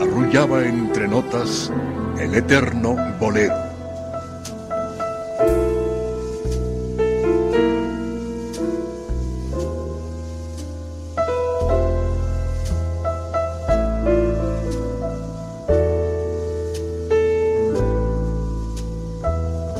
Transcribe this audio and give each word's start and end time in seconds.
arrullaba 0.00 0.64
entre 0.64 1.06
notas 1.06 1.72
el 2.18 2.34
eterno 2.34 2.96
bolero. 3.18 3.54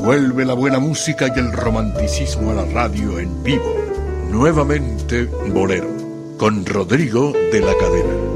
Vuelve 0.03 0.45
la 0.45 0.53
buena 0.53 0.79
música 0.79 1.27
y 1.33 1.39
el 1.39 1.53
romanticismo 1.53 2.51
a 2.51 2.55
la 2.55 2.65
radio 2.65 3.19
en 3.19 3.43
vivo. 3.43 3.75
Nuevamente 4.29 5.25
Bolero, 5.25 5.87
con 6.37 6.65
Rodrigo 6.65 7.31
de 7.31 7.59
la 7.61 7.73
Cadena. 7.77 8.30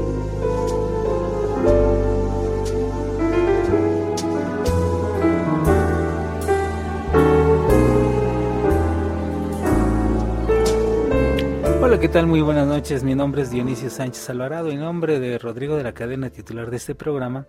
Muy 12.26 12.40
buenas 12.40 12.66
noches. 12.66 13.04
Mi 13.04 13.14
nombre 13.14 13.42
es 13.42 13.52
Dionisio 13.52 13.88
Sánchez 13.88 14.28
Alvarado. 14.30 14.70
En 14.70 14.80
nombre 14.80 15.20
de 15.20 15.38
Rodrigo 15.38 15.76
de 15.76 15.84
la 15.84 15.92
cadena 15.92 16.28
titular 16.28 16.72
de 16.72 16.76
este 16.76 16.96
programa, 16.96 17.46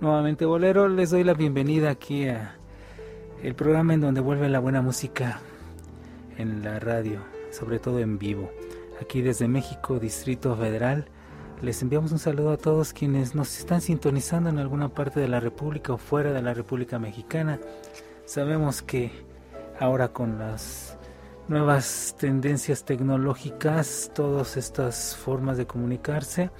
nuevamente 0.00 0.46
Bolero, 0.46 0.88
les 0.88 1.10
doy 1.10 1.22
la 1.22 1.34
bienvenida 1.34 1.90
aquí 1.90 2.26
a 2.26 2.56
el 3.42 3.54
programa 3.54 3.92
en 3.92 4.00
donde 4.00 4.22
vuelve 4.22 4.48
la 4.48 4.58
buena 4.58 4.80
música 4.80 5.40
en 6.38 6.64
la 6.64 6.80
radio, 6.80 7.20
sobre 7.50 7.78
todo 7.78 7.98
en 7.98 8.18
vivo. 8.18 8.50
Aquí 9.02 9.20
desde 9.20 9.48
México, 9.48 9.98
Distrito 9.98 10.56
Federal, 10.56 11.08
les 11.60 11.82
enviamos 11.82 12.10
un 12.10 12.18
saludo 12.18 12.52
a 12.52 12.56
todos 12.56 12.94
quienes 12.94 13.34
nos 13.34 13.58
están 13.58 13.82
sintonizando 13.82 14.48
en 14.48 14.58
alguna 14.58 14.88
parte 14.88 15.20
de 15.20 15.28
la 15.28 15.40
República 15.40 15.92
o 15.92 15.98
fuera 15.98 16.32
de 16.32 16.40
la 16.40 16.54
República 16.54 16.98
Mexicana. 16.98 17.60
Sabemos 18.24 18.80
que 18.80 19.10
ahora 19.78 20.08
con 20.08 20.38
las 20.38 20.85
nuevas 21.48 22.16
tendencias 22.18 22.84
tecnológicas, 22.84 24.10
todas 24.14 24.56
estas 24.56 25.16
formas 25.16 25.56
de 25.56 25.66
comunicarse, 25.66 26.50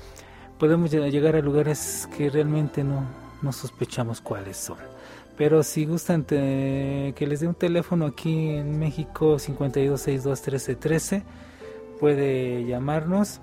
podemos 0.59 0.91
llegar 0.91 1.37
a 1.37 1.41
lugares 1.41 2.09
que 2.17 2.31
realmente 2.31 2.85
no, 2.85 3.05
no 3.43 3.53
sospechamos 3.53 4.21
cuáles 4.21 4.57
son. 4.57 4.79
Pero 5.37 5.63
si 5.63 5.85
gustan 5.85 6.25
que 6.25 7.15
les 7.19 7.41
dé 7.41 7.47
un 7.47 7.55
teléfono 7.55 8.07
aquí 8.07 8.51
en 8.51 8.79
México 8.79 9.37
52621313, 9.39 11.23
puede 12.01 12.65
llamarnos 12.65 13.41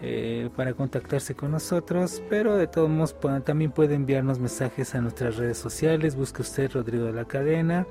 eh, 0.00 0.48
para 0.56 0.72
contactarse 0.74 1.34
con 1.34 1.50
nosotros, 1.50 2.22
pero 2.30 2.56
de 2.56 2.66
todos 2.66 2.88
modos 2.88 3.16
también 3.44 3.72
puede 3.72 3.94
enviarnos 3.94 4.38
mensajes 4.38 4.94
a 4.94 5.00
nuestras 5.00 5.36
redes 5.36 5.58
sociales, 5.58 6.14
busque 6.14 6.42
usted 6.42 6.70
Rodrigo 6.72 7.04
de 7.04 7.12
la 7.12 7.24
Cadena, 7.24 7.86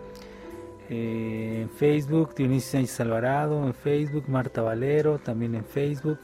eh, 0.89 1.63
en 1.63 1.69
Facebook, 1.69 2.33
Dionisio 2.35 2.71
Sánchez 2.71 3.01
Alvarado, 3.01 3.65
en 3.65 3.73
Facebook, 3.73 4.23
Marta 4.27 4.61
Valero, 4.61 5.17
también 5.19 5.55
en 5.55 5.65
Facebook. 5.65 6.19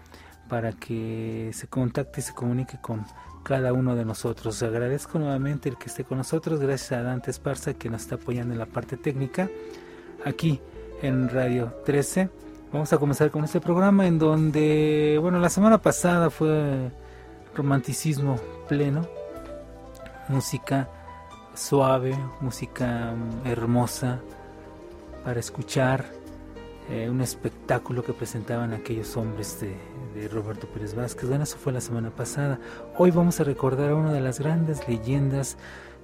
para 0.49 0.73
que 0.73 1.51
se 1.53 1.67
contacte 1.67 2.19
y 2.19 2.23
se 2.23 2.33
comunique 2.33 2.77
con 2.81 3.05
cada 3.49 3.73
uno 3.73 3.95
de 3.95 4.05
nosotros. 4.05 4.61
Agradezco 4.61 5.17
nuevamente 5.17 5.69
el 5.69 5.77
que 5.77 5.87
esté 5.87 6.03
con 6.03 6.19
nosotros, 6.19 6.59
gracias 6.59 6.91
a 6.91 7.01
Dante 7.01 7.31
Esparza 7.31 7.73
que 7.73 7.89
nos 7.89 8.01
está 8.03 8.13
apoyando 8.13 8.53
en 8.53 8.59
la 8.59 8.67
parte 8.67 8.95
técnica 8.95 9.49
aquí 10.23 10.61
en 11.01 11.27
Radio 11.29 11.73
13. 11.83 12.29
Vamos 12.71 12.93
a 12.93 12.99
comenzar 12.99 13.31
con 13.31 13.43
este 13.43 13.59
programa 13.59 14.05
en 14.05 14.19
donde, 14.19 15.17
bueno, 15.19 15.39
la 15.39 15.49
semana 15.49 15.79
pasada 15.79 16.29
fue 16.29 16.91
romanticismo 17.55 18.35
pleno, 18.67 19.07
música 20.27 20.87
suave, 21.55 22.15
música 22.41 23.15
hermosa 23.45 24.19
para 25.25 25.39
escuchar, 25.39 26.05
eh, 26.89 27.07
un 27.09 27.21
espectáculo 27.21 28.03
que 28.03 28.13
presentaban 28.13 28.73
aquellos 28.73 29.15
hombres 29.15 29.59
de, 29.61 30.27
Roberto 30.27 30.67
Pérez 30.67 30.95
Vázquez. 30.95 31.29
Bueno, 31.29 31.43
eso 31.43 31.57
fue 31.57 31.71
la 31.71 31.81
semana 31.81 32.09
pasada. 32.09 32.59
Hoy 32.97 33.11
vamos 33.11 33.39
a 33.39 33.45
recordar 33.45 33.91
a 33.91 33.95
una 33.95 34.11
de 34.11 34.19
las 34.19 34.39
grandes 34.39 34.85
leyendas 34.87 35.55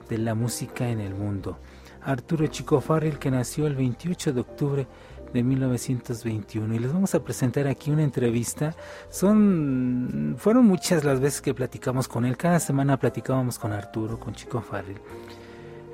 de 0.08 0.20
la 0.20 0.36
música 0.36 0.88
en 0.88 1.02
el 1.02 1.16
mundo. 1.16 1.58
Arturo 2.02 2.48
Chico 2.48 2.80
Farrell, 2.80 3.18
que 3.18 3.32
nació 3.32 3.68
el 3.68 3.76
28 3.76 4.32
de 4.32 4.40
octubre 4.42 4.88
de 5.34 5.44
1921 5.44 6.76
y 6.76 6.80
les 6.80 6.94
vamos 6.94 7.14
a 7.16 7.24
presentar 7.24 7.68
aquí 7.68 7.92
una 7.92 8.04
entrevista. 8.04 8.76
Son 9.10 10.36
fueron 10.38 10.66
muchas 10.66 11.04
las 11.04 11.20
veces 11.20 11.42
que 11.42 11.54
platicamos 11.54 12.08
con 12.08 12.26
él. 12.26 12.38
Cada 12.38 12.60
semana 12.60 12.98
platicábamos 12.98 13.60
con 13.60 13.74
Arturo, 13.74 14.20
con 14.20 14.34
Chico 14.34 14.62
Farrell. 14.62 15.02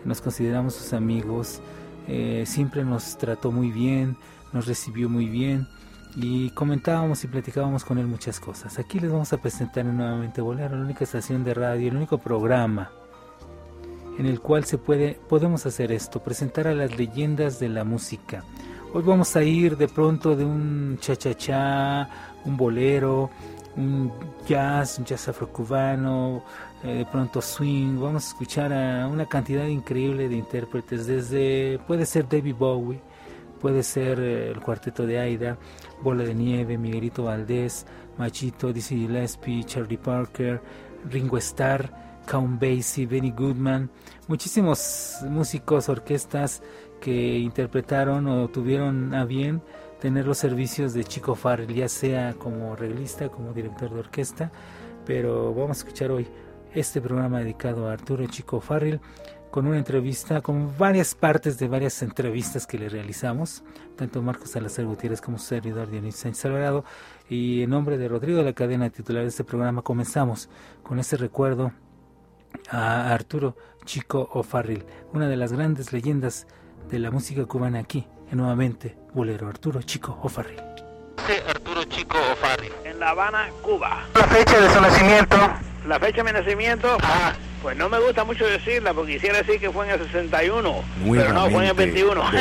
Nos 0.05 0.21
consideramos 0.21 0.75
sus 0.75 0.93
amigos. 0.93 1.61
Eh, 2.07 2.43
siempre 2.45 2.83
nos 2.83 3.17
trató 3.17 3.51
muy 3.51 3.71
bien, 3.71 4.17
nos 4.53 4.67
recibió 4.67 5.09
muy 5.09 5.27
bien 5.27 5.67
y 6.15 6.49
comentábamos 6.51 7.23
y 7.23 7.27
platicábamos 7.27 7.85
con 7.85 7.97
él 7.97 8.07
muchas 8.07 8.39
cosas. 8.39 8.79
Aquí 8.79 8.99
les 8.99 9.11
vamos 9.11 9.31
a 9.33 9.37
presentar 9.37 9.85
nuevamente 9.85 10.41
Bolero, 10.41 10.75
la 10.75 10.83
única 10.83 11.03
estación 11.03 11.43
de 11.43 11.53
radio, 11.53 11.89
el 11.89 11.97
único 11.97 12.17
programa 12.17 12.91
en 14.17 14.25
el 14.25 14.39
cual 14.39 14.65
se 14.65 14.77
puede 14.77 15.19
podemos 15.29 15.65
hacer 15.65 15.91
esto, 15.91 16.21
presentar 16.21 16.67
a 16.67 16.75
las 16.75 16.97
leyendas 16.97 17.59
de 17.59 17.69
la 17.69 17.83
música. 17.83 18.43
Hoy 18.93 19.03
vamos 19.03 19.35
a 19.35 19.43
ir 19.43 19.77
de 19.77 19.87
pronto 19.87 20.35
de 20.35 20.43
un 20.43 20.97
cha-cha-cha, 20.99 22.09
un 22.43 22.57
bolero, 22.57 23.29
un 23.77 24.11
jazz, 24.47 24.99
un 24.99 25.05
jazz 25.05 25.29
afrocubano, 25.29 26.43
eh, 26.83 26.95
de 26.95 27.05
pronto 27.05 27.41
swing, 27.41 27.99
vamos 27.99 28.25
a 28.25 28.27
escuchar 28.27 28.73
a 28.73 29.07
una 29.07 29.25
cantidad 29.27 29.65
increíble 29.65 30.27
de 30.27 30.35
intérpretes, 30.35 31.07
desde 31.07 31.79
puede 31.87 32.05
ser 32.05 32.27
David 32.27 32.55
Bowie, 32.55 32.99
puede 33.61 33.83
ser 33.83 34.19
eh, 34.19 34.49
el 34.49 34.59
cuarteto 34.59 35.05
de 35.05 35.19
Aida, 35.19 35.57
Bola 36.01 36.23
de 36.23 36.33
Nieve, 36.33 36.77
Miguelito 36.77 37.25
Valdés, 37.25 37.85
Machito, 38.17 38.73
Dizzy 38.73 38.95
Gillespie, 38.95 39.63
Charlie 39.63 39.97
Parker, 39.97 40.61
Ringo 41.09 41.37
Starr, 41.37 41.89
Count 42.25 42.59
Basie, 42.59 43.05
Benny 43.05 43.31
Goodman, 43.31 43.89
muchísimos 44.27 45.19
músicos, 45.29 45.89
orquestas 45.89 46.61
que 46.99 47.39
interpretaron 47.39 48.27
o 48.27 48.47
tuvieron 48.49 49.13
a 49.13 49.25
bien 49.25 49.61
tener 49.99 50.25
los 50.25 50.39
servicios 50.39 50.93
de 50.93 51.03
Chico 51.03 51.35
Farrell, 51.35 51.73
ya 51.73 51.87
sea 51.87 52.33
como 52.33 52.75
reglista, 52.75 53.29
como 53.29 53.53
director 53.53 53.93
de 53.93 53.99
orquesta, 53.99 54.51
pero 55.05 55.53
vamos 55.53 55.77
a 55.77 55.81
escuchar 55.81 56.11
hoy 56.11 56.27
este 56.73 57.01
programa 57.01 57.39
dedicado 57.39 57.87
a 57.87 57.93
Arturo 57.93 58.25
Chico 58.27 58.61
Farrell, 58.61 58.99
con 59.51 59.67
una 59.67 59.77
entrevista, 59.77 60.41
con 60.41 60.77
varias 60.77 61.13
partes 61.13 61.59
de 61.59 61.67
varias 61.67 62.01
entrevistas 62.01 62.65
que 62.65 62.79
le 62.79 62.87
realizamos, 62.87 63.63
tanto 63.97 64.21
Marcos 64.21 64.51
Salazar 64.51 64.85
Gutiérrez 64.85 65.19
como 65.19 65.37
su 65.37 65.45
servidor 65.45 65.89
Dionisio 65.91 66.21
Sánchez 66.21 66.45
Alvarado. 66.45 66.85
Y 67.29 67.63
en 67.63 67.69
nombre 67.69 67.97
de 67.97 68.07
Rodrigo 68.07 68.39
de 68.39 68.45
la 68.45 68.53
cadena 68.53 68.89
titular 68.89 69.23
de 69.23 69.29
este 69.29 69.43
programa, 69.43 69.81
comenzamos 69.81 70.49
con 70.83 70.99
ese 70.99 71.17
recuerdo 71.17 71.73
a 72.69 73.13
Arturo 73.13 73.55
Chico 73.83 74.29
O'Farrill, 74.33 74.85
una 75.13 75.27
de 75.27 75.37
las 75.37 75.51
grandes 75.51 75.91
leyendas 75.91 76.47
de 76.89 76.99
la 76.99 77.11
música 77.11 77.45
cubana 77.45 77.79
aquí, 77.79 78.07
en 78.31 78.37
nuevamente 78.37 78.97
Bolero, 79.13 79.47
Arturo 79.47 79.81
Chico 79.81 80.17
O'Farrill. 80.23 80.61
Arturo 81.47 81.83
Chico 81.85 82.17
O'Farrill. 82.31 82.73
En 82.83 82.99
La 82.99 83.11
Habana, 83.11 83.49
Cuba. 83.61 84.03
La 84.15 84.23
fecha 84.23 84.59
de 84.59 84.69
su 84.69 84.81
nacimiento. 84.81 85.37
La 85.87 85.99
fecha 85.99 86.23
de 86.23 86.23
mi 86.23 86.31
nacimiento, 86.31 86.97
Ah, 87.01 87.33
pues 87.61 87.75
no 87.75 87.89
me 87.89 87.99
gusta 87.99 88.23
mucho 88.23 88.45
decirla 88.45 88.93
porque 88.93 89.13
quisiera 89.13 89.39
decir 89.39 89.59
que 89.59 89.71
fue 89.71 89.85
en 89.87 89.93
el 89.99 90.05
61, 90.07 90.83
pero 91.11 91.33
no, 91.33 91.49
fue 91.49 91.63
en 91.63 91.69
el 91.69 91.75
21. 91.75 92.23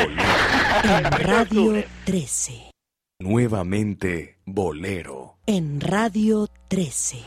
En 0.83 1.03
Radio 1.11 1.83
13. 2.05 2.71
Nuevamente 3.19 4.37
Bolero. 4.45 5.37
En 5.45 5.81
Radio 5.81 6.47
13. 6.69 7.17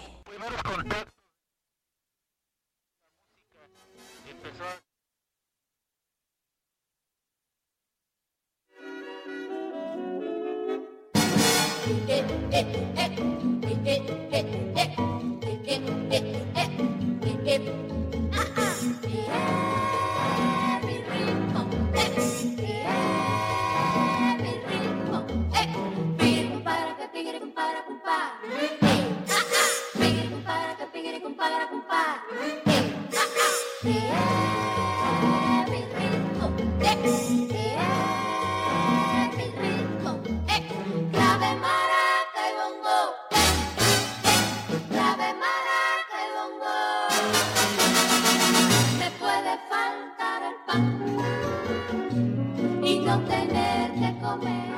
Tener 53.26 53.92
que 53.92 54.20
comer, 54.20 54.72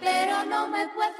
pero 0.00 0.44
no 0.44 0.68
me 0.68 0.86
puede 0.88 1.11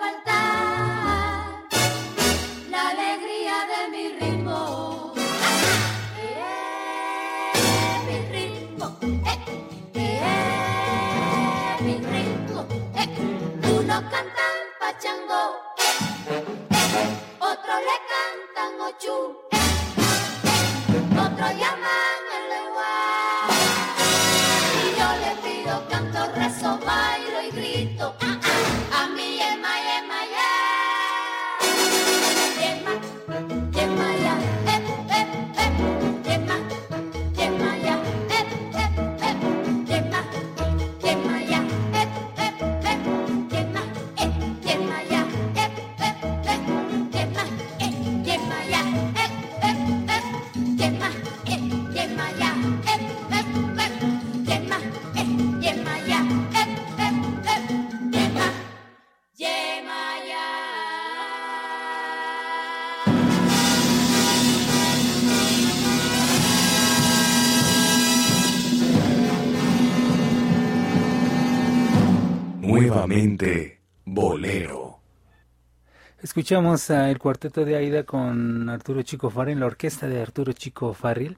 Escuchamos 76.33 76.89
el 76.89 77.19
cuarteto 77.19 77.63
de 77.63 77.77
Aida 77.77 78.05
con 78.05 78.67
Arturo 78.71 79.03
Chico 79.03 79.29
Farril, 79.29 79.61
la 79.61 79.67
orquesta 79.67 80.09
de 80.09 80.23
Arturo 80.23 80.55
Chico 80.55 80.95
Farril. 80.95 81.37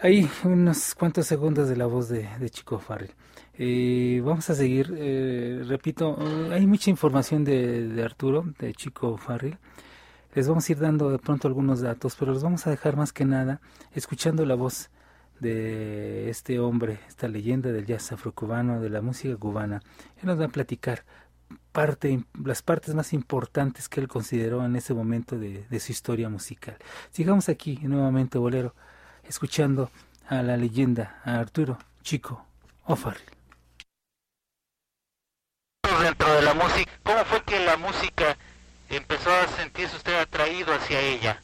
Hay 0.00 0.30
unos 0.44 0.94
cuantos 0.94 1.26
segundos 1.26 1.68
de 1.68 1.74
la 1.74 1.86
voz 1.86 2.08
de, 2.08 2.28
de 2.38 2.48
Chico 2.48 2.78
Farril. 2.78 3.10
Eh, 3.58 4.22
vamos 4.24 4.48
a 4.50 4.54
seguir, 4.54 4.94
eh, 4.96 5.64
repito, 5.66 6.16
hay 6.52 6.64
mucha 6.64 6.90
información 6.90 7.42
de, 7.42 7.88
de 7.88 8.04
Arturo, 8.04 8.44
de 8.60 8.72
Chico 8.72 9.16
Farril. 9.16 9.58
Les 10.36 10.46
vamos 10.46 10.68
a 10.68 10.72
ir 10.72 10.78
dando 10.78 11.10
de 11.10 11.18
pronto 11.18 11.48
algunos 11.48 11.80
datos, 11.80 12.14
pero 12.16 12.32
los 12.32 12.44
vamos 12.44 12.68
a 12.68 12.70
dejar 12.70 12.94
más 12.94 13.12
que 13.12 13.24
nada 13.24 13.60
escuchando 13.92 14.46
la 14.46 14.54
voz 14.54 14.90
de 15.40 16.30
este 16.30 16.60
hombre, 16.60 17.00
esta 17.08 17.26
leyenda 17.26 17.72
del 17.72 17.84
jazz 17.84 18.12
afrocubano, 18.12 18.80
de 18.80 18.90
la 18.90 19.02
música 19.02 19.36
cubana. 19.36 19.82
Él 20.18 20.26
nos 20.26 20.40
va 20.40 20.44
a 20.44 20.50
platicar 20.50 21.04
parte, 21.72 22.24
las 22.44 22.62
partes 22.62 22.94
más 22.94 23.12
importantes 23.12 23.88
que 23.88 24.00
él 24.00 24.08
consideró 24.08 24.64
en 24.64 24.76
ese 24.76 24.94
momento 24.94 25.38
de, 25.38 25.66
de 25.68 25.80
su 25.80 25.92
historia 25.92 26.28
musical. 26.28 26.76
Sigamos 27.10 27.48
aquí 27.48 27.78
nuevamente, 27.82 28.38
Bolero, 28.38 28.74
escuchando 29.24 29.90
a 30.28 30.42
la 30.42 30.56
leyenda, 30.56 31.20
a 31.24 31.38
Arturo 31.38 31.78
Chico 32.02 32.44
O'Farrill. 32.84 33.36
dentro 36.02 36.32
de 36.34 36.42
la 36.42 36.54
música, 36.54 36.90
¿cómo 37.02 37.24
fue 37.24 37.42
que 37.42 37.58
la 37.64 37.76
música 37.76 38.36
empezó 38.90 39.30
a 39.30 39.46
sentirse 39.48 39.96
usted 39.96 40.14
atraído 40.18 40.74
hacia 40.74 41.00
ella? 41.00 41.40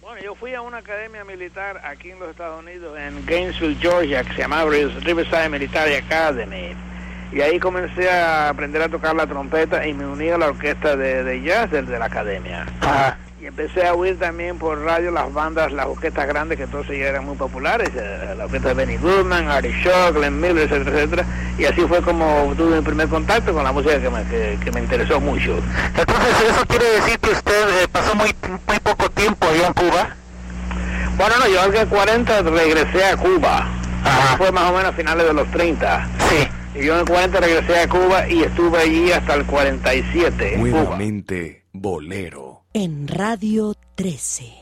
Bueno, 0.00 0.22
yo 0.22 0.34
fui 0.34 0.54
a 0.54 0.62
una 0.62 0.78
academia 0.78 1.24
militar 1.24 1.84
aquí 1.84 2.10
en 2.10 2.18
los 2.18 2.30
Estados 2.30 2.60
Unidos, 2.60 2.98
en 2.98 3.26
Gainesville, 3.26 3.76
Georgia, 3.80 4.24
que 4.24 4.32
se 4.34 4.38
llamaba 4.38 4.70
Riverside 4.70 5.48
Military 5.48 5.94
Academy. 5.96 6.74
Y 7.32 7.40
ahí 7.42 7.58
comencé 7.58 8.10
a 8.10 8.48
aprender 8.48 8.80
a 8.82 8.88
tocar 8.88 9.14
la 9.14 9.26
trompeta 9.26 9.86
y 9.86 9.92
me 9.92 10.06
uní 10.06 10.30
a 10.30 10.38
la 10.38 10.46
orquesta 10.46 10.96
de, 10.96 11.24
de 11.24 11.42
jazz 11.42 11.70
del- 11.70 11.86
de 11.86 11.98
la 11.98 12.06
academia. 12.06 12.64
Y 13.40 13.46
empecé 13.46 13.86
a 13.86 13.94
oír 13.94 14.18
también 14.18 14.58
por 14.58 14.80
radio 14.82 15.10
las 15.12 15.32
bandas, 15.32 15.70
las 15.72 15.86
orquestas 15.86 16.26
grandes 16.26 16.56
que 16.58 16.64
entonces 16.64 16.98
ya 16.98 17.06
eran 17.06 17.24
muy 17.24 17.36
populares, 17.36 17.90
eh, 17.94 18.34
la 18.36 18.46
orquesta 18.46 18.68
de 18.68 18.74
Benny 18.74 18.96
Goodman, 18.96 19.46
Artie 19.48 19.72
Shaw, 19.84 20.12
Glenn 20.14 20.40
Miller, 20.40 20.64
etcétera, 20.70 20.96
etcétera. 20.96 21.24
Y 21.56 21.64
así 21.66 21.82
fue 21.82 22.00
como 22.02 22.52
tuve 22.56 22.76
mi 22.76 22.82
primer 22.82 23.06
contacto 23.08 23.52
con 23.52 23.62
la 23.62 23.70
música 23.72 24.00
que 24.00 24.10
me, 24.10 24.24
que, 24.24 24.58
que 24.64 24.72
me 24.72 24.80
interesó 24.80 25.20
mucho. 25.20 25.56
Entonces, 25.96 26.34
¿eso 26.50 26.66
quiere 26.66 26.90
decir 26.92 27.18
que 27.20 27.30
usted 27.30 27.82
eh, 27.84 27.88
pasó 27.92 28.14
muy, 28.16 28.34
muy 28.66 28.78
poco 28.80 29.08
tiempo 29.10 29.46
allá 29.46 29.66
en 29.68 29.72
Cuba? 29.74 30.08
Bueno, 31.16 31.34
no, 31.38 31.46
yo 31.48 31.60
al 31.62 31.88
40 31.88 32.42
regresé 32.42 33.04
a 33.04 33.16
Cuba. 33.16 33.68
Ajá. 34.04 34.36
Fue 34.36 34.50
más 34.50 34.64
o 34.70 34.72
menos 34.72 34.86
a 34.86 34.92
finales 34.92 35.26
de 35.26 35.34
los 35.34 35.48
30. 35.50 36.08
Sí. 36.30 36.48
Y 36.74 36.84
yo 36.84 36.94
en 36.94 37.00
el 37.00 37.06
40 37.06 37.40
regresé 37.40 37.80
a 37.80 37.88
Cuba 37.88 38.28
y 38.28 38.42
estuve 38.42 38.78
allí 38.78 39.12
hasta 39.12 39.34
el 39.34 39.46
47 39.46 40.54
en 40.54 40.60
Cuba. 40.60 40.70
Nuevamente 40.70 41.64
Bolero. 41.72 42.64
En 42.72 43.08
Radio 43.08 43.74
13. 43.94 44.57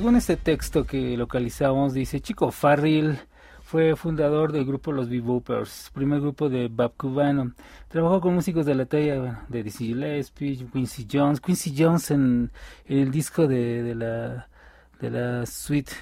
Según 0.00 0.16
este 0.16 0.38
texto 0.38 0.86
que 0.86 1.14
localizamos, 1.18 1.92
dice 1.92 2.22
Chico 2.22 2.50
Farrell 2.50 3.18
fue 3.62 3.94
fundador 3.96 4.50
del 4.50 4.64
grupo 4.64 4.92
Los 4.92 5.10
Beboopers, 5.10 5.90
primer 5.92 6.22
grupo 6.22 6.48
de 6.48 6.68
bap 6.68 6.96
cubano. 6.96 7.52
Trabajó 7.88 8.22
con 8.22 8.34
músicos 8.34 8.64
de 8.64 8.74
la 8.74 8.86
talla 8.86 9.44
de 9.50 9.62
Dizzy 9.62 9.88
Gillespie, 9.88 10.66
Quincy 10.72 11.06
Jones, 11.12 11.38
Quincy 11.42 11.74
Jones 11.76 12.10
en, 12.12 12.50
el 12.86 13.10
disco 13.10 13.46
de, 13.46 13.94
la 13.94 14.48
de 15.02 15.10
la 15.10 15.44
suite 15.44 15.92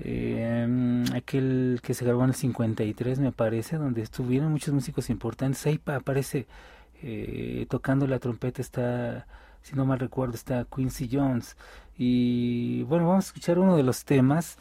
eh, 0.00 1.04
aquel 1.14 1.78
que 1.80 1.94
se 1.94 2.04
grabó 2.04 2.24
en 2.24 2.30
el 2.30 2.34
53 2.34 3.20
me 3.20 3.30
parece, 3.30 3.76
donde 3.76 4.02
estuvieron 4.02 4.50
muchos 4.50 4.74
músicos 4.74 5.10
importantes. 5.10 5.64
Ahí 5.64 5.78
pa- 5.78 5.94
aparece 5.94 6.48
eh, 7.04 7.66
tocando 7.70 8.08
la 8.08 8.18
trompeta 8.18 8.60
está, 8.60 9.28
si 9.62 9.76
no 9.76 9.86
mal 9.86 10.00
recuerdo, 10.00 10.34
está 10.34 10.66
Quincy 10.74 11.08
Jones. 11.12 11.56
Y 11.98 12.84
bueno, 12.84 13.08
vamos 13.08 13.24
a 13.24 13.28
escuchar 13.28 13.58
uno 13.58 13.76
de 13.76 13.82
los 13.82 14.04
temas 14.04 14.56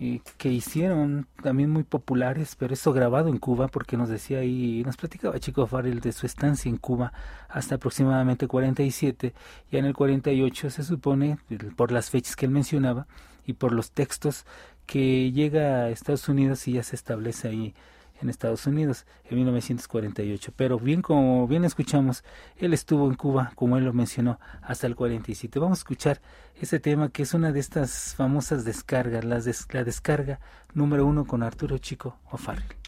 eh, 0.00 0.20
que 0.38 0.48
hicieron 0.48 1.26
también 1.42 1.70
muy 1.70 1.84
populares, 1.84 2.56
pero 2.58 2.74
esto 2.74 2.92
grabado 2.92 3.28
en 3.28 3.36
Cuba, 3.36 3.68
porque 3.68 3.96
nos 3.96 4.08
decía 4.08 4.38
ahí, 4.38 4.82
nos 4.84 4.96
platicaba 4.96 5.38
Chico 5.38 5.66
Farrell 5.66 6.00
de 6.00 6.12
su 6.12 6.26
estancia 6.26 6.68
en 6.68 6.78
Cuba 6.78 7.12
hasta 7.48 7.74
aproximadamente 7.76 8.48
47, 8.48 9.34
ya 9.70 9.78
en 9.78 9.84
el 9.84 9.94
48 9.94 10.70
se 10.70 10.82
supone, 10.82 11.38
por 11.76 11.92
las 11.92 12.10
fechas 12.10 12.34
que 12.34 12.46
él 12.46 12.52
mencionaba 12.52 13.06
y 13.46 13.52
por 13.52 13.72
los 13.72 13.92
textos, 13.92 14.46
que 14.86 15.30
llega 15.32 15.84
a 15.84 15.90
Estados 15.90 16.28
Unidos 16.28 16.66
y 16.66 16.72
ya 16.72 16.82
se 16.82 16.96
establece 16.96 17.48
ahí 17.48 17.74
en 18.20 18.28
Estados 18.30 18.66
Unidos 18.66 19.06
en 19.24 19.36
1948. 19.36 20.52
Pero 20.56 20.78
bien 20.78 21.02
como 21.02 21.46
bien 21.46 21.64
escuchamos, 21.64 22.24
él 22.56 22.72
estuvo 22.74 23.08
en 23.08 23.14
Cuba, 23.14 23.52
como 23.54 23.76
él 23.78 23.84
lo 23.84 23.92
mencionó, 23.92 24.38
hasta 24.62 24.86
el 24.86 24.96
47. 24.96 25.58
Vamos 25.58 25.78
a 25.78 25.80
escuchar 25.80 26.20
ese 26.60 26.80
tema 26.80 27.08
que 27.10 27.22
es 27.22 27.34
una 27.34 27.52
de 27.52 27.60
estas 27.60 28.14
famosas 28.16 28.64
descargas, 28.64 29.24
las 29.24 29.44
des- 29.44 29.66
la 29.72 29.84
descarga 29.84 30.40
número 30.74 31.06
uno 31.06 31.24
con 31.24 31.42
Arturo 31.42 31.78
Chico 31.78 32.18
O'Farrell. 32.30 32.79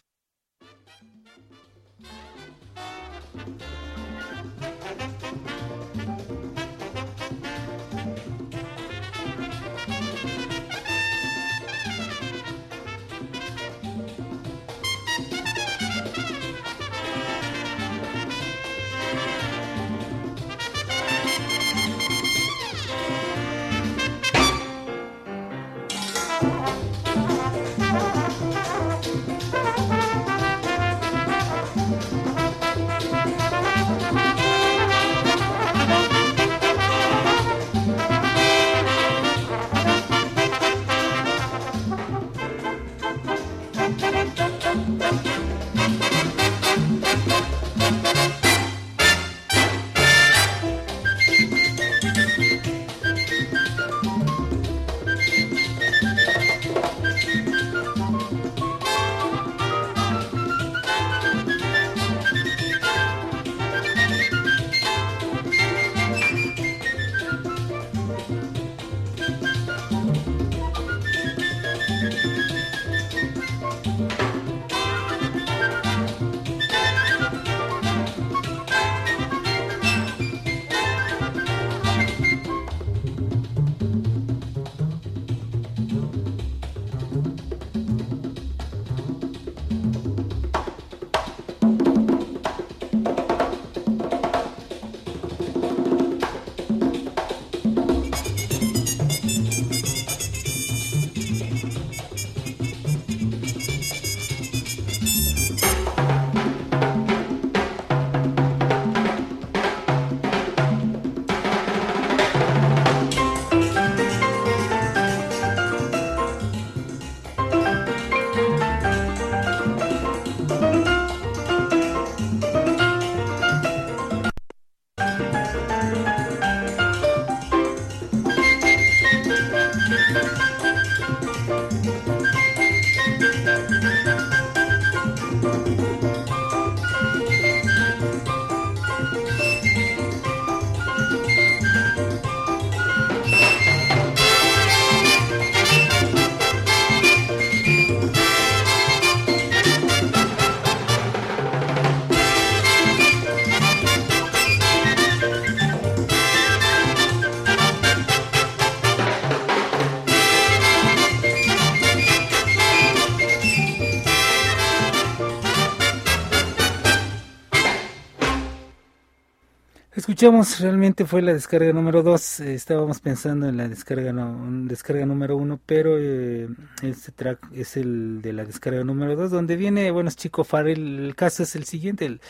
Escuchamos, 170.23 170.61
realmente 170.61 171.03
fue 171.03 171.21
la 171.21 171.33
descarga 171.33 171.73
número 171.73 172.01
2, 172.01 172.39
estábamos 172.39 173.01
pensando 173.01 173.49
en 173.49 173.57
la 173.57 173.67
descarga 173.67 174.13
no, 174.13 174.47
descarga 174.69 175.05
número 175.05 175.35
1, 175.35 175.59
pero 175.65 175.97
eh, 175.99 176.47
este 176.81 177.11
track 177.11 177.45
es 177.51 177.75
el 177.75 178.21
de 178.21 178.31
la 178.31 178.45
descarga 178.45 178.85
número 178.85 179.17
2, 179.17 179.29
donde 179.29 179.57
viene, 179.57 179.91
bueno, 179.91 180.07
es 180.07 180.15
Chico 180.15 180.45
Farrell, 180.45 181.07
el 181.07 181.15
caso 181.17 181.43
es 181.43 181.57
el 181.57 181.65
siguiente, 181.65 182.05
el, 182.05 182.21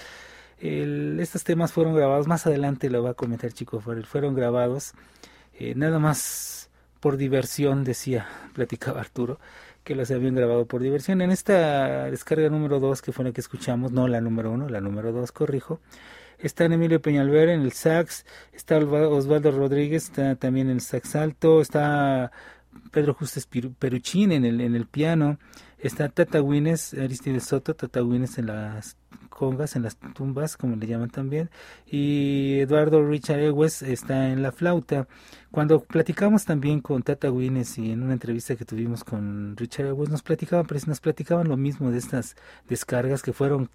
el, 0.57 1.19
estos 1.19 1.43
temas 1.43 1.71
fueron 1.71 1.93
grabados, 1.93 2.25
más 2.25 2.47
adelante 2.47 2.89
lo 2.89 3.03
va 3.03 3.11
a 3.11 3.13
comentar 3.13 3.53
Chico 3.53 3.79
Farrell, 3.79 4.07
fueron 4.07 4.33
grabados 4.33 4.93
eh, 5.59 5.75
nada 5.75 5.99
más 5.99 6.71
por 6.99 7.17
diversión, 7.17 7.83
decía, 7.83 8.27
platicaba 8.55 9.01
Arturo, 9.01 9.39
que 9.83 9.93
los 9.93 10.09
habían 10.09 10.33
grabado 10.33 10.65
por 10.65 10.81
diversión. 10.81 11.21
En 11.21 11.29
esta 11.29 12.05
descarga 12.05 12.49
número 12.49 12.79
2, 12.79 13.03
que 13.03 13.11
fue 13.11 13.23
la 13.23 13.33
que 13.33 13.41
escuchamos, 13.41 13.91
no 13.91 14.07
la 14.07 14.19
número 14.19 14.49
1, 14.49 14.69
la 14.69 14.81
número 14.81 15.11
2, 15.11 15.31
corrijo, 15.31 15.79
está 16.43 16.65
Emilio 16.65 17.01
Peñalver 17.01 17.49
en 17.49 17.61
el 17.61 17.71
sax, 17.71 18.25
está 18.53 18.77
Osvaldo 18.77 19.51
Rodríguez, 19.51 20.03
está 20.03 20.35
también 20.35 20.67
en 20.67 20.75
el 20.75 20.81
sax 20.81 21.15
alto, 21.15 21.61
está 21.61 22.31
Pedro 22.91 23.13
Justes 23.13 23.47
Peruchín 23.47 24.31
en 24.31 24.45
el, 24.45 24.61
en 24.61 24.75
el 24.75 24.85
piano, 24.85 25.39
está 25.79 26.09
Tata 26.09 26.41
Wines, 26.41 26.93
Aristides 26.93 27.45
Soto, 27.45 27.75
Tata 27.75 28.03
Wines 28.03 28.37
en 28.37 28.47
las 28.47 28.97
congas, 29.29 29.75
en 29.75 29.83
las 29.83 29.97
tumbas, 29.97 30.57
como 30.57 30.75
le 30.75 30.85
llaman 30.85 31.09
también, 31.09 31.49
y 31.87 32.59
Eduardo 32.59 33.07
Richard 33.07 33.39
Ewes 33.39 33.81
está 33.81 34.29
en 34.29 34.43
la 34.43 34.51
flauta. 34.51 35.07
Cuando 35.49 35.81
platicamos 35.83 36.45
también 36.45 36.81
con 36.81 37.03
Tata 37.03 37.31
Wines 37.31 37.77
y 37.77 37.91
en 37.91 38.03
una 38.03 38.13
entrevista 38.13 38.55
que 38.55 38.65
tuvimos 38.65 39.03
con 39.03 39.55
Richard 39.57 39.87
Ewes, 39.87 40.09
nos 40.09 40.23
platicaban, 40.23 40.67
nos 40.87 40.99
platicaban 40.99 41.47
lo 41.47 41.57
mismo 41.57 41.89
de 41.89 41.99
estas 41.99 42.35
descargas 42.67 43.21
que 43.21 43.33
fueron 43.33 43.69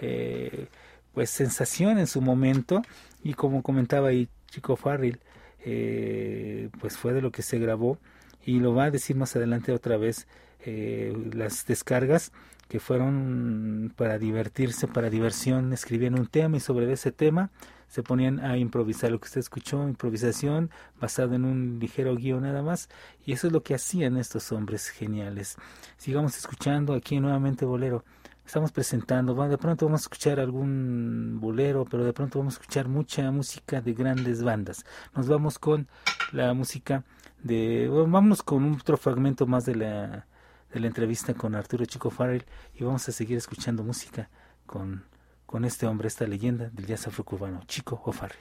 eh, 0.00 0.68
pues 1.16 1.30
sensación 1.30 1.96
en 1.96 2.06
su 2.06 2.20
momento 2.20 2.82
y 3.24 3.32
como 3.32 3.62
comentaba 3.62 4.08
ahí 4.08 4.28
Chico 4.48 4.76
Farrell, 4.76 5.18
eh, 5.64 6.68
pues 6.78 6.98
fue 6.98 7.14
de 7.14 7.22
lo 7.22 7.32
que 7.32 7.40
se 7.40 7.58
grabó 7.58 7.96
y 8.44 8.60
lo 8.60 8.74
va 8.74 8.84
a 8.84 8.90
decir 8.90 9.16
más 9.16 9.34
adelante 9.34 9.72
otra 9.72 9.96
vez 9.96 10.26
eh, 10.66 11.16
las 11.32 11.64
descargas 11.64 12.32
que 12.68 12.80
fueron 12.80 13.94
para 13.96 14.18
divertirse, 14.18 14.88
para 14.88 15.08
diversión, 15.08 15.72
escribían 15.72 16.18
un 16.18 16.26
tema 16.26 16.58
y 16.58 16.60
sobre 16.60 16.92
ese 16.92 17.12
tema 17.12 17.48
se 17.88 18.02
ponían 18.02 18.40
a 18.40 18.58
improvisar 18.58 19.10
lo 19.10 19.18
que 19.18 19.24
usted 19.24 19.40
escuchó, 19.40 19.88
improvisación 19.88 20.70
basado 21.00 21.34
en 21.34 21.46
un 21.46 21.78
ligero 21.78 22.14
guion 22.14 22.42
nada 22.42 22.60
más, 22.60 22.90
y 23.24 23.32
eso 23.32 23.46
es 23.46 23.54
lo 23.54 23.62
que 23.62 23.74
hacían 23.74 24.18
estos 24.18 24.52
hombres 24.52 24.90
geniales. 24.90 25.56
Sigamos 25.96 26.36
escuchando 26.36 26.92
aquí 26.92 27.20
nuevamente 27.20 27.64
Bolero. 27.64 28.04
Estamos 28.46 28.70
presentando, 28.70 29.34
de 29.48 29.58
pronto 29.58 29.86
vamos 29.86 30.02
a 30.02 30.04
escuchar 30.04 30.38
algún 30.38 31.38
bolero, 31.40 31.84
pero 31.84 32.04
de 32.04 32.12
pronto 32.12 32.38
vamos 32.38 32.54
a 32.54 32.60
escuchar 32.60 32.86
mucha 32.86 33.28
música 33.32 33.80
de 33.80 33.92
grandes 33.92 34.44
bandas. 34.44 34.86
Nos 35.16 35.26
vamos 35.26 35.58
con 35.58 35.88
la 36.30 36.54
música 36.54 37.02
de, 37.42 37.88
bueno, 37.88 38.08
vámonos 38.08 38.44
con 38.44 38.72
otro 38.74 38.96
fragmento 38.98 39.48
más 39.48 39.66
de 39.66 39.74
la, 39.74 40.26
de 40.72 40.78
la 40.78 40.86
entrevista 40.86 41.34
con 41.34 41.56
Arturo 41.56 41.84
Chico 41.86 42.08
Farrell 42.08 42.46
y 42.72 42.84
vamos 42.84 43.08
a 43.08 43.12
seguir 43.12 43.36
escuchando 43.36 43.82
música 43.82 44.30
con, 44.64 45.04
con 45.44 45.64
este 45.64 45.88
hombre, 45.88 46.06
esta 46.06 46.24
leyenda 46.24 46.70
del 46.70 46.86
jazz 46.86 47.08
afrocubano, 47.08 47.62
Chico 47.66 48.00
O'Farrell. 48.04 48.38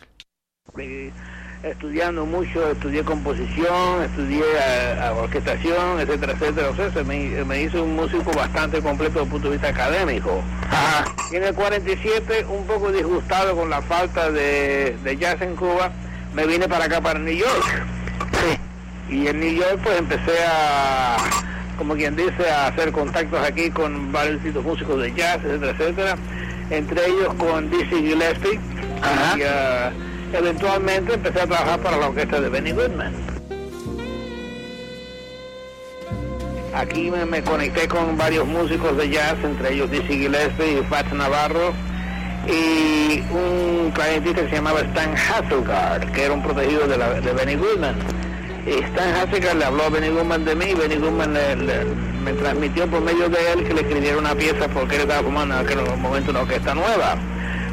Estudiando 1.64 2.26
mucho, 2.26 2.72
estudié 2.72 3.04
composición, 3.04 4.04
estudié 4.04 4.42
eh, 4.44 5.00
a- 5.00 5.08
a 5.10 5.14
orquestación, 5.14 6.00
etcétera, 6.00 6.34
etcétera. 6.34 6.70
O 6.70 6.76
sea, 6.76 6.92
se 6.92 7.04
me, 7.04 7.44
me 7.46 7.62
hizo 7.64 7.84
un 7.84 7.96
músico 7.96 8.32
bastante 8.34 8.82
completo 8.82 9.14
desde 9.14 9.24
el 9.24 9.30
punto 9.30 9.48
de 9.50 9.54
vista 9.58 9.70
académico. 9.70 10.44
Y 11.32 11.36
en 11.38 11.44
el 11.44 11.56
47, 11.56 12.46
un 12.50 12.68
poco 12.68 12.92
disgustado 12.92 13.56
con 13.56 13.70
la 13.70 13.82
falta 13.82 14.30
de, 14.32 14.96
de 15.04 15.18
jazz 15.18 15.42
en 15.42 15.56
Cuba, 15.56 15.92
me 16.36 16.46
vine 16.46 16.68
para 16.68 16.86
acá, 16.86 17.02
para 17.02 17.18
New 17.20 17.34
York. 17.36 17.84
Y 19.10 19.28
en 19.28 19.40
New 19.40 19.54
York, 19.54 19.80
pues 19.84 19.98
empecé 19.98 20.38
a, 20.48 21.18
como 21.78 21.96
quien 21.96 22.16
dice, 22.16 22.50
a 22.50 22.68
hacer 22.68 22.92
contactos 22.92 23.40
aquí 23.44 23.72
con 23.72 24.12
varios 24.12 24.40
músicos 24.64 25.02
de 25.02 25.14
jazz, 25.14 25.40
etcétera, 25.44 25.72
etcétera. 25.72 26.18
Entre 26.70 27.08
ellos 27.08 27.34
con 27.36 27.70
Dizzy 27.72 27.96
Gillespie. 27.96 28.60
Y 29.38 29.42
ah, 29.44 29.92
eventualmente 30.34 31.14
empecé 31.14 31.42
a 31.42 31.48
trabajar 31.48 31.80
para 31.80 31.98
la 31.98 32.08
orquesta 32.10 32.40
de 32.42 32.50
Benny 32.50 32.72
Goodman. 32.72 33.14
Aquí 36.74 37.10
me, 37.10 37.42
conecté 37.42 37.88
con 37.88 38.18
varios 38.18 38.46
músicos 38.46 38.98
de 38.98 39.10
jazz, 39.10 39.36
entre 39.44 39.74
ellos 39.74 39.90
Dizzy 39.90 40.20
Gillespie 40.20 40.80
y 40.80 40.84
Fats 40.84 41.12
Navarro, 41.14 41.74
y 42.48 43.22
un 43.32 43.92
clarinetista 43.94 44.42
que 44.42 44.50
se 44.50 44.56
llamaba 44.58 44.82
Stan 44.82 45.14
Hasselgaard, 45.16 46.12
que 46.12 46.24
era 46.26 46.34
un 46.34 46.44
protegido 46.44 46.86
de, 46.88 46.98
la, 46.98 47.14
de 47.22 47.32
Benny 47.32 47.56
Goodman. 47.56 47.96
Y 48.68 48.72
Stan 48.84 49.16
Hasselgaard 49.16 49.58
le 49.58 49.66
habló 49.66 49.84
a 49.86 49.90
Benny 49.90 50.10
Goodman 50.10 50.44
de 50.44 50.54
mí, 50.56 50.66
y 50.72 50.74
Benny 50.74 50.96
Goodman 50.98 51.34
le- 51.34 51.56
le- 51.56 51.86
me 52.26 52.34
transmitió 52.34 52.88
por 52.88 53.02
medio 53.02 53.30
de 53.30 53.38
él 53.54 53.64
que 53.64 53.74
le 53.74 53.82
escribiera 53.82 54.18
una 54.18 54.36
pieza 54.36 54.68
porque 54.68 54.96
él 54.96 55.02
estaba 55.04 55.22
formando 55.24 55.56
en 55.60 55.66
aquel 55.66 55.80
momento 55.98 56.32
una 56.32 56.42
orquesta 56.42 56.74
nueva. 56.76 57.16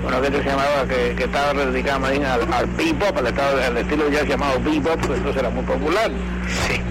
Una 0.05 0.17
orquesta 0.17 0.39
que 0.39 0.45
se 0.45 0.51
llamaba, 0.51 0.87
que, 0.89 1.15
que 1.15 1.25
estaba 1.25 1.55
dedicada 1.55 1.99
más 1.99 2.11
bien 2.11 2.25
al, 2.25 2.53
al 2.53 2.67
bebop, 2.67 3.17
al, 3.17 3.27
estado, 3.27 3.65
al 3.65 3.77
estilo 3.77 4.05
de 4.05 4.11
jazz 4.13 4.27
llamado 4.27 4.61
bebop, 4.61 5.01
que 5.01 5.15
entonces 5.15 5.37
era 5.37 5.51
muy 5.51 5.65
popular. 5.65 6.11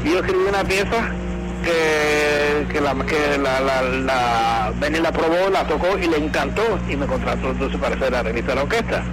Y 0.03 0.11
yo 0.11 0.19
escribí 0.19 0.43
una 0.47 0.63
pieza 0.63 1.11
que, 1.63 2.67
que, 2.71 2.81
la, 2.81 2.95
que 3.05 3.37
la, 3.37 3.59
la, 3.59 3.81
la 3.81 4.73
Benny 4.79 4.99
la 4.99 5.11
probó, 5.11 5.49
la 5.51 5.67
tocó 5.67 5.97
y 5.97 6.07
le 6.07 6.17
encantó 6.17 6.63
y 6.89 6.95
me 6.95 7.05
contrató 7.05 7.51
entonces 7.51 7.79
para 7.79 7.97
ser 7.97 8.15
arreglista 8.15 8.51
de 8.51 8.55
la 8.55 8.63
orquesta. 8.63 9.03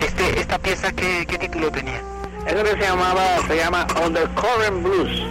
Este, 0.00 0.40
¿Esta 0.40 0.58
pieza 0.58 0.92
qué, 0.92 1.26
qué 1.26 1.38
título 1.38 1.70
tenía? 1.70 2.00
Eso 2.46 2.62
que 2.62 2.70
se 2.70 2.88
llamaba, 2.88 3.22
se 3.48 3.56
llama 3.56 3.86
Undercurrent 4.04 4.82
Blues 4.82 5.22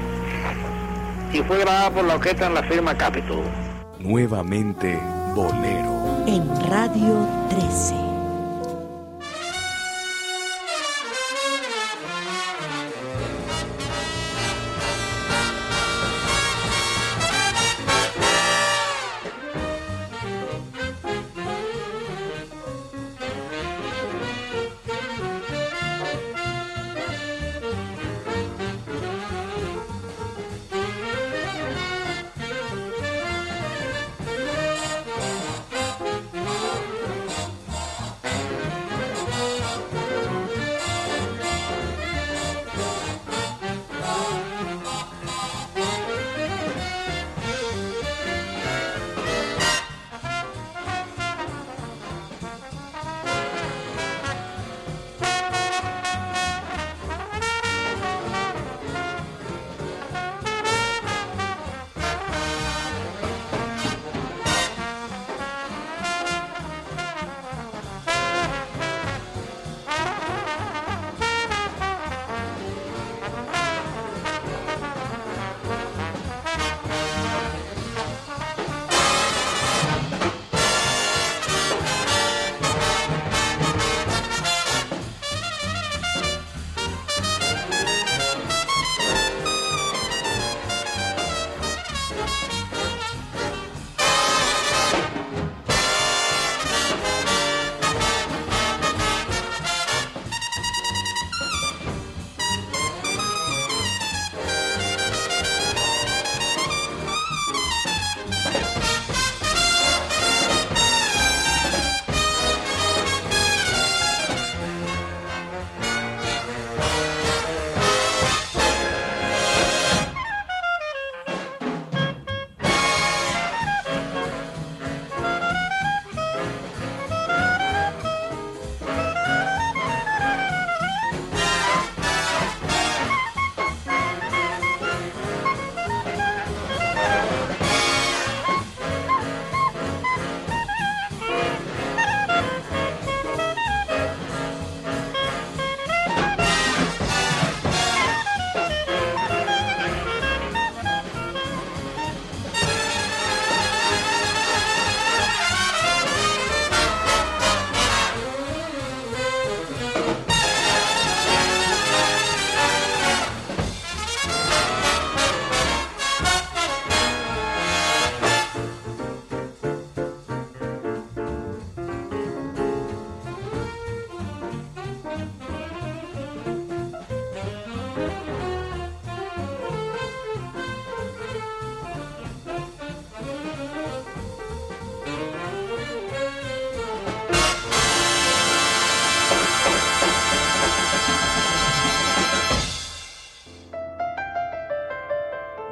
y 1.32 1.42
fue 1.44 1.60
grabada 1.60 1.92
por 1.92 2.04
la 2.06 2.16
orquesta 2.16 2.48
en 2.48 2.54
la 2.54 2.64
firma 2.64 2.96
Capitol. 2.96 3.44
Nuevamente 4.00 4.98
Bolero. 5.34 5.95
En 6.28 6.44
Radio 6.70 7.28
13. 7.50 8.15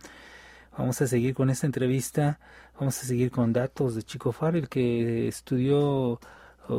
Vamos 0.78 1.02
a 1.02 1.08
seguir 1.08 1.34
con 1.36 1.50
esta 1.50 1.67
entrevista, 1.67 2.39
vamos 2.80 3.02
a 3.02 3.06
seguir 3.06 3.30
con 3.32 3.54
datos 3.54 3.95
de 3.95 4.04
Chico 4.04 4.32
Farrell 4.32 4.67
que 4.67 5.28
estudió 5.28 6.19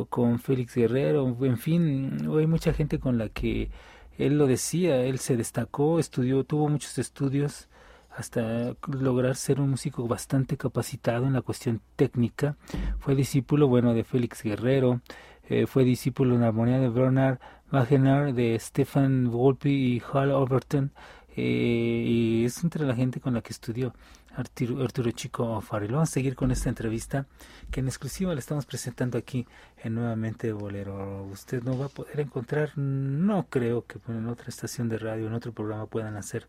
con 0.09 0.39
Félix 0.39 0.75
Guerrero, 0.75 1.35
en 1.41 1.57
fin, 1.57 2.27
hay 2.37 2.47
mucha 2.47 2.73
gente 2.73 2.99
con 2.99 3.17
la 3.17 3.27
que 3.29 3.69
él 4.17 4.37
lo 4.37 4.47
decía, 4.47 5.03
él 5.03 5.19
se 5.19 5.35
destacó, 5.37 5.99
estudió, 5.99 6.43
tuvo 6.45 6.69
muchos 6.69 6.97
estudios 6.97 7.67
hasta 8.15 8.75
lograr 8.87 9.35
ser 9.35 9.61
un 9.61 9.71
músico 9.71 10.07
bastante 10.07 10.57
capacitado 10.57 11.25
en 11.25 11.33
la 11.33 11.41
cuestión 11.41 11.81
técnica. 11.95 12.57
Fue 12.99 13.15
discípulo, 13.15 13.67
bueno, 13.67 13.93
de 13.93 14.03
Félix 14.03 14.43
Guerrero, 14.43 15.01
eh, 15.49 15.67
fue 15.67 15.83
discípulo 15.83 16.35
en 16.35 16.43
armonía 16.43 16.79
de 16.79 16.89
Bernard 16.89 17.39
Wagener, 17.71 18.33
de 18.33 18.57
Stefan 18.59 19.29
Volpi 19.29 19.69
y 19.69 20.01
Hal 20.13 20.31
Overton, 20.31 20.91
eh, 21.35 22.03
y 22.05 22.45
es 22.45 22.63
entre 22.63 22.85
la 22.85 22.95
gente 22.95 23.19
con 23.19 23.33
la 23.33 23.41
que 23.41 23.53
estudió 23.53 23.93
Arturo, 24.35 24.83
Arturo 24.83 25.11
Chico 25.11 25.59
Farrell. 25.61 25.91
Vamos 25.91 26.09
a 26.09 26.13
seguir 26.13 26.35
con 26.35 26.51
esta 26.51 26.69
entrevista 26.69 27.25
que 27.69 27.79
en 27.79 27.87
exclusiva 27.87 28.33
le 28.33 28.39
estamos 28.39 28.65
presentando 28.65 29.17
aquí 29.17 29.47
en 29.83 29.95
Nuevamente 29.95 30.51
Bolero. 30.53 31.23
Usted 31.31 31.63
no 31.63 31.77
va 31.77 31.85
a 31.85 31.89
poder 31.89 32.19
encontrar, 32.19 32.77
no 32.77 33.47
creo 33.49 33.85
que 33.85 33.99
en 34.07 34.27
otra 34.27 34.49
estación 34.49 34.89
de 34.89 34.97
radio, 34.99 35.27
en 35.27 35.33
otro 35.33 35.51
programa 35.53 35.85
puedan 35.85 36.17
hacer 36.17 36.47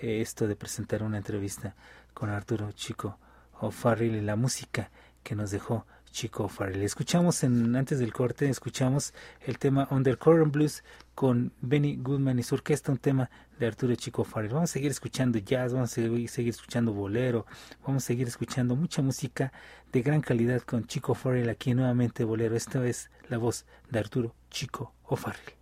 esto 0.00 0.46
de 0.46 0.56
presentar 0.56 1.02
una 1.02 1.18
entrevista 1.18 1.74
con 2.14 2.30
Arturo 2.30 2.72
Chico 2.72 3.18
O'Farrill 3.60 4.16
y 4.16 4.20
la 4.20 4.36
música 4.36 4.90
que 5.22 5.34
nos 5.34 5.50
dejó 5.50 5.86
Chico 6.10 6.44
O'Farrill. 6.44 6.82
Escuchamos 6.82 7.44
en, 7.44 7.76
antes 7.76 7.98
del 7.98 8.12
corte, 8.12 8.48
escuchamos 8.48 9.12
el 9.44 9.58
tema 9.58 9.86
Undercurrent 9.90 10.52
Blues 10.52 10.82
con 11.14 11.52
Benny 11.60 11.96
Goodman 11.96 12.38
y 12.38 12.42
su 12.42 12.54
orquesta, 12.54 12.90
un 12.90 12.98
tema 12.98 13.30
de 13.58 13.66
Arturo 13.66 13.94
Chico 13.96 14.22
O'Farrill. 14.22 14.54
Vamos 14.54 14.70
a 14.70 14.72
seguir 14.72 14.90
escuchando 14.90 15.38
jazz, 15.38 15.72
vamos 15.72 15.92
a 15.92 15.94
seguir, 15.94 16.28
seguir 16.28 16.50
escuchando 16.50 16.92
bolero, 16.92 17.44
vamos 17.86 18.04
a 18.04 18.06
seguir 18.06 18.28
escuchando 18.28 18.76
mucha 18.76 19.02
música 19.02 19.52
de 19.92 20.02
gran 20.02 20.22
calidad 20.22 20.62
con 20.62 20.86
Chico 20.86 21.12
O'Farrill 21.12 21.50
aquí 21.50 21.74
nuevamente 21.74 22.24
bolero. 22.24 22.56
Esta 22.56 22.78
vez 22.78 23.10
la 23.28 23.36
voz 23.36 23.66
de 23.90 23.98
Arturo 23.98 24.34
Chico 24.50 24.94
O'Farrill. 25.04 25.55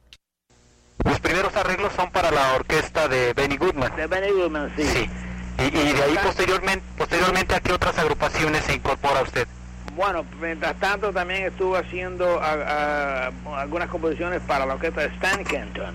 Los 1.05 1.21
primeros 1.21 1.55
arreglos 1.57 1.93
son 1.95 2.11
para 2.11 2.31
la 2.31 2.55
orquesta 2.55 3.09
de 3.09 3.33
Benny 3.35 3.57
Goodman. 3.57 3.95
De 3.97 4.07
Benny 4.07 4.31
Goodman, 4.33 4.73
sí. 4.77 4.85
Sí. 4.85 5.11
Y, 5.59 5.63
y 5.79 5.93
de 5.93 6.03
ahí 6.03 6.19
posteriormente, 6.23 6.85
posteriormente 6.99 7.55
a 7.55 7.61
qué 7.61 7.73
otras 7.73 7.97
agrupaciones 7.99 8.65
se 8.65 8.75
incorpora 8.75 9.23
usted. 9.23 9.47
Bueno, 9.95 10.25
mientras 10.41 10.75
tanto 10.81 11.13
también 11.13 11.45
estuvo 11.45 11.77
haciendo 11.77 12.41
a- 12.43 13.29
a- 13.29 13.61
algunas 13.61 13.89
composiciones 13.89 14.41
para 14.41 14.67
la 14.67 14.75
orquesta 14.75 15.03
de 15.03 15.07
Stan 15.09 15.45
Kenton. 15.45 15.95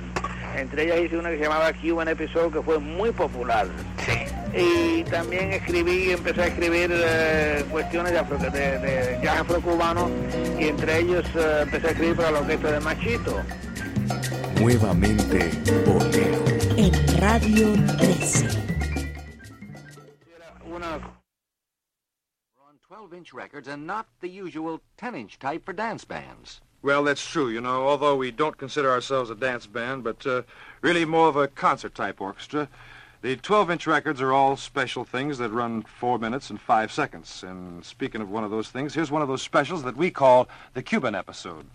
Entre 0.55 0.83
ellas 0.85 0.99
hice 0.99 1.17
una 1.17 1.29
que 1.29 1.37
se 1.37 1.43
llamaba 1.43 1.71
Cuban 1.73 2.07
Episode 2.07 2.51
que 2.51 2.61
fue 2.61 2.79
muy 2.79 3.11
popular. 3.11 3.67
Sí. 4.05 4.57
Y 4.57 5.03
también 5.03 5.51
escribí, 5.53 6.11
empecé 6.11 6.41
a 6.43 6.47
escribir 6.47 6.91
eh, 6.93 7.65
cuestiones 7.69 8.13
de, 8.13 8.19
afro- 8.19 8.37
de, 8.37 8.49
de 8.79 9.19
jazz 9.21 9.39
afrocubano 9.41 10.09
y 10.57 10.67
entre 10.69 10.99
ellos 10.99 11.25
eh, 11.35 11.59
empecé 11.63 11.87
a 11.87 11.89
escribir 11.91 12.15
para 12.15 12.31
la 12.31 12.39
orquesta 12.39 12.71
de 12.71 12.79
Machito. 12.79 13.41
Nuevamente 14.59 15.51
Bolero. 15.85 16.43
En 16.75 16.91
Radio 17.21 17.75
13. 17.97 18.49
Una 20.67 20.99
on 22.67 22.77
12 22.85 23.13
inch 23.13 23.33
records 23.33 23.69
and 23.69 23.87
not 23.87 24.07
the 24.19 24.27
usual 24.27 24.81
10 24.97 25.15
inch 25.15 25.39
type 25.39 25.65
for 25.65 25.71
dance 25.71 26.03
bands. 26.03 26.59
Well, 26.81 27.05
that's 27.05 27.25
true, 27.25 27.47
you 27.47 27.61
know, 27.61 27.87
although 27.87 28.17
we 28.17 28.31
don't 28.31 28.57
consider 28.57 28.91
ourselves 28.91 29.29
a 29.29 29.35
dance 29.35 29.65
band, 29.65 30.03
but 30.03 30.27
uh, 30.27 30.41
really 30.81 31.05
more 31.05 31.29
of 31.29 31.37
a 31.37 31.47
concert-type 31.47 32.19
orchestra. 32.19 32.67
The 33.21 33.37
12-inch 33.37 33.87
records 33.87 34.19
are 34.19 34.33
all 34.33 34.57
special 34.57 35.05
things 35.05 35.37
that 35.37 35.51
run 35.51 35.83
four 35.83 36.19
minutes 36.19 36.49
and 36.49 36.59
five 36.59 36.91
seconds. 36.91 37.43
And 37.43 37.85
speaking 37.85 38.19
of 38.19 38.29
one 38.29 38.43
of 38.43 38.51
those 38.51 38.69
things, 38.69 38.93
here's 38.93 39.09
one 39.09 39.21
of 39.21 39.29
those 39.29 39.41
specials 39.41 39.83
that 39.83 39.95
we 39.95 40.11
call 40.11 40.49
the 40.73 40.83
Cuban 40.83 41.15
episode. 41.15 41.65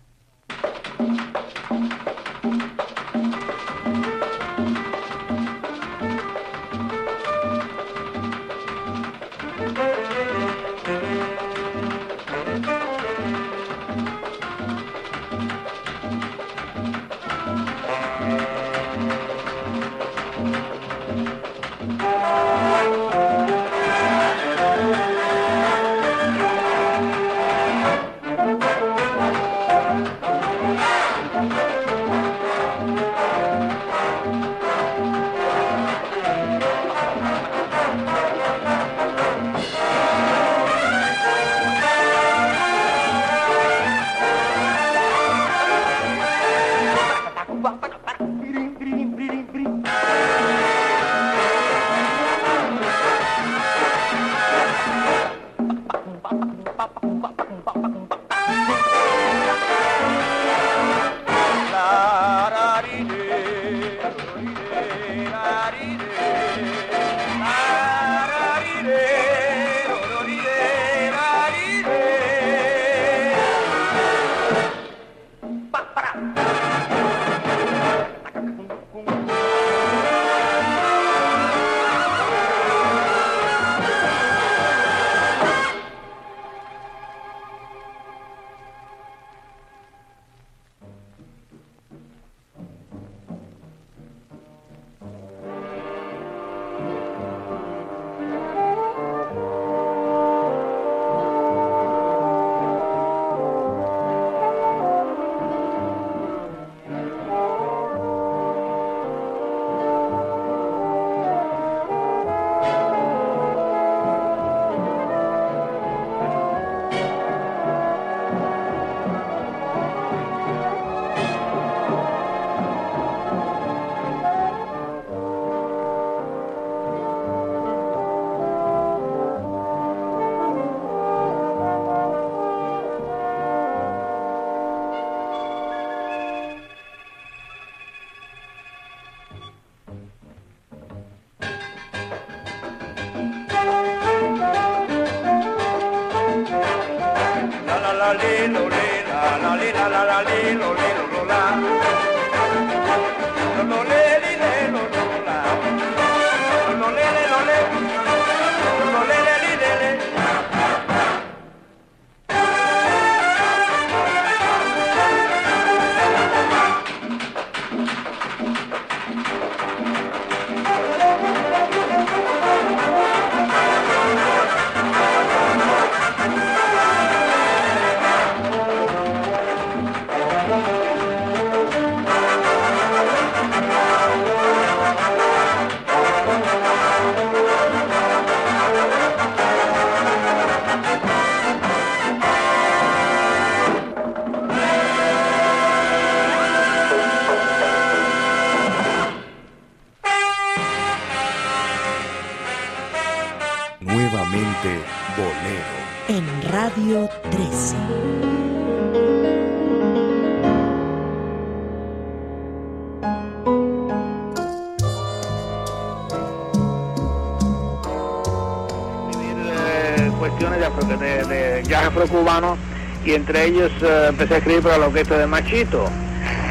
Entre 223.15 223.45
ellos 223.45 223.71
eh, 223.81 224.07
empecé 224.09 224.35
a 224.35 224.37
escribir 224.37 224.61
para 224.61 224.77
la 224.77 224.87
orquesta 224.87 225.17
de 225.17 225.27
Machito. 225.27 225.89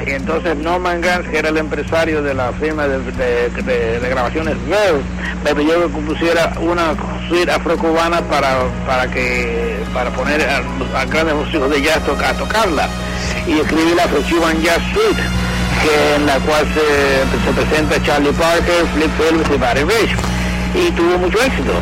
Y 0.07 0.11
entonces 0.11 0.57
Norman 0.57 1.00
Gans, 1.00 1.29
que 1.29 1.38
era 1.38 1.48
el 1.48 1.57
empresario 1.57 2.22
de 2.22 2.35
la 2.35 2.53
firma 2.53 2.87
de, 2.87 3.98
grabaciones 4.09 4.57
Verve, 4.68 5.00
me 5.44 5.55
pidió 5.55 5.87
que 5.87 5.92
compusiera 5.92 6.53
una 6.61 6.94
suite 7.29 7.50
afrocubana 7.50 8.20
para, 8.22 8.64
para, 8.87 9.11
que, 9.11 9.79
para 9.92 10.11
poner 10.11 10.42
a, 10.42 10.59
a 11.00 11.05
grandes 11.07 11.35
músicos 11.35 11.70
de 11.70 11.83
jazz 11.83 11.96
a 11.98 12.35
tocarla. 12.35 12.88
Y 13.46 13.61
escribí 13.61 13.94
la 13.94 14.05
Afro-Cuban 14.05 14.62
Jazz 14.62 14.83
Suite, 14.92 15.22
que 15.83 16.14
en 16.16 16.27
la 16.27 16.38
cual 16.40 16.66
se, 16.72 17.44
se 17.44 17.53
presenta 17.53 18.03
Charlie 18.03 18.33
Parker, 18.33 18.87
Flip 18.94 19.11
Phillips 19.18 19.50
y 19.55 19.59
Barry 19.59 19.85
Rich. 19.85 20.16
Y 20.74 20.90
tuvo 20.92 21.18
mucho 21.18 21.40
éxito. 21.42 21.72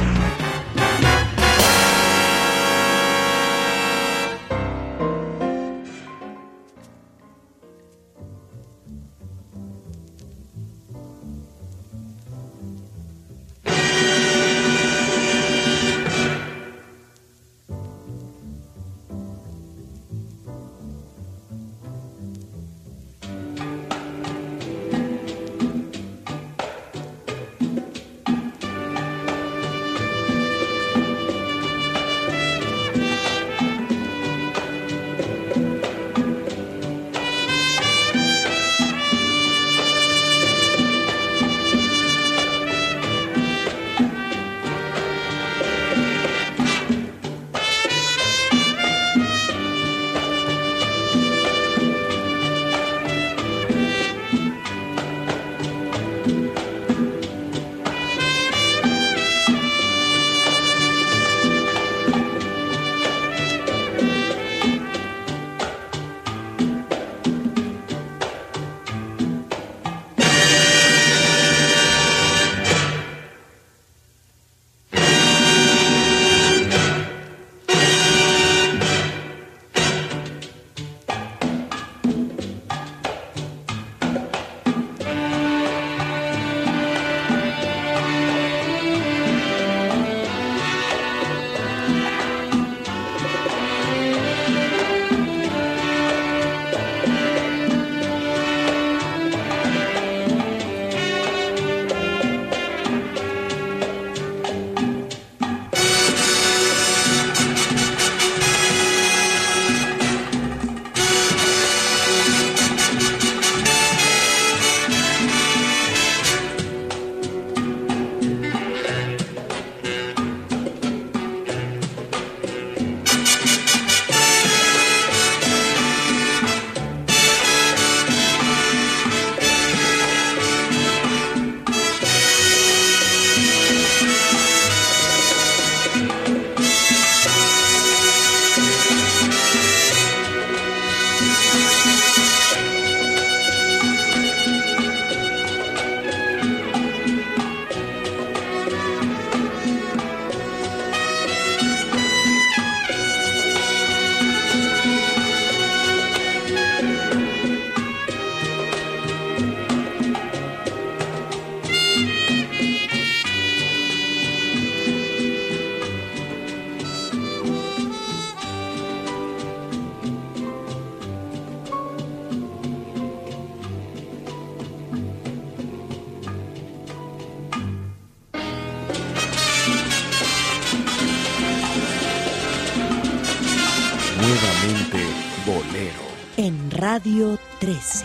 Radio 186.95 187.39
13. 187.59 188.05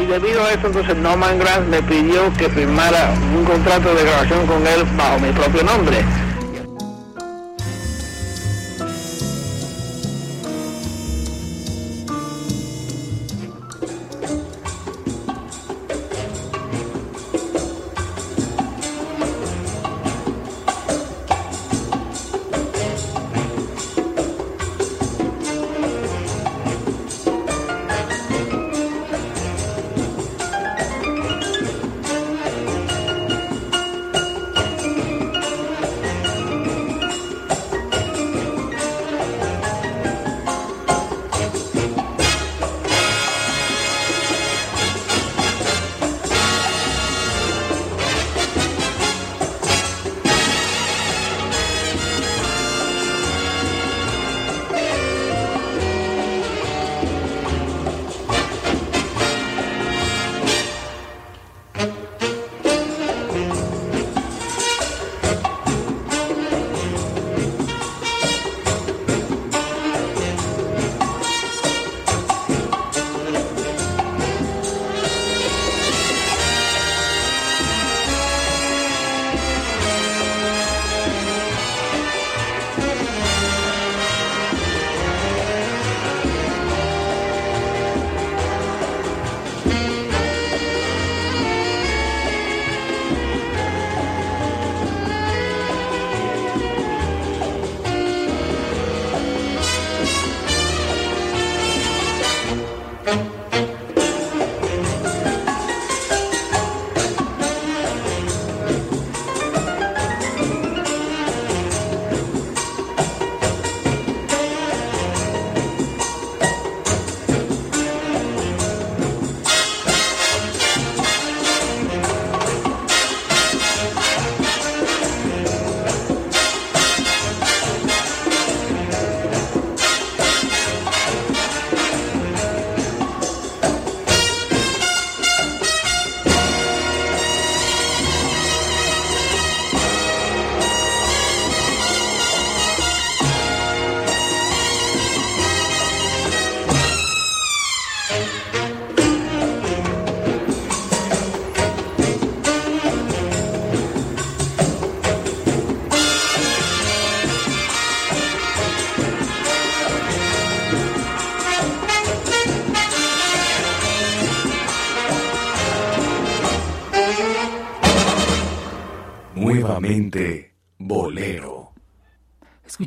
Y 0.00 0.06
debido 0.06 0.42
a 0.42 0.52
eso, 0.52 0.66
entonces 0.68 0.96
Norman 0.96 1.38
Granz 1.38 1.66
me 1.68 1.82
pidió 1.82 2.32
que 2.38 2.48
firmara 2.48 3.12
un 3.36 3.44
contrato 3.44 3.94
de 3.94 4.02
grabación 4.02 4.46
con 4.46 4.66
él 4.66 4.84
bajo 4.96 5.18
mi 5.18 5.30
propio 5.30 5.62
nombre. 5.62 5.98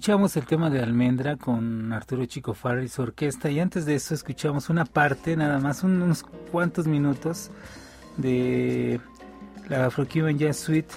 Escuchamos 0.03 0.35
el 0.35 0.45
tema 0.45 0.69
de 0.69 0.81
Almendra 0.83 1.37
con 1.37 1.93
Arturo 1.93 2.25
Chico 2.25 2.53
Farri 2.53 2.89
su 2.89 3.01
orquesta 3.03 3.49
y 3.49 3.61
antes 3.61 3.85
de 3.85 3.95
eso 3.95 4.13
escuchamos 4.13 4.69
una 4.69 4.83
parte, 4.83 5.37
nada 5.37 5.59
más 5.59 5.81
un- 5.81 6.01
unos 6.01 6.23
cuantos 6.51 6.87
minutos 6.87 7.49
de 8.17 8.99
la 9.69 9.85
Afro-Cuban 9.85 10.37
Jazz 10.37 10.57
Suite 10.57 10.93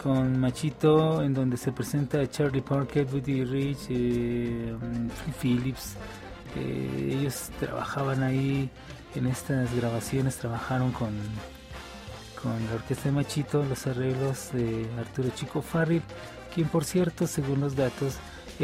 con 0.00 0.38
Machito 0.38 1.24
en 1.24 1.34
donde 1.34 1.56
se 1.56 1.72
presenta 1.72 2.24
Charlie 2.30 2.60
Parker, 2.62 3.04
Buddy 3.06 3.44
Rich, 3.44 3.86
eh, 3.88 4.76
Phil 5.24 5.34
Phillips. 5.58 5.96
Ellos 6.56 7.50
trabajaban 7.58 8.22
ahí 8.22 8.70
en 9.16 9.26
estas 9.26 9.74
grabaciones, 9.74 10.36
trabajaron 10.36 10.92
con, 10.92 11.10
con 12.40 12.52
la 12.68 12.76
orquesta 12.76 13.08
de 13.08 13.10
Machito, 13.16 13.64
los 13.64 13.88
arreglos 13.88 14.52
de 14.52 14.86
Arturo 15.00 15.30
Chico 15.34 15.62
Farril, 15.62 16.02
quien 16.54 16.68
por 16.68 16.84
cierto, 16.84 17.26
según 17.26 17.58
los 17.60 17.74
datos, 17.74 18.14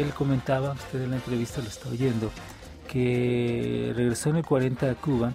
él 0.01 0.13
comentaba, 0.13 0.73
usted 0.73 1.01
en 1.01 1.11
la 1.11 1.15
entrevista 1.17 1.61
lo 1.61 1.67
está 1.67 1.89
oyendo, 1.89 2.31
que 2.87 3.93
regresó 3.95 4.29
en 4.29 4.37
el 4.37 4.45
40 4.45 4.89
a 4.89 4.95
Cuba 4.95 5.33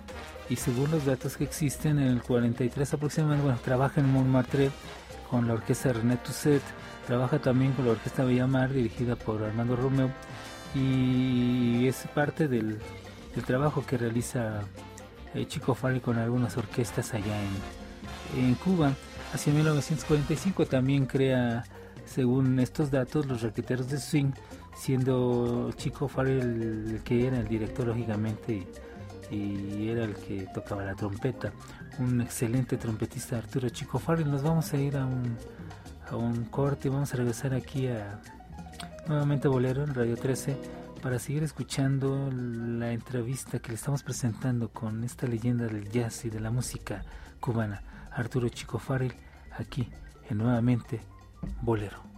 y 0.50 0.56
según 0.56 0.90
los 0.90 1.04
datos 1.04 1.36
que 1.36 1.44
existen, 1.44 1.98
en 1.98 2.08
el 2.08 2.22
43 2.22 2.94
aproximadamente, 2.94 3.44
bueno, 3.44 3.60
trabaja 3.64 4.00
en 4.00 4.10
Montmartre 4.10 4.70
con 5.30 5.46
la 5.46 5.54
orquesta 5.54 5.92
René 5.92 6.16
Toussaint, 6.16 6.62
trabaja 7.06 7.38
también 7.38 7.72
con 7.72 7.84
la 7.84 7.92
orquesta 7.92 8.24
Bellamar 8.24 8.72
dirigida 8.72 9.16
por 9.16 9.42
Armando 9.42 9.76
Romeo 9.76 10.10
y 10.74 11.86
es 11.86 12.04
parte 12.14 12.48
del, 12.48 12.78
trabajo 13.46 13.84
que 13.86 13.96
realiza 13.96 14.62
eh, 15.32 15.46
Chico 15.46 15.74
Farrell 15.74 16.00
con 16.00 16.18
algunas 16.18 16.56
orquestas 16.56 17.14
allá 17.14 17.40
en, 17.40 18.44
en 18.44 18.54
Cuba. 18.56 18.92
Hacia 19.32 19.52
1945 19.52 20.66
también 20.66 21.06
crea, 21.06 21.64
según 22.04 22.58
estos 22.58 22.90
datos, 22.90 23.26
los 23.26 23.42
raqueteros 23.42 23.88
de 23.90 23.98
swing, 23.98 24.32
siendo 24.78 25.70
Chico 25.76 26.08
Farrell 26.08 26.40
el 26.40 27.02
que 27.02 27.26
era 27.26 27.40
el 27.40 27.48
director 27.48 27.86
lógicamente 27.86 28.66
y, 29.30 29.88
era 29.88 30.04
el 30.04 30.14
que 30.14 30.46
tocaba 30.54 30.84
la 30.84 30.94
trompeta. 30.94 31.52
Un 31.98 32.20
excelente 32.20 32.76
trompetista 32.76 33.38
Arturo 33.38 33.68
Chico 33.68 33.98
Farrell. 33.98 34.30
Nos 34.30 34.42
vamos 34.42 34.72
a 34.72 34.76
ir 34.76 34.96
a 34.96 35.04
un, 35.04 35.36
a 36.08 36.16
un 36.16 36.44
corte 36.44 36.88
y 36.88 36.90
vamos 36.90 37.12
a 37.12 37.16
regresar 37.16 37.54
aquí 37.54 37.88
a 37.88 38.20
nuevamente 39.08 39.48
Bolero 39.48 39.82
en 39.82 39.94
Radio 39.94 40.16
13 40.16 40.56
para 41.02 41.18
seguir 41.18 41.42
escuchando 41.42 42.30
la 42.32 42.92
entrevista 42.92 43.58
que 43.58 43.68
le 43.68 43.74
estamos 43.74 44.02
presentando 44.02 44.70
con 44.70 45.04
esta 45.04 45.26
leyenda 45.26 45.66
del 45.66 45.88
jazz 45.88 46.24
y 46.24 46.30
de 46.30 46.40
la 46.40 46.50
música 46.50 47.02
cubana, 47.40 47.82
Arturo 48.12 48.48
Chico 48.48 48.78
Farrell, 48.78 49.14
aquí 49.56 49.88
en 50.28 50.38
nuevamente 50.38 51.00
Bolero. 51.62 52.17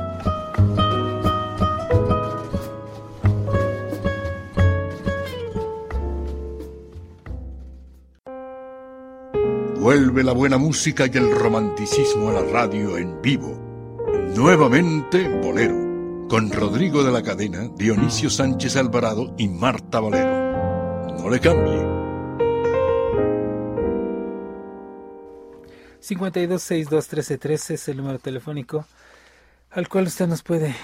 Vuelve 10.01 10.23
la 10.23 10.33
buena 10.33 10.57
música 10.57 11.05
y 11.05 11.15
el 11.15 11.29
romanticismo 11.29 12.29
a 12.29 12.33
la 12.33 12.41
radio 12.41 12.97
en 12.97 13.21
vivo. 13.21 13.55
Nuevamente 14.35 15.29
Bolero, 15.29 16.27
con 16.27 16.51
Rodrigo 16.51 17.03
de 17.03 17.11
la 17.11 17.21
Cadena, 17.21 17.69
Dionisio 17.75 18.31
Sánchez 18.31 18.77
Alvarado 18.77 19.35
y 19.37 19.47
Marta 19.47 19.99
Valero. 19.99 21.17
No 21.19 21.29
le 21.29 21.39
cambie. 21.39 21.85
52621313 26.01 27.73
es 27.75 27.87
el 27.87 27.97
número 27.97 28.17
telefónico 28.17 28.87
al 29.69 29.87
cual 29.87 30.07
usted 30.07 30.25
nos 30.25 30.41
puede 30.41 30.75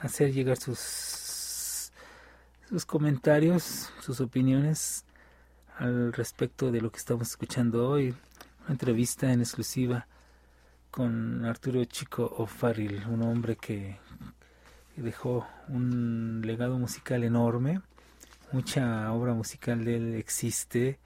hacer 0.00 0.32
llegar 0.32 0.56
sus 0.56 1.92
sus 2.68 2.84
comentarios, 2.84 3.88
sus 4.00 4.20
opiniones 4.20 5.04
al 5.80 6.12
respecto 6.12 6.70
de 6.70 6.82
lo 6.82 6.92
que 6.92 6.98
estamos 6.98 7.30
escuchando 7.30 7.88
hoy. 7.88 8.14
Una 8.60 8.72
entrevista 8.72 9.32
en 9.32 9.40
exclusiva 9.40 10.06
con 10.90 11.46
Arturo 11.46 11.82
Chico 11.86 12.34
O'Farrill, 12.36 13.06
un 13.08 13.22
hombre 13.22 13.56
que 13.56 13.98
dejó 14.96 15.46
un 15.68 16.42
legado 16.44 16.78
musical 16.78 17.24
enorme. 17.24 17.80
Mucha 18.52 19.10
obra 19.10 19.32
musical 19.32 19.86
de 19.86 19.96
él 19.96 20.14
existe 20.16 20.98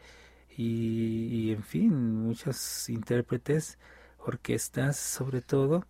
y, 0.56 1.28
y, 1.30 1.52
en 1.52 1.62
fin, 1.62 2.24
muchos 2.24 2.88
intérpretes, 2.88 3.78
orquestas 4.18 4.96
sobre 4.96 5.40
todo, 5.40 5.86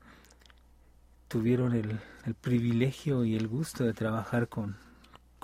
tuvieron 1.28 1.72
el, 1.72 2.00
el 2.26 2.34
privilegio 2.34 3.24
y 3.24 3.34
el 3.34 3.48
gusto 3.48 3.84
de 3.84 3.94
trabajar 3.94 4.48
con, 4.48 4.76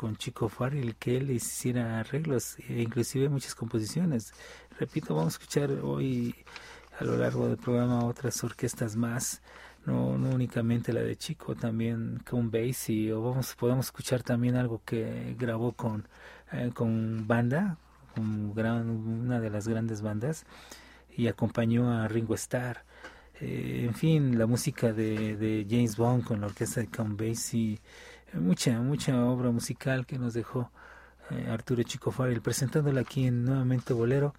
con 0.01 0.16
Chico 0.16 0.48
Farrell, 0.48 0.96
que 0.96 1.18
él 1.18 1.30
hiciera 1.30 2.01
arreglos 2.01 2.57
e 2.70 2.80
inclusive 2.80 3.28
muchas 3.28 3.55
composiciones. 3.55 4.32
Repito, 4.78 5.14
vamos 5.14 5.34
a 5.34 5.36
escuchar 5.36 5.70
hoy 5.82 6.34
a 6.98 7.05
lo 7.05 7.18
largo 7.18 7.46
del 7.48 7.59
programa 7.59 8.07
otras 8.07 8.42
orquestas 8.42 8.96
más, 8.96 9.42
no, 9.84 10.07
únicamente 10.07 10.94
la 10.94 11.03
de 11.03 11.16
Chico, 11.16 11.55
también 11.55 12.22
con 12.26 12.51
Basie, 12.51 13.12
o 13.12 13.20
vamos, 13.20 13.55
podemos 13.57 13.86
escuchar 13.86 14.22
también 14.22 14.57
algo 14.57 14.80
que 14.86 15.36
grabó 15.38 15.72
con, 15.72 16.09
eh, 16.51 16.70
con 16.72 17.26
banda, 17.26 17.76
con 18.14 18.55
gran, 18.55 18.88
una 18.88 19.38
de 19.38 19.51
las 19.51 19.68
grandes 19.68 20.01
bandas, 20.01 20.46
y 21.14 21.28
acompañó 21.28 21.92
a 21.92 22.09
Ringo 22.09 22.34
Starr. 22.36 22.86
Eh, 23.38 23.84
en 23.86 23.94
fin, 23.94 24.38
la 24.38 24.46
música 24.46 24.94
de, 24.94 25.36
de 25.36 25.66
James 25.68 25.98
Bond 25.98 26.24
con 26.24 26.40
la 26.40 26.46
orquesta 26.46 26.80
de 26.80 26.86
Count 26.86 27.20
Basie, 27.20 27.80
mucha, 28.35 28.78
mucha 28.81 29.24
obra 29.24 29.51
musical 29.51 30.07
que 30.07 30.18
nos 30.18 30.35
dejó 30.35 30.70
eh, 31.31 31.49
Arturo 31.51 31.83
Chico 31.83 32.11
Farrell, 32.11 32.41
presentándola 32.41 33.03
aquí 33.03 33.26
en 33.26 33.45
Nuevamente 33.45 33.93
Bolero, 33.93 34.35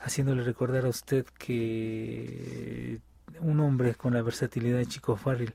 haciéndole 0.00 0.42
recordar 0.42 0.86
a 0.86 0.88
usted 0.88 1.26
que 1.38 3.00
un 3.40 3.60
hombre 3.60 3.94
con 3.94 4.14
la 4.14 4.22
versatilidad 4.22 4.78
de 4.78 4.86
Chico 4.86 5.16
Farrell 5.16 5.54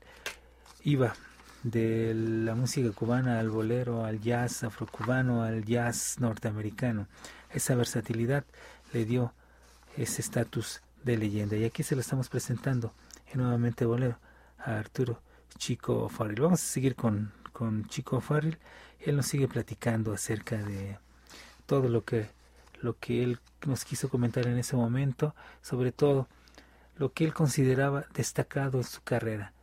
iba 0.82 1.14
de 1.62 2.14
la 2.14 2.54
música 2.54 2.90
cubana 2.92 3.40
al 3.40 3.50
bolero, 3.50 4.04
al 4.04 4.20
jazz 4.20 4.62
afrocubano, 4.62 5.42
al 5.42 5.64
jazz 5.64 6.20
norteamericano. 6.20 7.08
Esa 7.50 7.74
versatilidad 7.74 8.44
le 8.92 9.04
dio 9.04 9.32
ese 9.96 10.22
estatus 10.22 10.82
de 11.02 11.16
leyenda. 11.16 11.56
Y 11.56 11.64
aquí 11.64 11.82
se 11.82 11.94
lo 11.94 12.00
estamos 12.00 12.28
presentando 12.28 12.92
en 13.32 13.40
nuevamente 13.40 13.84
bolero 13.84 14.18
a 14.58 14.78
Arturo 14.78 15.20
Chico 15.58 16.08
Farrell. 16.08 16.40
Vamos 16.40 16.62
a 16.62 16.66
seguir 16.66 16.94
con, 16.94 17.32
con 17.56 17.86
Chico 17.86 18.20
Farrell. 18.20 18.58
Él 19.00 19.16
nos 19.16 19.28
sigue 19.28 19.48
platicando 19.48 20.12
acerca 20.12 20.58
de 20.58 20.98
todo 21.64 21.88
lo 21.88 22.04
que, 22.04 22.28
lo 22.82 22.98
que 22.98 23.22
él 23.22 23.40
nos 23.66 23.86
quiso 23.86 24.10
comentar 24.10 24.46
en 24.46 24.58
ese 24.58 24.76
momento, 24.76 25.34
sobre 25.62 25.90
todo 25.90 26.28
lo 26.96 27.14
que 27.14 27.24
él 27.24 27.32
consideraba 27.32 28.04
destacado 28.12 28.76
en 28.76 28.84
su 28.84 29.00
carrera. 29.02 29.54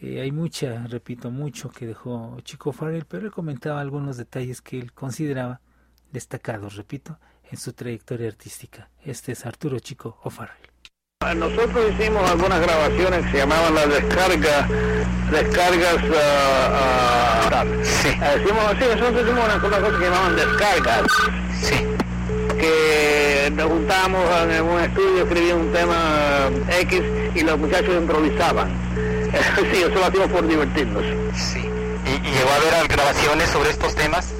Eh, 0.00 0.20
hay 0.20 0.32
mucha, 0.32 0.88
repito, 0.88 1.30
mucho 1.30 1.70
que 1.70 1.86
dejó 1.86 2.36
Chico 2.40 2.72
Farrell, 2.72 3.06
pero 3.06 3.26
él 3.26 3.32
comentaba 3.32 3.80
algunos 3.80 4.16
detalles 4.16 4.60
que 4.60 4.80
él 4.80 4.92
consideraba 4.92 5.60
destacados, 6.10 6.74
repito, 6.74 7.16
en 7.48 7.58
su 7.58 7.74
trayectoria 7.74 8.26
artística. 8.26 8.90
Este 9.04 9.30
es 9.30 9.46
Arturo 9.46 9.78
Chico 9.78 10.18
O'Farrell. 10.24 10.75
Nosotros 11.34 11.92
hicimos 11.92 12.30
algunas 12.30 12.60
grabaciones 12.60 13.24
que 13.24 13.30
se 13.32 13.36
llamaban 13.38 13.74
las 13.74 13.88
descargas, 13.88 14.68
descargas, 15.30 15.96
ah, 16.14 17.50
ah, 17.52 17.64
Sí, 17.82 18.08
eh, 18.08 18.40
hicimos, 18.42 18.62
sí, 18.78 18.84
nosotros 18.94 19.22
hicimos 19.22 19.44
unas 19.44 19.58
cosas 19.58 19.82
que 19.82 19.98
se 19.98 20.04
llamaban 20.04 20.36
descargas, 20.36 21.02
sí. 21.60 21.86
que 22.58 23.52
nos 23.56 23.66
juntábamos 23.66 24.22
en 24.50 24.64
un 24.64 24.80
estudio, 24.80 25.22
escribían 25.24 25.58
un 25.58 25.72
tema 25.72 26.48
X 26.80 27.02
y 27.34 27.40
los 27.40 27.58
muchachos 27.58 27.94
improvisaban. 27.96 28.68
sí, 29.72 29.82
eso 29.82 29.94
lo 29.94 30.04
hacíamos 30.06 30.30
por 30.30 30.46
divertirnos. 30.46 31.02
Sí. 31.34 31.58
¿Y, 32.06 32.28
y 32.28 32.32
llegó 32.32 32.50
a 32.50 32.76
haber 32.76 32.88
grabaciones 32.88 33.50
sobre 33.50 33.70
estos 33.70 33.94
temas? 33.96 34.32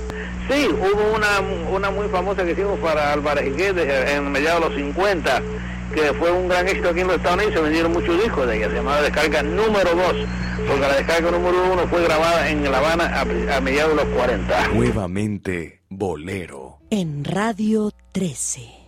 Sí, 0.48 0.68
hubo 0.68 1.14
una, 1.14 1.40
una 1.68 1.90
muy 1.90 2.08
famosa 2.08 2.44
que 2.44 2.52
hicimos 2.52 2.78
para 2.78 3.12
Álvarez 3.12 3.56
Guedes 3.56 4.10
en 4.10 4.30
mediados 4.30 4.62
de 4.62 4.68
los 4.68 4.76
50, 4.76 5.42
que 5.94 6.12
fue 6.14 6.30
un 6.30 6.48
gran 6.48 6.66
éxito 6.68 6.90
aquí 6.90 7.00
en 7.00 7.06
los 7.06 7.16
Estados 7.16 7.36
Unidos, 7.36 7.54
se 7.54 7.60
vendieron 7.60 7.92
muchos 7.92 8.22
discos 8.22 8.46
de 8.46 8.56
ella, 8.56 8.68
se 8.68 8.74
llamaba 8.74 9.02
Descarga 9.02 9.42
número 9.42 9.94
2, 9.94 10.16
porque 10.66 10.80
la 10.80 10.96
descarga 10.96 11.30
número 11.30 11.72
1 11.72 11.88
fue 11.88 12.02
grabada 12.02 12.48
en 12.50 12.70
La 12.70 12.78
Habana 12.78 13.04
a, 13.04 13.56
a 13.56 13.60
mediados 13.60 13.96
de 13.96 14.04
los 14.04 14.14
40. 14.14 14.68
Nuevamente 14.68 15.82
Bolero. 15.88 16.78
En 16.90 17.24
Radio 17.24 17.90
13. 18.12 18.85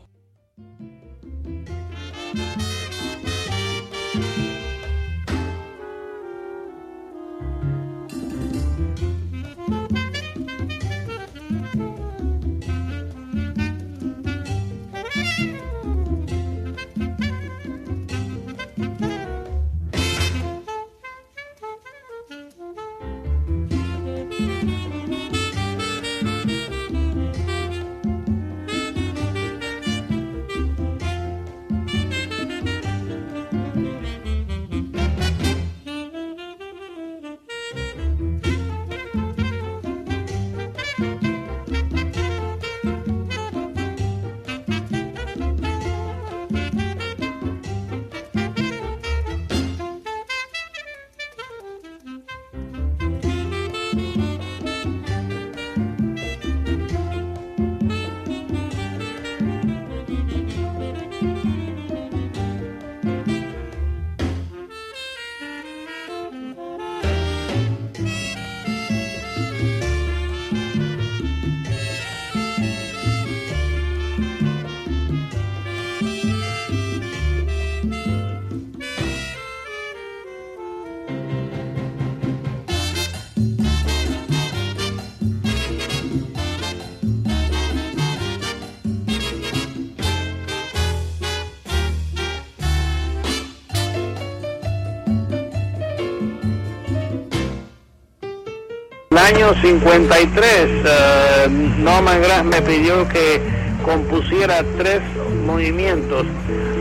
Año 99.28 99.54
53, 99.60 100.46
eh, 100.46 101.48
Norman 101.80 102.22
Gras 102.22 102.44
me 102.44 102.62
pidió 102.62 103.06
que 103.08 103.42
compusiera 103.84 104.64
tres 104.78 105.02
movimientos, 105.44 106.26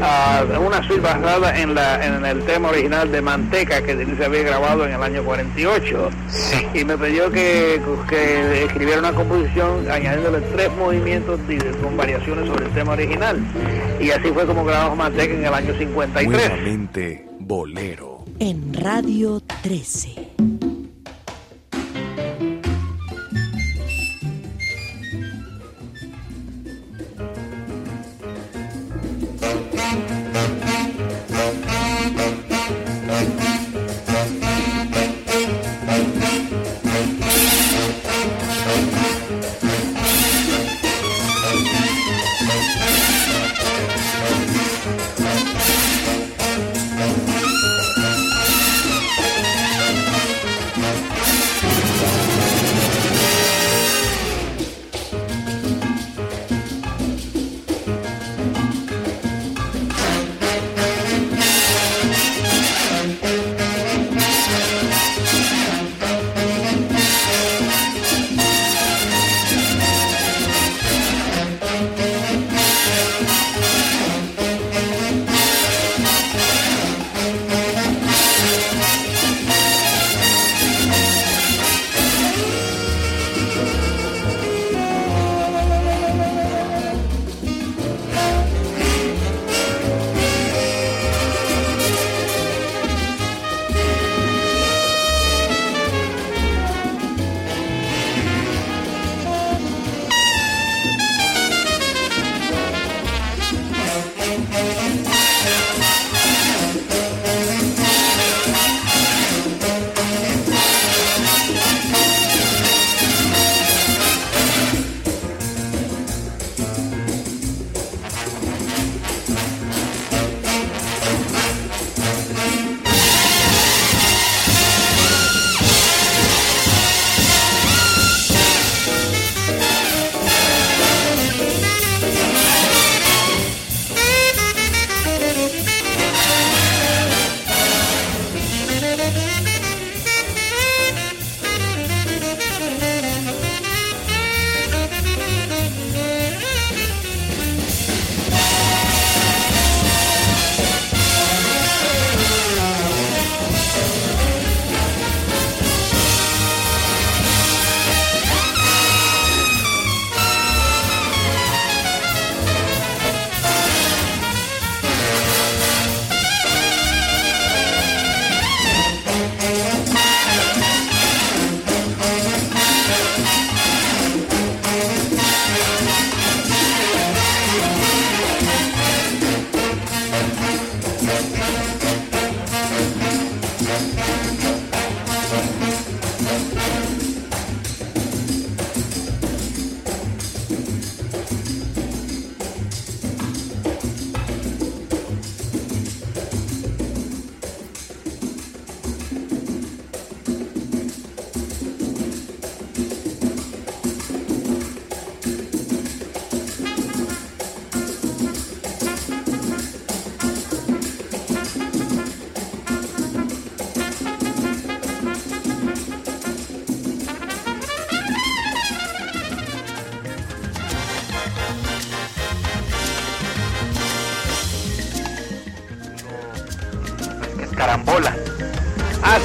ah, 0.02 0.46
una 0.66 0.82
suite 0.88 1.02
basada 1.02 1.60
en, 1.60 1.76
la, 1.76 2.06
en 2.06 2.26
el 2.26 2.42
tema 2.44 2.70
original 2.70 3.12
de 3.12 3.22
Manteca 3.22 3.82
que 3.82 3.92
él 3.92 4.16
se 4.18 4.24
había 4.24 4.44
grabado 4.44 4.86
en 4.86 4.94
el 4.94 5.04
año 5.04 5.24
48. 5.26 6.10
Sí. 6.30 6.66
Y 6.74 6.86
me 6.86 6.98
pidió 6.98 7.30
que, 7.32 7.82
que 8.08 8.64
escribiera 8.64 9.00
una 9.00 9.12
composición 9.12 9.90
añadiéndole 9.92 10.40
tres 10.56 10.72
movimientos 10.78 11.42
con 11.84 11.98
variaciones 11.98 12.48
sobre 12.48 12.66
el 12.68 12.72
tema 12.72 12.94
original. 12.94 13.40
Y 14.00 14.12
así 14.12 14.30
fue 14.34 14.46
como 14.46 14.64
grabamos 14.64 14.98
Manteca 14.98 15.34
en 15.34 15.46
el 15.46 15.54
año 15.54 15.74
53. 15.78 16.30
Nuevamente 16.30 17.28
Bolero. 17.40 18.24
En 18.40 18.74
Radio 18.74 19.42
13. 19.64 20.17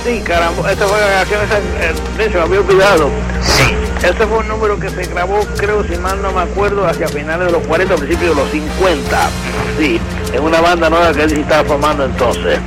Sí, 0.05 0.21
caramba, 0.21 0.71
esta 0.71 0.87
fue 0.87 1.01
la 1.01 1.09
canción, 1.09 1.41
esa, 1.45 1.59
eh, 1.59 1.95
de 2.17 2.27
hecho, 2.27 2.39
me 2.39 2.45
había 2.45 2.61
olvidado. 2.61 3.11
Sí. 3.43 3.75
Este 4.03 4.27
fue 4.27 4.39
un 4.39 4.49
número 4.49 4.79
que 4.81 4.91
se 4.91 5.05
grabó, 5.05 5.41
creo, 5.57 5.85
si 5.85 5.97
mal 5.97 6.21
no 6.21 6.33
me 6.33 6.41
acuerdo, 6.41 6.87
hacia 6.87 7.07
finales 7.09 7.47
de 7.47 7.53
los 7.53 7.67
40, 7.67 7.95
principios 7.95 8.37
de 8.37 8.43
los 8.43 8.51
50. 8.51 9.31
Sí, 9.79 10.01
en 10.33 10.43
una 10.43 10.61
banda 10.61 10.91
nueva 10.91 11.13
que 11.13 11.23
él 11.23 11.33
estaba 11.33 11.65
formando 11.65 12.05
entonces. 12.05 12.59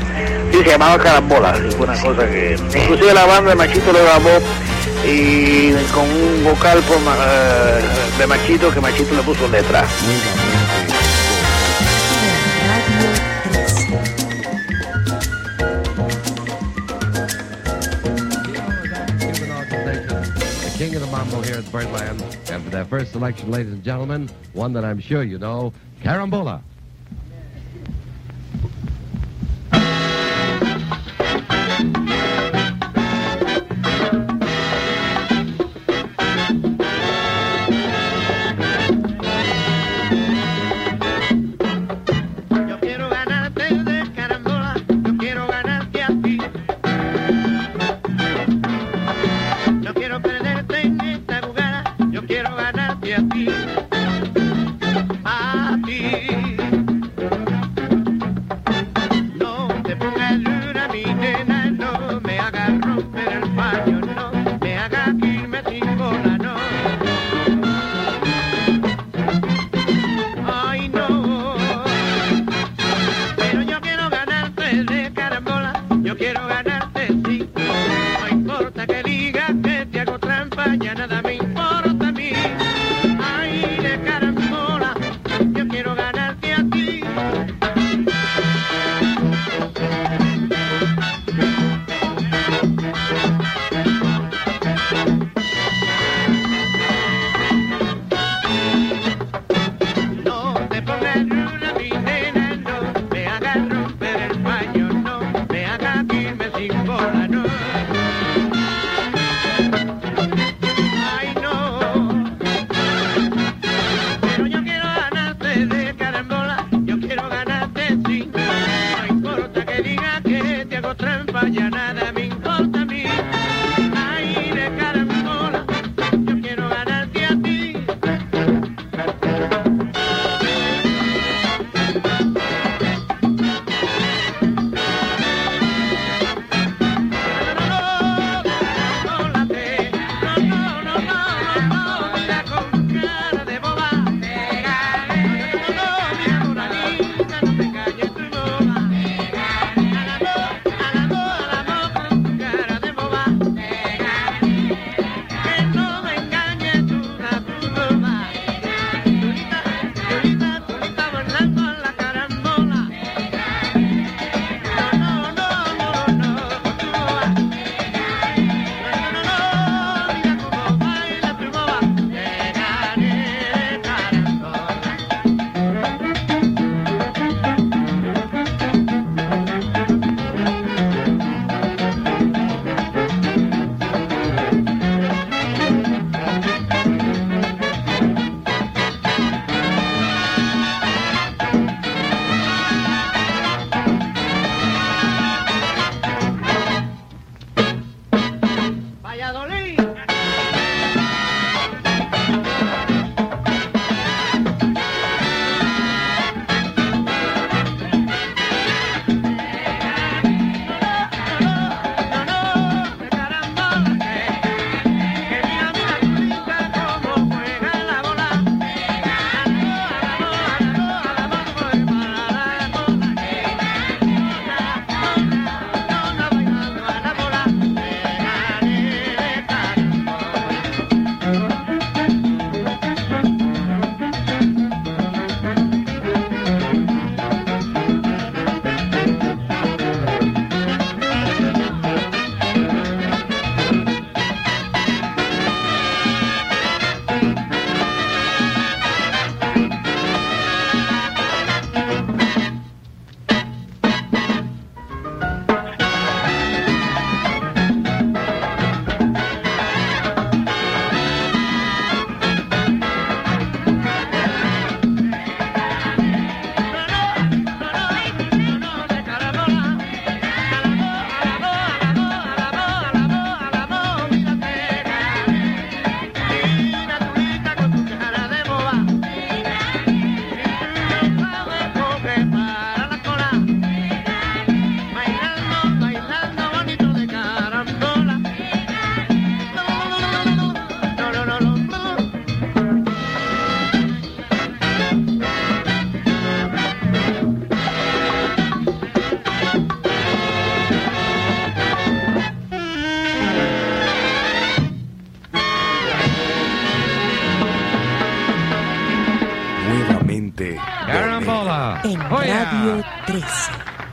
Sí, 0.52 0.60
se 0.64 0.70
llamaba 0.70 0.98
Carambola, 0.98 1.54
fue 1.76 1.88
una 1.88 2.00
cosa 2.00 2.26
que... 2.26 2.58
Inclusive 2.74 3.14
la 3.14 3.26
banda 3.26 3.50
de 3.50 3.56
Machito 3.58 3.92
lo 3.92 4.02
grabó 4.02 4.40
y 5.06 5.72
con 5.94 6.04
un 6.10 6.44
vocal 6.46 6.80
por, 6.84 6.98
eh, 6.98 7.82
de 8.18 8.28
Machito 8.28 8.74
que 8.74 8.80
Machito 8.80 9.14
le 9.14 9.22
puso 9.22 9.48
letra. 9.50 9.84
First 22.86 23.12
selection, 23.12 23.52
ladies 23.52 23.74
and 23.74 23.84
gentlemen, 23.84 24.30
one 24.54 24.74
that 24.74 24.86
I'm 24.86 25.00
sure 25.00 25.24
you 25.24 25.38
know, 25.38 25.74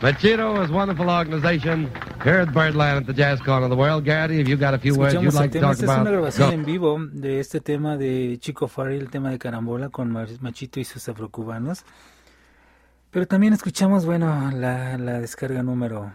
Machito 0.02 0.60
is 0.64 0.68
a 0.68 0.72
wonderful 0.72 1.08
organization 1.08 1.88
here 2.24 2.40
at 2.40 2.52
Birdland 2.52 2.98
at 2.98 3.06
the 3.06 3.12
Jazz 3.12 3.40
Corner 3.40 3.66
of 3.66 3.70
the 3.70 3.76
World. 3.76 4.04
Garrity, 4.04 4.40
if 4.40 4.48
you 4.48 4.56
got 4.56 4.74
a 4.74 4.78
few 4.78 4.96
words 4.96 5.14
you'd 5.14 5.32
like 5.32 5.52
to 5.52 5.60
talk 5.60 5.74
esta 5.74 5.84
es 5.84 5.90
una 5.90 6.00
about, 6.00 6.12
grabación 6.12 6.48
go. 6.48 6.54
en 6.54 6.64
vivo 6.64 6.98
de 7.12 7.38
este 7.38 7.60
tema 7.60 7.96
de 7.96 8.36
Chico 8.40 8.66
Farrell, 8.66 9.00
el 9.00 9.10
tema 9.10 9.30
de 9.30 9.38
Carambola 9.38 9.90
con 9.90 10.10
Machito 10.10 10.80
y 10.80 10.84
sus 10.84 11.08
afrocubanos. 11.08 11.84
Pero 13.12 13.28
también 13.28 13.52
escuchamos, 13.52 14.04
bueno, 14.04 14.50
la, 14.52 14.98
la 14.98 15.20
descarga 15.20 15.62
número 15.62 16.12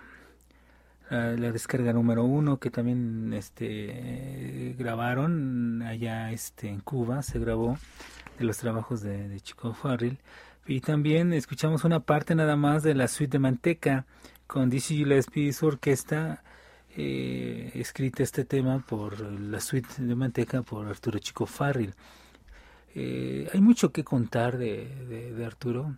la, 1.09 1.31
la 1.37 1.51
descarga 1.53 1.93
número 1.93 2.25
uno 2.25 2.57
que 2.57 2.69
también 2.69 3.31
este 3.33 4.75
grabaron 4.77 5.81
allá 5.83 6.33
este 6.33 6.67
en 6.67 6.81
Cuba, 6.81 7.23
se 7.23 7.39
grabó 7.39 7.77
de 8.37 8.43
los 8.43 8.57
trabajos 8.57 9.01
de, 9.01 9.29
de 9.29 9.39
Chico 9.39 9.73
Farrell. 9.73 10.17
Y 10.67 10.81
también 10.81 11.31
escuchamos 11.31 11.85
una 11.85 12.01
parte 12.01 12.35
nada 12.35 12.57
más 12.57 12.83
de 12.83 12.93
la 12.93 13.07
suite 13.07 13.31
de 13.31 13.39
Manteca 13.39 14.05
con 14.47 14.69
Dizzy 14.69 14.97
Gillespie 14.97 15.47
y 15.47 15.53
su 15.53 15.65
orquesta 15.65 16.43
eh, 16.97 17.71
escrita 17.75 18.21
este 18.21 18.43
tema 18.43 18.79
por 18.85 19.21
la 19.21 19.61
suite 19.61 19.87
de 19.97 20.13
Manteca 20.13 20.63
por 20.63 20.85
Arturo 20.87 21.19
Chico 21.19 21.45
Farrell. 21.45 21.93
Eh, 22.95 23.47
hay 23.53 23.61
mucho 23.61 23.93
que 23.93 24.03
contar 24.03 24.57
de, 24.57 25.41
Arturo. 25.45 25.95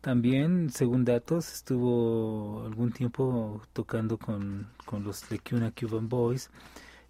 También, 0.00 0.70
según 0.70 1.04
datos, 1.04 1.52
estuvo 1.52 2.64
algún 2.64 2.92
tiempo 2.92 3.60
tocando 3.72 4.18
con, 4.18 4.68
con 4.84 5.02
los 5.02 5.28
de 5.30 5.40
Cuna 5.40 5.72
Cuban 5.72 6.08
Boys. 6.08 6.48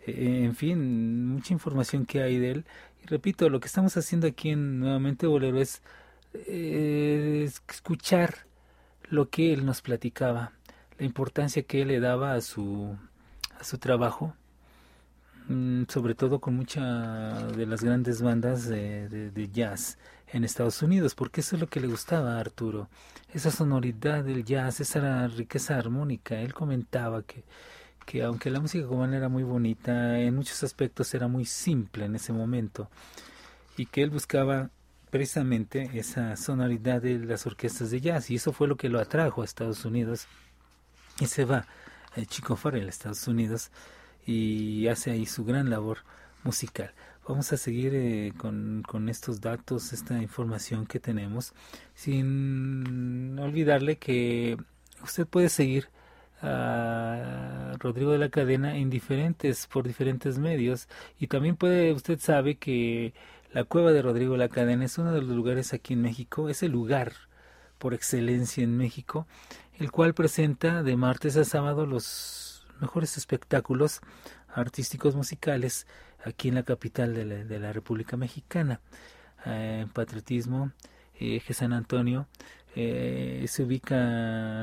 Eh, 0.06 0.44
en 0.44 0.54
fin, 0.54 1.26
mucha 1.26 1.52
información 1.52 2.06
que 2.06 2.22
hay 2.22 2.38
de 2.38 2.52
él. 2.52 2.64
Y 3.04 3.06
repito, 3.06 3.50
lo 3.50 3.60
que 3.60 3.66
estamos 3.66 3.98
haciendo 3.98 4.26
aquí 4.26 4.48
en 4.48 4.80
Nuevamente 4.80 5.26
Bolero 5.26 5.60
es 5.60 5.82
eh, 6.34 7.44
escuchar 7.68 8.46
lo 9.08 9.28
que 9.30 9.52
él 9.52 9.66
nos 9.66 9.82
platicaba, 9.82 10.52
la 10.98 11.06
importancia 11.06 11.62
que 11.64 11.82
él 11.82 11.88
le 11.88 12.00
daba 12.00 12.34
a 12.34 12.40
su, 12.40 12.96
a 13.58 13.64
su 13.64 13.78
trabajo, 13.78 14.34
mm, 15.48 15.84
sobre 15.88 16.14
todo 16.14 16.40
con 16.40 16.54
mucha 16.56 17.46
de 17.48 17.66
las 17.66 17.82
grandes 17.82 18.22
bandas 18.22 18.66
de, 18.68 19.08
de- 19.08 19.30
de 19.30 19.48
jazz 19.50 19.98
en 20.28 20.44
Estados 20.44 20.82
Unidos, 20.82 21.14
porque 21.14 21.40
eso 21.42 21.56
es 21.56 21.60
lo 21.60 21.68
que 21.68 21.80
le 21.80 21.88
gustaba 21.88 22.36
a 22.36 22.40
Arturo, 22.40 22.88
esa 23.34 23.50
sonoridad 23.50 24.24
del 24.24 24.44
jazz, 24.44 24.80
esa 24.80 25.26
riqueza 25.28 25.76
armónica. 25.78 26.40
Él 26.40 26.54
comentaba 26.54 27.22
que, 27.22 27.44
que 28.06 28.22
aunque 28.24 28.50
la 28.50 28.60
música 28.60 28.86
cubana 28.86 29.16
era 29.18 29.28
muy 29.28 29.42
bonita, 29.44 30.20
en 30.20 30.34
muchos 30.36 30.62
aspectos 30.64 31.14
era 31.14 31.28
muy 31.28 31.44
simple 31.44 32.06
en 32.06 32.16
ese 32.16 32.32
momento, 32.32 32.88
y 33.76 33.86
que 33.86 34.02
él 34.02 34.10
buscaba 34.10 34.70
precisamente 35.12 35.90
esa 35.92 36.36
sonoridad 36.36 37.02
de 37.02 37.18
las 37.18 37.46
orquestas 37.46 37.90
de 37.90 38.00
jazz, 38.00 38.30
y 38.30 38.36
eso 38.36 38.50
fue 38.54 38.66
lo 38.66 38.78
que 38.78 38.88
lo 38.88 38.98
atrajo 38.98 39.42
a 39.42 39.44
Estados 39.44 39.84
Unidos, 39.84 40.26
y 41.20 41.26
se 41.26 41.44
va 41.44 41.66
el 42.16 42.26
Chico 42.26 42.56
Farrell 42.56 42.86
a 42.86 42.88
Estados 42.88 43.28
Unidos 43.28 43.70
y 44.26 44.86
hace 44.88 45.10
ahí 45.10 45.26
su 45.26 45.44
gran 45.44 45.68
labor 45.68 45.98
musical. 46.44 46.94
Vamos 47.28 47.52
a 47.52 47.58
seguir 47.58 47.92
eh, 47.94 48.32
con, 48.38 48.82
con 48.88 49.10
estos 49.10 49.42
datos, 49.42 49.92
esta 49.92 50.16
información 50.16 50.86
que 50.86 50.98
tenemos, 50.98 51.52
sin 51.94 53.38
olvidarle 53.38 53.98
que 53.98 54.56
usted 55.02 55.26
puede 55.26 55.50
seguir 55.50 55.90
a 56.40 57.74
Rodrigo 57.78 58.12
de 58.12 58.18
la 58.18 58.30
Cadena 58.30 58.78
en 58.78 58.88
diferentes, 58.88 59.66
por 59.66 59.86
diferentes 59.86 60.38
medios 60.38 60.88
y 61.18 61.26
también 61.26 61.56
puede, 61.56 61.92
usted 61.92 62.18
sabe 62.18 62.54
que 62.54 63.12
la 63.52 63.64
cueva 63.64 63.92
de 63.92 64.02
Rodrigo 64.02 64.36
la 64.36 64.48
Cadena 64.48 64.84
es 64.84 64.96
uno 64.98 65.12
de 65.12 65.20
los 65.20 65.30
lugares 65.30 65.74
aquí 65.74 65.92
en 65.92 66.02
México, 66.02 66.48
es 66.48 66.62
el 66.62 66.72
lugar 66.72 67.12
por 67.78 67.92
excelencia 67.92 68.64
en 68.64 68.76
México, 68.76 69.26
el 69.78 69.90
cual 69.90 70.14
presenta 70.14 70.82
de 70.82 70.96
martes 70.96 71.36
a 71.36 71.44
sábado 71.44 71.84
los 71.84 72.66
mejores 72.80 73.16
espectáculos 73.16 74.00
artísticos 74.54 75.14
musicales 75.14 75.86
aquí 76.24 76.48
en 76.48 76.54
la 76.54 76.62
capital 76.62 77.14
de 77.14 77.24
la, 77.24 77.34
de 77.44 77.58
la 77.58 77.72
República 77.72 78.16
Mexicana. 78.16 78.80
Eh, 79.44 79.80
en 79.82 79.88
Patriotismo, 79.90 80.72
eh, 81.18 81.36
Eje 81.36 81.52
San 81.52 81.72
Antonio, 81.72 82.28
eh, 82.74 83.44
se 83.48 83.64
ubica 83.64 83.96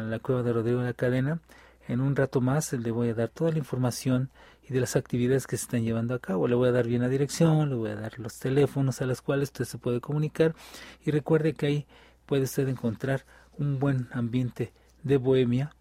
la 0.01 0.19
cueva 0.19 0.41
de 0.41 0.53
Rodrigo 0.53 0.81
la 0.81 0.93
Cadena. 0.93 1.39
En 1.87 2.01
un 2.01 2.15
rato 2.15 2.41
más 2.41 2.73
le 2.73 2.91
voy 2.91 3.09
a 3.09 3.13
dar 3.13 3.29
toda 3.29 3.51
la 3.51 3.57
información 3.57 4.29
y 4.69 4.73
de 4.73 4.79
las 4.79 4.95
actividades 4.95 5.47
que 5.47 5.57
se 5.57 5.63
están 5.63 5.83
llevando 5.83 6.13
a 6.13 6.19
cabo. 6.19 6.47
Le 6.47 6.55
voy 6.55 6.69
a 6.69 6.71
dar 6.71 6.87
bien 6.87 7.01
la 7.01 7.09
dirección, 7.09 7.69
le 7.69 7.75
voy 7.75 7.89
a 7.89 7.95
dar 7.95 8.19
los 8.19 8.37
teléfonos 8.37 9.01
a 9.01 9.05
los 9.05 9.21
cuales 9.21 9.49
usted 9.49 9.65
se 9.65 9.77
puede 9.79 9.99
comunicar 9.99 10.55
y 11.03 11.11
recuerde 11.11 11.53
que 11.53 11.65
ahí 11.65 11.87
puede 12.27 12.43
usted 12.43 12.67
encontrar 12.67 13.25
un 13.57 13.79
buen 13.79 14.07
ambiente 14.11 14.71
de 15.03 15.17
bohemia, 15.17 15.75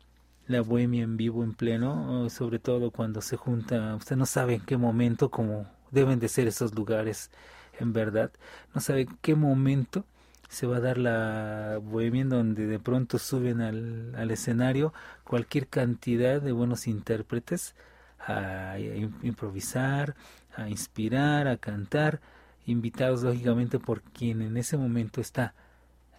la 0.46 0.62
bohemia 0.62 1.04
en 1.04 1.18
vivo, 1.18 1.44
en 1.44 1.52
pleno, 1.52 2.28
sobre 2.30 2.58
todo 2.58 2.90
cuando 2.90 3.20
se 3.20 3.36
junta, 3.36 3.94
usted 3.94 4.16
no 4.16 4.24
sabe 4.24 4.54
en 4.54 4.62
qué 4.62 4.78
momento, 4.78 5.30
como 5.30 5.66
deben 5.90 6.18
de 6.18 6.28
ser 6.28 6.48
esos 6.48 6.74
lugares, 6.74 7.30
en 7.78 7.92
verdad, 7.92 8.32
no 8.74 8.80
sabe 8.80 9.02
en 9.02 9.18
qué 9.20 9.34
momento 9.34 10.04
se 10.48 10.66
va 10.66 10.78
a 10.78 10.80
dar 10.80 10.96
la 10.96 11.78
bohemia 11.82 12.22
en 12.22 12.30
donde 12.30 12.66
de 12.66 12.78
pronto 12.78 13.18
suben 13.18 13.60
al, 13.60 14.14
al 14.14 14.30
escenario 14.30 14.94
cualquier 15.24 15.68
cantidad 15.68 16.40
de 16.40 16.52
buenos 16.52 16.86
intérpretes 16.86 17.74
a, 18.18 18.76
improvisar, 19.22 20.14
a 20.56 20.68
inspirar, 20.68 21.48
a 21.48 21.56
cantar, 21.56 22.20
invitados 22.66 23.22
lógicamente 23.22 23.78
por 23.78 24.02
quien 24.02 24.42
en 24.42 24.56
ese 24.56 24.76
momento 24.76 25.20
está 25.20 25.54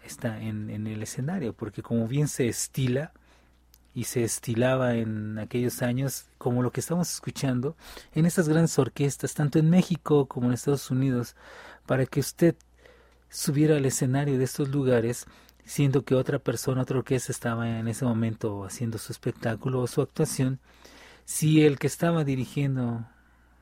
está 0.04 0.42
en, 0.42 0.70
en 0.70 0.88
el 0.88 1.04
escenario, 1.04 1.54
porque 1.54 1.84
como 1.84 2.08
bien 2.08 2.28
se 2.28 2.48
estila 2.48 3.12
y 3.94 4.06
se 4.06 4.24
estilaba 4.24 4.96
en 4.96 5.40
aquellos 5.40 5.82
años, 5.82 6.28
como 6.38 6.64
lo 6.64 6.72
que 6.72 6.80
estamos 6.80 7.12
escuchando, 7.12 7.76
en 8.14 8.26
esas 8.26 8.48
grandes 8.48 8.78
orquestas, 8.80 9.34
tanto 9.34 9.60
en 9.60 9.70
México 9.70 10.26
como 10.28 10.48
en 10.48 10.54
Estados 10.54 10.90
Unidos, 10.92 11.36
para 11.86 12.06
que 12.06 12.20
usted 12.20 12.56
subiera 13.30 13.78
al 13.78 13.86
escenario 13.86 14.38
de 14.38 14.44
estos 14.44 14.70
lugares, 14.70 15.26
siendo 15.66 16.04
que 16.04 16.16
otra 16.16 16.40
persona, 16.40 16.82
otra 16.82 17.00
orquesta 17.00 17.32
estaba 17.32 17.80
en 17.80 17.88
ese 17.88 18.06
momento 18.06 18.64
haciendo 18.64 18.98
su 18.98 19.12
espectáculo 19.12 19.82
o 19.82 19.88
su 19.88 20.02
actuación, 20.02 20.60
si 21.30 21.64
el 21.64 21.78
que 21.78 21.86
estaba 21.86 22.24
dirigiendo 22.24 23.06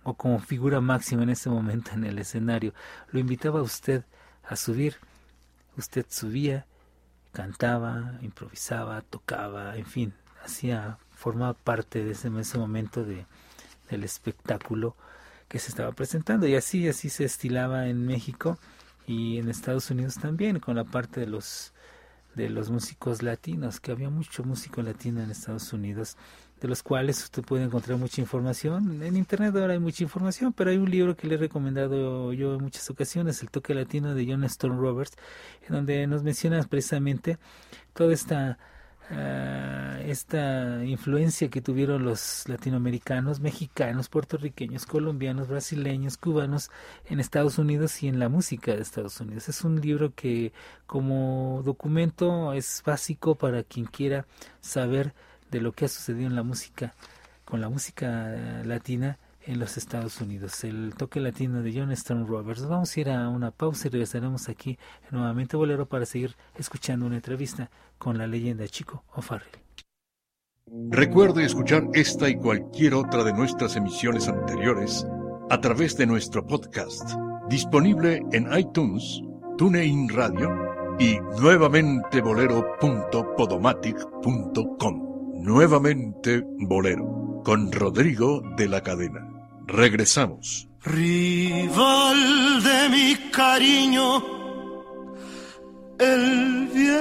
o 0.03 0.13
como 0.13 0.39
figura 0.39 0.80
máxima 0.80 1.24
en 1.24 1.32
ese 1.32 1.49
momento 1.49 1.91
en 1.91 2.05
el 2.05 2.18
escenario 2.18 2.74
lo 3.11 3.20
invitaba 3.20 3.59
a 3.59 3.63
usted 3.63 4.05
a 4.43 4.55
subir, 4.55 4.95
usted 5.76 6.05
subía, 6.07 6.65
cantaba, 7.34 8.20
improvisaba, 8.22 9.01
tocaba, 9.01 9.76
en 9.76 9.86
fin, 9.86 10.13
hacía, 10.45 10.97
formaba 11.13 11.55
parte 11.55 12.05
de 12.05 12.11
ese, 12.11 12.32
ese 12.39 12.57
momento 12.57 13.03
de, 13.03 13.26
del 13.89 14.05
espectáculo 14.05 14.95
que 15.49 15.59
se 15.59 15.68
estaba 15.68 15.91
presentando. 15.91 16.47
Y 16.47 16.55
así, 16.55 16.88
así 16.88 17.09
se 17.09 17.26
estilaba 17.26 17.89
en 17.89 18.05
México 18.05 18.57
y 19.05 19.39
en 19.39 19.49
Estados 19.49 19.91
Unidos 19.91 20.15
también 20.15 20.61
con 20.61 20.78
la 20.78 20.86
parte 20.86 21.20
de 21.20 21.28
los 21.28 21.74
de 22.38 22.49
los 22.49 22.70
músicos 22.70 23.24
latinos, 23.24 23.80
que 23.80 23.91
había 23.91 24.11
mucho 24.11 24.43
músico 24.43 24.84
latino 24.84 25.22
en 25.22 25.32
Estados 25.32 25.74
Unidos, 25.74 26.18
de 26.60 26.68
los 26.68 26.82
cuales 26.82 27.24
usted 27.24 27.43
puede 27.43 27.64
encontrar 27.64 27.97
mucha 27.97 28.22
información. 28.22 29.01
En 29.03 29.16
internet 29.16 29.55
ahora 29.55 29.74
hay 29.74 29.80
mucha 29.80 30.03
información, 30.03 30.53
pero 30.53 30.72
hay 30.72 30.78
un 30.78 30.89
libro 30.89 31.16
que 31.16 31.28
le 31.28 31.36
he 31.36 31.38
recomendado 31.38 32.34
yo 32.34 32.55
en 32.55 32.64
muchas 32.64 32.89
ocasiones, 32.89 33.41
El 33.41 33.49
toque 33.51 33.74
latino 33.76 34.16
de 34.16 34.26
John 34.28 34.43
Stone 34.45 34.76
Roberts, 34.76 35.16
en 35.68 35.76
donde 35.76 36.08
nos 36.08 36.24
menciona 36.24 36.62
precisamente 36.64 37.38
toda 37.93 38.14
esta 38.14 38.58
uh, 39.12 40.01
esta 40.10 40.84
influencia 40.86 41.49
que 41.49 41.62
tuvieron 41.62 42.03
los 42.03 42.47
latinoamericanos, 42.47 43.39
mexicanos, 43.39 44.10
puertorriqueños, 44.10 44.86
colombianos, 44.86 45.47
brasileños, 45.47 46.18
cubanos 46.18 46.72
en 47.05 47.20
Estados 47.20 47.58
Unidos 47.58 48.01
y 48.03 48.08
en 48.08 48.20
la 48.20 48.30
música 48.30 48.76
de 48.76 48.82
Estados 48.82 49.20
Unidos. 49.20 49.49
Es 49.49 49.64
un 49.64 49.80
libro 49.80 50.14
que 50.16 50.53
como 50.86 51.62
documento 51.64 52.53
es 52.53 52.82
básico 52.86 53.36
para 53.36 53.64
quien 53.64 53.86
quiera 53.86 54.26
saber 54.62 55.14
de 55.52 55.62
lo 55.62 55.72
que 55.72 55.86
ha 55.86 55.88
sucedido 55.88 56.28
en 56.28 56.36
la 56.36 56.43
música, 56.43 56.93
con 57.45 57.62
la 57.62 57.70
música 57.70 58.36
latina 58.64 59.18
en 59.48 59.60
los 59.60 59.78
Estados 59.78 60.20
Unidos. 60.22 60.64
El 60.64 60.93
toque 60.95 61.20
latino 61.20 61.64
de 61.64 61.74
John 61.74 61.91
Roberts. 62.28 62.68
Vamos 62.68 62.95
a 62.95 63.00
ir 63.00 63.10
a 63.10 63.28
una 63.30 63.50
pausa 63.52 63.88
y 63.88 63.91
regresaremos 63.91 64.50
aquí 64.50 64.78
nuevamente 65.10 65.56
Bolero 65.56 65.86
para 65.88 66.06
seguir 66.06 66.36
escuchando 66.58 67.06
una 67.06 67.16
entrevista 67.16 67.72
con 67.98 68.18
la 68.18 68.28
leyenda 68.28 68.68
Chico 68.68 69.06
O'Farrell. 69.16 69.48
Recuerde 70.89 71.45
escuchar 71.45 71.88
esta 71.93 72.28
y 72.28 72.36
cualquier 72.36 72.93
otra 72.93 73.24
de 73.24 73.32
nuestras 73.32 73.78
emisiones 73.78 74.28
anteriores 74.28 75.08
a 75.50 75.62
través 75.62 75.95
de 75.95 76.06
nuestro 76.06 76.45
podcast, 76.45 77.10
disponible 77.48 78.22
en 78.34 78.54
iTunes, 78.54 79.22
TuneIn 79.58 80.10
Radio 80.10 80.98
y 81.00 81.18
nuevamente 81.39 82.20
bolero.podomatic.com. 82.20 85.07
Nuevamente 85.39 86.43
Bolero, 86.59 87.41
con 87.43 87.71
Rodrigo 87.71 88.41
de 88.57 88.67
la 88.67 88.81
Cadena. 88.81 89.27
Regresamos. 89.65 90.67
Rival 90.83 92.63
de 92.63 92.89
mi 92.89 93.15
cariño, 93.31 94.23
el 95.99 96.67
viento 96.73 96.97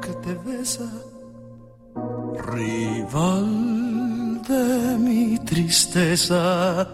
que 0.00 0.12
te 0.22 0.34
besa, 0.50 0.90
rival 2.52 4.42
de 4.42 4.98
mi 4.98 5.38
tristeza, 5.38 6.88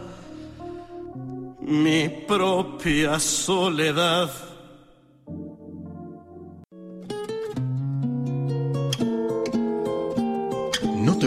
mi 1.61 2.09
propia 2.27 3.19
soledad. 3.19 4.31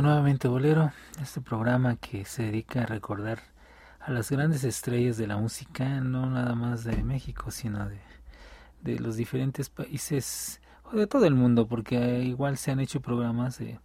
Nuevamente 0.00 0.48
Bolero, 0.48 0.90
este 1.20 1.42
programa 1.42 1.96
que 1.96 2.24
se 2.24 2.44
dedica 2.44 2.82
a 2.82 2.86
recordar 2.86 3.40
a 4.00 4.10
las 4.10 4.30
grandes 4.30 4.64
estrellas 4.64 5.18
de 5.18 5.26
la 5.26 5.36
música, 5.36 6.00
no 6.00 6.30
nada 6.30 6.54
más 6.54 6.82
de 6.84 7.04
México, 7.04 7.50
sino 7.50 7.86
de, 7.88 8.00
de 8.80 8.98
los 8.98 9.16
diferentes 9.16 9.68
países 9.68 10.62
o 10.84 10.96
de 10.96 11.06
todo 11.06 11.26
el 11.26 11.34
mundo, 11.34 11.66
porque 11.68 12.20
igual 12.20 12.56
se 12.56 12.70
han 12.70 12.80
hecho 12.80 13.00
programas 13.00 13.58
de 13.58 13.80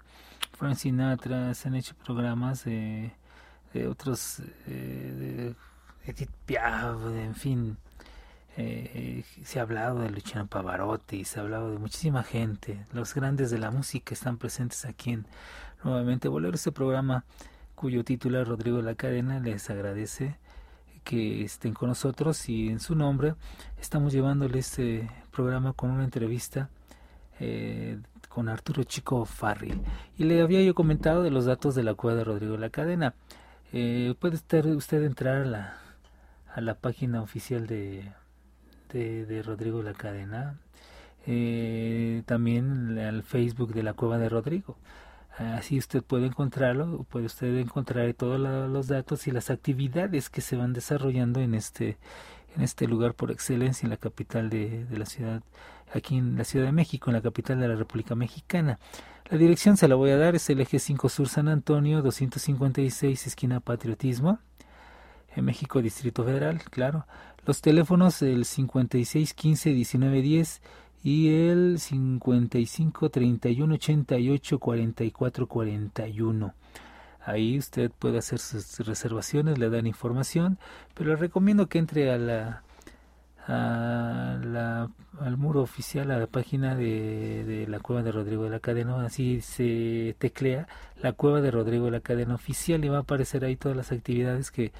Frank 0.53 0.75
Sinatra, 0.75 1.53
se 1.53 1.67
han 1.67 1.75
hecho 1.75 1.93
programas 1.95 2.63
de, 2.63 3.11
de 3.73 3.87
otros, 3.87 4.41
eh, 4.67 5.53
Edith 6.05 6.31
Piaf, 6.45 7.05
en 7.17 7.35
fin, 7.35 7.77
eh, 8.55 9.23
se 9.43 9.59
ha 9.59 9.63
hablado 9.63 9.99
de 9.99 10.09
Luciano 10.09 10.47
Pavarotti, 10.47 11.25
se 11.25 11.39
ha 11.39 11.43
hablado 11.43 11.71
de 11.71 11.79
muchísima 11.79 12.23
gente, 12.23 12.85
los 12.93 13.13
grandes 13.13 13.51
de 13.51 13.59
la 13.59 13.71
música 13.71 14.13
están 14.13 14.37
presentes 14.37 14.85
aquí 14.85 15.11
en 15.11 15.27
Nuevamente 15.87 16.27
Bolero, 16.27 16.53
este 16.53 16.73
programa 16.73 17.23
cuyo 17.73 18.03
titular 18.03 18.45
Rodrigo 18.45 18.75
de 18.75 18.83
la 18.83 18.95
Cadena 18.95 19.39
les 19.39 19.69
agradece 19.69 20.35
que 21.05 21.45
estén 21.45 21.73
con 21.73 21.87
nosotros 21.87 22.49
y 22.49 22.67
en 22.67 22.81
su 22.81 22.93
nombre 22.93 23.35
estamos 23.79 24.11
llevándole 24.11 24.59
este 24.59 25.09
programa 25.31 25.71
con 25.71 25.91
una 25.91 26.03
entrevista 26.03 26.69
eh, 27.39 28.01
con 28.27 28.49
Arturo 28.49 28.83
Chico 28.83 29.23
Farri. 29.23 29.81
Y 30.17 30.25
le 30.25 30.41
había 30.41 30.61
yo 30.61 30.75
comentado 30.75 31.23
de 31.23 31.31
los 31.31 31.45
datos 31.45 31.73
de 31.73 31.83
la 31.83 31.93
cueva 31.93 32.17
de 32.17 32.25
Rodrigo 32.25 32.51
de 32.55 32.59
la 32.59 32.69
Cadena. 32.69 33.13
Eh, 33.71 34.13
puede 34.19 34.35
estar 34.35 34.67
usted 34.67 35.01
entrar 35.03 35.43
a 35.43 35.45
la, 35.45 35.77
a 36.53 36.59
la 36.59 36.73
página 36.75 37.21
oficial 37.21 37.65
de, 37.65 38.11
de, 38.91 39.25
de 39.25 39.41
Rodrigo 39.41 39.77
de 39.77 39.85
la 39.85 39.93
Cadena 39.93 40.59
eh, 41.25 42.23
también 42.25 42.99
al 42.99 43.23
Facebook 43.23 43.73
de 43.73 43.83
la 43.83 43.93
cueva 43.93 44.17
de 44.17 44.27
Rodrigo 44.27 44.75
Así 45.37 45.77
usted 45.77 46.03
puede 46.03 46.25
encontrarlo, 46.25 47.03
puede 47.03 47.27
usted 47.27 47.55
encontrar 47.57 48.11
todos 48.13 48.39
los 48.39 48.87
datos 48.87 49.27
y 49.27 49.31
las 49.31 49.51
actividades 49.51 50.29
que 50.31 50.41
se 50.41 50.55
van 50.55 50.73
desarrollando 50.73 51.41
en 51.41 51.53
este, 51.53 51.97
en 52.55 52.63
este 52.63 52.87
lugar 52.87 53.13
por 53.13 53.29
excelencia, 53.29 53.85
en 53.85 53.91
la 53.91 53.97
capital 53.97 54.49
de, 54.49 54.87
la 54.89 55.05
ciudad, 55.05 55.43
aquí 55.93 56.17
en 56.17 56.37
la 56.37 56.43
Ciudad 56.43 56.65
de 56.65 56.71
México, 56.71 57.11
en 57.11 57.15
la 57.15 57.21
capital 57.21 57.59
de 57.59 57.67
la 57.67 57.75
República 57.75 58.15
Mexicana. 58.15 58.79
La 59.29 59.37
dirección 59.37 59.77
se 59.77 59.87
la 59.87 59.93
voy 59.93 60.09
a 60.09 60.17
dar, 60.17 60.35
es 60.35 60.49
el 60.49 60.59
eje 60.59 60.79
5 60.79 61.07
Sur 61.07 61.29
San 61.29 61.49
Antonio, 61.49 62.01
256, 62.01 63.27
esquina 63.27 63.59
Patriotismo, 63.59 64.39
en 65.35 65.45
México, 65.45 65.83
Distrito 65.83 66.23
Federal, 66.23 66.63
claro. 66.63 67.05
Los 67.45 67.61
teléfonos, 67.61 68.23
el 68.23 68.43
5615 68.43 69.69
1910 69.69 70.61
y 71.03 71.29
el 71.29 71.79
55 71.79 73.09
31 73.09 73.73
88 73.75 74.59
44 74.59 75.47
41. 75.47 76.53
Ahí 77.25 77.57
usted 77.57 77.91
puede 77.91 78.19
hacer 78.19 78.39
sus 78.39 78.79
reservaciones, 78.79 79.57
le 79.57 79.69
dan 79.69 79.85
información, 79.85 80.57
pero 80.93 81.09
le 81.09 81.17
recomiendo 81.17 81.67
que 81.67 81.77
entre 81.77 82.11
a 82.11 82.17
la, 82.17 82.63
al 85.19 85.37
muro 85.37 85.61
oficial, 85.61 86.11
a 86.11 86.19
la 86.19 86.27
página 86.27 86.75
de, 86.75 87.43
de, 87.43 87.67
la 87.67 87.79
cueva 87.79 88.01
de 88.01 88.11
Rodrigo 88.11 88.45
de 88.45 88.49
la 88.49 88.59
Cadena, 88.59 89.05
así 89.05 89.41
se 89.41 90.15
teclea 90.19 90.67
la 91.01 91.13
cueva 91.13 91.41
de 91.41 91.51
Rodrigo 91.51 91.85
de 91.85 91.91
la 91.91 91.99
Cadena 91.99 92.35
oficial 92.35 92.83
y 92.85 92.89
va 92.89 92.97
a 92.97 93.01
aparecer 93.01 93.43
ahí 93.43 93.57
todas 93.57 93.75
las 93.75 93.91
actividades 93.91 94.51
que 94.51 94.71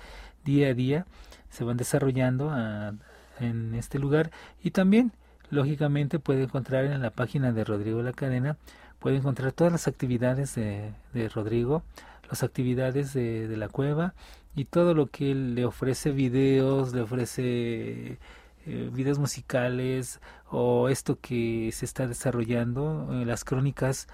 día 0.45 0.69
a 0.69 0.73
día 0.73 1.05
se 1.49 1.63
van 1.63 1.77
desarrollando 1.77 2.49
a, 2.49 2.93
en 3.39 3.75
este 3.75 3.99
lugar 3.99 4.31
y 4.63 4.71
también 4.71 5.11
lógicamente 5.49 6.19
puede 6.19 6.43
encontrar 6.43 6.85
en 6.85 7.01
la 7.01 7.11
página 7.11 7.51
de 7.51 7.63
Rodrigo 7.63 8.01
La 8.01 8.13
Cadena, 8.13 8.57
puede 8.99 9.17
encontrar 9.17 9.51
todas 9.51 9.71
las 9.71 9.87
actividades 9.87 10.55
de, 10.55 10.91
de 11.13 11.29
Rodrigo, 11.29 11.83
las 12.29 12.43
actividades 12.43 13.13
de, 13.13 13.55
la 13.57 13.69
cueva 13.69 14.13
y 14.55 14.65
todo 14.65 14.93
lo 14.93 15.07
que 15.07 15.31
él 15.31 15.55
le 15.55 15.65
ofrece, 15.65 16.11
videos, 16.11 16.93
le 16.93 17.01
ofrece 17.01 18.17
eh, 18.65 18.89
videos 18.91 19.19
musicales 19.19 20.19
o 20.49 20.89
esto 20.89 21.19
que 21.21 21.71
se 21.73 21.85
está 21.85 22.07
desarrollando, 22.07 23.09
eh, 23.13 23.25
las 23.25 23.43
crónicas 23.43 24.07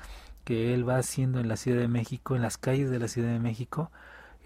que 0.43 0.73
él 0.73 0.87
va 0.87 0.97
haciendo 0.97 1.39
en 1.39 1.47
la 1.47 1.57
Ciudad 1.57 1.79
de 1.79 1.87
México, 1.87 2.35
en 2.35 2.41
las 2.41 2.57
calles 2.57 2.89
de 2.89 2.99
la 2.99 3.07
Ciudad 3.07 3.31
de 3.31 3.39
México 3.39 3.91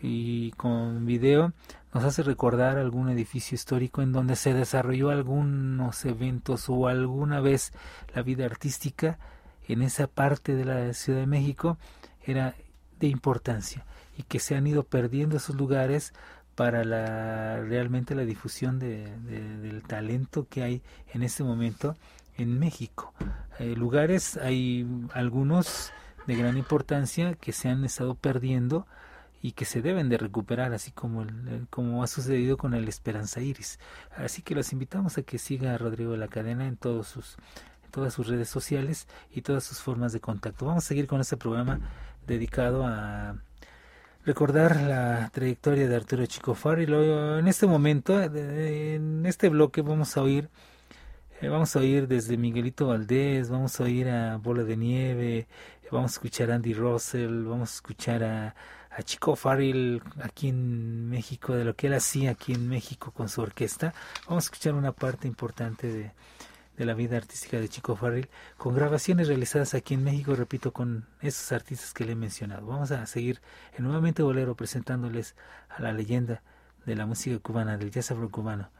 y 0.01 0.51
con 0.51 1.05
video 1.05 1.53
nos 1.97 2.05
hace 2.05 2.21
recordar 2.21 2.77
algún 2.77 3.09
edificio 3.09 3.55
histórico 3.55 4.03
en 4.03 4.11
donde 4.11 4.35
se 4.35 4.53
desarrolló 4.53 5.09
algunos 5.09 6.05
eventos 6.05 6.69
o 6.69 6.87
alguna 6.87 7.41
vez 7.41 7.73
la 8.13 8.21
vida 8.21 8.45
artística 8.45 9.17
en 9.67 9.81
esa 9.81 10.05
parte 10.05 10.53
de 10.53 10.63
la 10.63 10.93
Ciudad 10.93 11.21
de 11.21 11.25
México 11.25 11.79
era 12.21 12.53
de 12.99 13.07
importancia 13.07 13.83
y 14.15 14.21
que 14.21 14.37
se 14.37 14.55
han 14.55 14.67
ido 14.67 14.83
perdiendo 14.83 15.37
esos 15.37 15.55
lugares 15.55 16.13
para 16.53 16.83
la 16.83 17.61
realmente 17.61 18.13
la 18.13 18.25
difusión 18.25 18.77
de, 18.77 19.11
de, 19.21 19.57
del 19.57 19.81
talento 19.81 20.45
que 20.47 20.61
hay 20.61 20.83
en 21.15 21.23
este 21.23 21.43
momento 21.43 21.95
en 22.37 22.59
México. 22.59 23.11
Eh, 23.57 23.75
lugares 23.75 24.37
hay 24.37 24.85
algunos 25.13 25.91
de 26.27 26.35
gran 26.35 26.57
importancia 26.57 27.33
que 27.33 27.53
se 27.53 27.69
han 27.69 27.83
estado 27.83 28.13
perdiendo 28.13 28.85
y 29.41 29.51
que 29.51 29.65
se 29.65 29.81
deben 29.81 30.09
de 30.09 30.17
recuperar, 30.17 30.73
así 30.73 30.91
como, 30.91 31.21
el, 31.21 31.67
como 31.69 32.03
ha 32.03 32.07
sucedido 32.07 32.57
con 32.57 32.73
el 32.73 32.87
Esperanza 32.87 33.41
Iris. 33.41 33.79
Así 34.15 34.41
que 34.41 34.55
los 34.55 34.73
invitamos 34.73 35.17
a 35.17 35.23
que 35.23 35.37
siga 35.37 35.73
a 35.73 35.77
Rodrigo 35.77 36.11
de 36.11 36.17
la 36.17 36.27
Cadena 36.27 36.67
en, 36.67 36.77
todos 36.77 37.07
sus, 37.07 37.37
todas 37.91 38.13
sus 38.13 38.27
redes 38.27 38.49
sociales 38.49 39.07
y 39.31 39.41
todas 39.41 39.63
sus 39.63 39.79
formas 39.79 40.13
de 40.13 40.19
contacto. 40.19 40.65
Vamos 40.65 40.85
a 40.85 40.87
seguir 40.87 41.07
con 41.07 41.21
este 41.21 41.37
programa 41.37 41.79
dedicado 42.25 42.85
a 42.85 43.37
recordar 44.25 44.81
la 44.81 45.29
trayectoria 45.31 45.87
de 45.87 45.95
Arturo 45.95 46.25
Chico 46.25 46.55
Farri. 46.55 46.85
En 46.85 47.47
este 47.47 47.67
momento, 47.67 48.21
en 48.21 49.25
este 49.25 49.49
bloque, 49.49 49.81
vamos 49.81 50.17
a 50.17 50.21
oír 50.21 50.49
eh, 51.39 51.49
vamos 51.49 51.75
a 51.75 51.79
oír 51.79 52.07
desde 52.07 52.35
Miguelito 52.35 52.87
Valdés, 52.87 53.51
vamos 53.51 53.79
a 53.79 53.83
oír 53.83 54.09
a 54.09 54.37
Bola 54.37 54.63
de 54.63 54.75
Nieve, 54.75 55.47
vamos 55.91 56.11
a 56.11 56.15
escuchar 56.15 56.49
a 56.49 56.55
Andy 56.55 56.73
Russell, 56.73 57.43
vamos 57.43 57.69
a 57.69 57.75
escuchar 57.75 58.23
a, 58.23 58.55
a 58.97 59.03
Chico 59.03 59.35
Farrell 59.35 60.01
aquí 60.23 60.49
en 60.49 61.07
México, 61.07 61.53
de 61.53 61.63
lo 61.63 61.75
que 61.75 61.85
él 61.85 61.93
hacía 61.93 62.31
aquí 62.31 62.53
en 62.53 62.67
México 62.67 63.11
con 63.11 63.29
su 63.29 63.41
orquesta. 63.41 63.93
Vamos 64.27 64.45
a 64.45 64.47
escuchar 64.47 64.73
una 64.73 64.91
parte 64.91 65.27
importante 65.27 66.13
de, 66.77 66.85
la 66.85 66.95
vida 66.95 67.17
artística 67.17 67.59
de 67.59 67.69
Chico 67.69 67.95
Farrell 67.95 68.29
con 68.57 68.73
grabaciones 68.73 69.27
realizadas 69.27 69.75
aquí 69.75 69.93
en 69.93 70.03
México, 70.03 70.35
repito, 70.35 70.73
con 70.73 71.07
esos 71.21 71.51
artistas 71.51 71.93
que 71.93 72.05
le 72.05 72.13
he 72.13 72.15
mencionado. 72.15 72.65
Vamos 72.65 72.89
a 72.91 73.05
seguir 73.05 73.39
en 73.77 73.83
nuevamente 73.83 74.23
Bolero 74.23 74.55
presentándoles 74.55 75.35
a 75.69 75.79
la 75.81 75.93
leyenda 75.93 76.41
de 76.85 76.95
la 76.95 77.05
música 77.05 77.37
cubana, 77.37 77.77
del 77.77 77.91
jazz 77.91 78.09
afrocubano, 78.11 78.71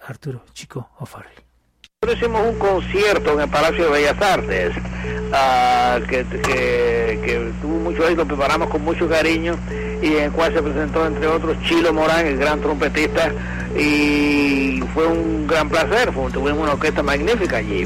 Arturo 0.00 0.44
Chico 0.54 0.90
O'Farrell. 0.98 1.55
Nosotros 2.02 2.22
hicimos 2.22 2.46
un 2.46 2.58
concierto 2.58 3.32
en 3.32 3.40
el 3.40 3.48
Palacio 3.48 3.84
de 3.84 3.90
Bellas 3.90 4.20
Artes 4.20 4.76
uh, 4.76 6.06
que, 6.06 7.52
tuvo 7.62 7.78
mucho 7.78 8.04
éxito, 8.04 8.26
preparamos 8.26 8.68
con 8.68 8.84
mucho 8.84 9.08
cariño 9.08 9.56
y 10.02 10.08
en 10.08 10.24
el 10.24 10.30
cual 10.30 10.52
se 10.52 10.62
presentó 10.62 11.06
entre 11.06 11.26
otros 11.26 11.56
Chilo 11.62 11.94
Morán, 11.94 12.26
el 12.26 12.36
gran 12.36 12.60
trompetista, 12.60 13.32
y 13.74 14.82
fue 14.92 15.06
un 15.06 15.46
gran 15.46 15.70
placer, 15.70 16.12
fue, 16.12 16.30
tuvimos 16.30 16.64
una 16.64 16.74
orquesta 16.74 17.02
magnífica 17.02 17.56
allí. 17.56 17.84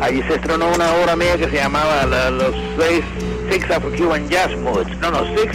Allí 0.00 0.22
se 0.28 0.34
estrenó 0.34 0.72
una 0.72 0.94
obra 0.94 1.16
mía 1.16 1.36
que 1.36 1.48
se 1.48 1.56
llamaba 1.56 2.06
la, 2.06 2.30
Los 2.30 2.54
Seis 2.78 3.02
Six 3.50 3.70
Afro-Cuban 3.72 4.28
Jazz 4.28 4.56
Moods, 4.58 4.96
no, 5.00 5.10
no, 5.10 5.24
Six 5.36 5.52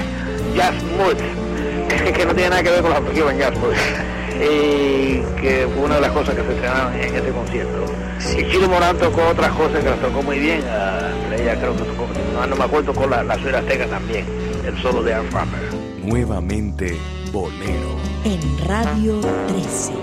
Jazz 0.53 0.75
Moods, 0.97 1.23
que 2.13 2.25
no 2.25 2.35
tiene 2.35 2.49
nada 2.49 2.63
que 2.63 2.69
ver 2.69 2.81
con 2.81 2.89
los 2.89 2.99
Afro-Cuban 2.99 3.38
Jazz 3.39 3.57
Moods 3.57 3.79
y 4.41 5.21
que 5.41 5.67
fue 5.73 5.85
una 5.85 5.95
de 5.95 6.01
las 6.01 6.11
cosas 6.11 6.35
que 6.35 6.43
se 6.43 6.53
estrenaron 6.53 6.93
en 6.93 7.15
este 7.15 7.31
concierto. 7.31 7.85
Y 8.38 8.51
Chilo 8.51 8.67
Morán 8.69 8.97
tocó 8.97 9.27
otras 9.27 9.51
cosas 9.51 9.83
que 9.83 9.89
las 9.89 9.99
tocó 9.99 10.21
muy 10.21 10.39
bien, 10.39 10.61
entre 11.23 11.43
ellas 11.43 11.57
creo 11.59 11.75
que 11.75 11.83
tocó, 11.83 12.07
no, 12.33 12.47
no 12.47 12.55
me 12.55 12.63
acuerdo, 12.63 12.93
tocó 12.93 13.07
la, 13.07 13.23
la 13.23 13.35
suela 13.39 13.59
azteca 13.59 13.88
también, 13.88 14.25
el 14.65 14.77
solo 14.81 15.03
de 15.03 15.13
Art 15.13 15.29
Farmer. 15.29 15.61
Nuevamente 16.03 16.97
bolero. 17.31 17.97
En 18.23 18.67
Radio 18.67 19.21
13. 19.47 19.93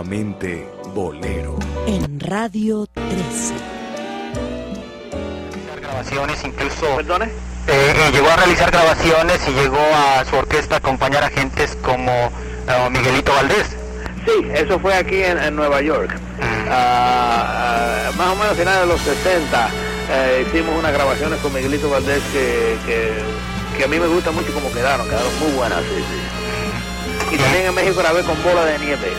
Nuevamente 0.00 0.66
bolero. 0.94 1.58
En 1.86 2.18
Radio 2.20 2.86
13. 2.94 3.52
grabaciones, 5.82 6.42
incluso 6.42 6.96
¿Perdone? 6.96 7.26
eh, 7.26 7.28
eh, 7.68 8.10
llegó 8.10 8.30
a 8.30 8.36
realizar 8.36 8.70
grabaciones 8.70 9.46
y 9.46 9.50
llegó 9.50 9.76
a 9.78 10.24
su 10.24 10.36
orquesta 10.36 10.76
a 10.76 10.78
acompañar 10.78 11.22
a 11.22 11.28
gentes 11.28 11.76
como 11.82 12.10
eh, 12.12 12.90
Miguelito 12.90 13.30
Valdés. 13.30 13.76
Sí, 14.24 14.48
eso 14.54 14.80
fue 14.80 14.94
aquí 14.94 15.22
en, 15.22 15.36
en 15.36 15.54
Nueva 15.54 15.82
York. 15.82 16.18
Ah, 16.70 18.06
ah, 18.08 18.10
más 18.16 18.28
o 18.28 18.36
menos 18.36 18.52
a 18.52 18.54
finales 18.54 18.80
de 18.80 18.86
los 18.86 19.00
60 19.02 19.68
eh, 20.12 20.46
hicimos 20.48 20.78
unas 20.78 20.94
grabaciones 20.94 21.38
con 21.40 21.52
Miguelito 21.52 21.90
Valdés 21.90 22.22
que, 22.32 22.78
que, 22.86 23.12
que 23.76 23.84
a 23.84 23.86
mí 23.88 24.00
me 24.00 24.06
gusta 24.06 24.30
mucho 24.30 24.50
como 24.54 24.72
quedaron, 24.72 25.06
quedaron 25.06 25.38
muy 25.40 25.50
buenas, 25.52 25.80
sí, 25.82 25.96
sí. 25.98 27.34
Y 27.34 27.38
también 27.38 27.66
en 27.66 27.74
México 27.74 27.96
grabé 28.00 28.22
con 28.22 28.42
Bola 28.42 28.64
de 28.64 28.78
Nieve. 28.78 29.12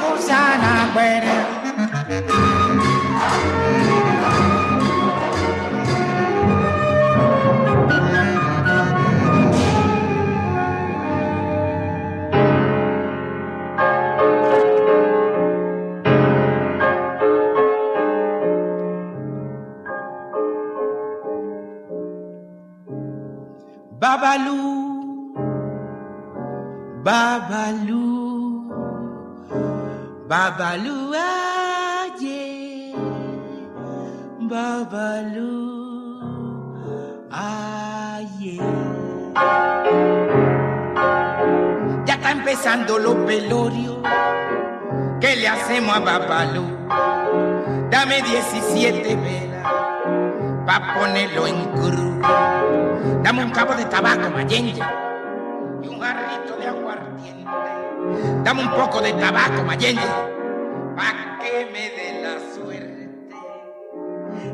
We 0.00 0.08
olo 0.08 0.81
Babalu, 30.32 31.12
aye, 31.12 32.94
Babalu, 34.40 35.52
aye. 37.30 38.56
Ya 42.06 42.14
está 42.14 42.30
empezando 42.30 42.98
los 42.98 43.26
velorios. 43.26 43.98
¿Qué 45.20 45.36
le 45.36 45.48
hacemos 45.48 45.96
a 45.96 46.00
Babalu? 46.00 46.64
Dame 47.90 48.22
17 48.22 49.14
velas 49.16 49.66
pa' 50.64 50.94
ponerlo 50.98 51.46
en 51.46 51.62
cruz. 51.76 53.22
Dame 53.22 53.44
un 53.44 53.50
cabo 53.50 53.74
de 53.74 53.84
tabaco, 53.84 54.30
Mayenje, 54.30 54.80
Dame 58.44 58.62
un 58.62 58.70
poco 58.70 59.00
de 59.00 59.12
tabaco, 59.12 59.62
Mayenje, 59.64 60.06
pa' 60.96 61.38
que 61.40 61.66
me 61.72 61.90
dé 61.90 62.22
la 62.22 62.38
suerte. 62.54 63.08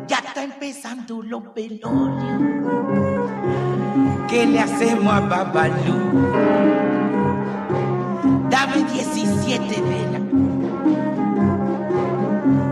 Ya 0.06 0.18
está 0.18 0.42
empezando 0.42 1.22
los 1.22 1.42
velorios. 1.54 2.42
¿Qué 4.28 4.46
le 4.46 4.60
hacemos 4.60 5.12
a 5.12 5.20
Babalú? 5.20 5.96
Dame 8.50 8.84
17 8.84 9.80
velas 9.82 10.22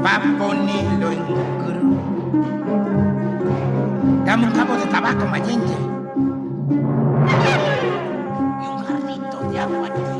pa' 0.02 0.20
ponerlo 0.38 1.10
en 1.12 1.22
cruz. 1.24 1.98
Dame 4.24 4.46
un 4.46 4.52
cabo 4.52 4.74
de 4.76 4.86
tabaco, 4.86 5.26
Mayenje. 5.26 5.76
Y 8.62 8.66
un 8.66 8.78
jarrito 8.84 9.50
de 9.50 9.60
agua. 9.60 10.15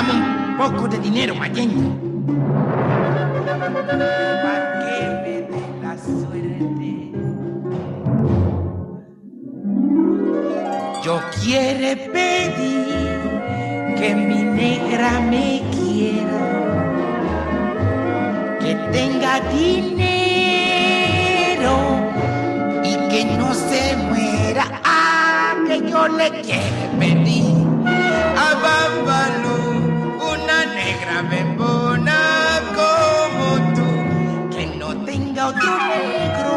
Un 0.00 0.56
poco 0.56 0.88
de 0.88 0.98
dinero, 0.98 1.34
que 1.34 1.40
me 1.40 1.50
dé 5.50 5.62
la 5.82 5.94
suerte. 5.98 6.90
Yo 11.04 11.20
quiero 11.42 11.88
pedir 12.12 13.20
que 13.98 14.08
mi 14.14 14.42
negra 14.42 15.20
me 15.20 15.60
quiera, 15.70 16.44
que 18.58 18.72
tenga 18.92 19.40
dinero 19.52 20.96
y 22.82 22.92
que 23.10 23.22
no 23.36 23.52
se 23.52 23.96
muera. 24.08 24.64
Ah, 24.82 25.54
que 25.66 25.76
yo 25.90 26.08
le 26.08 26.30
quiero 26.40 26.90
pedir 26.98 27.29
bembona 31.22 32.60
como 32.78 33.74
tú, 33.74 33.88
que 34.56 34.66
no 34.78 34.88
tenga 35.04 35.48
otro 35.48 35.70
negro 35.88 36.52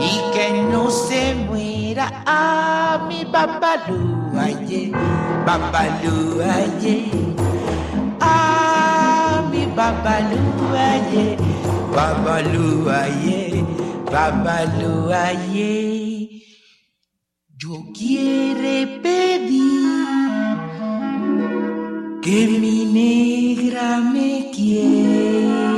y 0.00 0.12
que 0.34 0.62
no 0.70 0.90
se 0.90 1.34
muera. 1.34 2.22
Ah, 2.26 3.06
mi 3.08 3.24
Babalu, 3.24 4.38
aye, 4.38 4.92
Babalu, 5.46 6.42
aye. 6.42 7.10
Ah, 8.20 9.42
mi 9.50 9.66
Babalu, 9.66 10.38
aye, 10.76 11.36
Babalu, 11.94 12.90
aye, 12.90 13.64
Babalu, 14.12 15.12
aye. 15.12 16.42
Yo 17.56 17.74
quiero 17.92 19.02
pedir 19.02 20.37
que 22.28 22.46
mi 22.46 22.84
negra 22.84 24.00
me 24.12 24.50
quiera. 24.54 25.77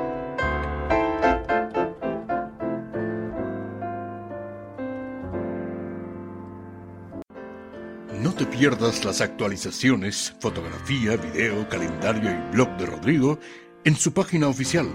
Te 8.41 8.47
pierdas 8.47 9.05
las 9.05 9.21
actualizaciones, 9.21 10.35
fotografía, 10.39 11.15
video, 11.15 11.69
calendario 11.69 12.31
y 12.31 12.51
blog 12.51 12.75
de 12.77 12.87
Rodrigo 12.87 13.37
en 13.83 13.95
su 13.95 14.11
página 14.13 14.47
oficial 14.47 14.87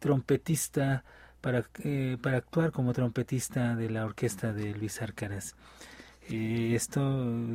trompetista 0.00 1.04
para, 1.40 1.64
eh, 1.84 2.18
para 2.20 2.38
actuar 2.38 2.72
como 2.72 2.92
trompetista 2.92 3.74
de 3.76 3.90
la 3.90 4.04
orquesta 4.04 4.52
de 4.52 4.74
Luis 4.74 5.00
Arcaraz. 5.02 5.54
Eh, 6.28 6.72
esto 6.74 7.00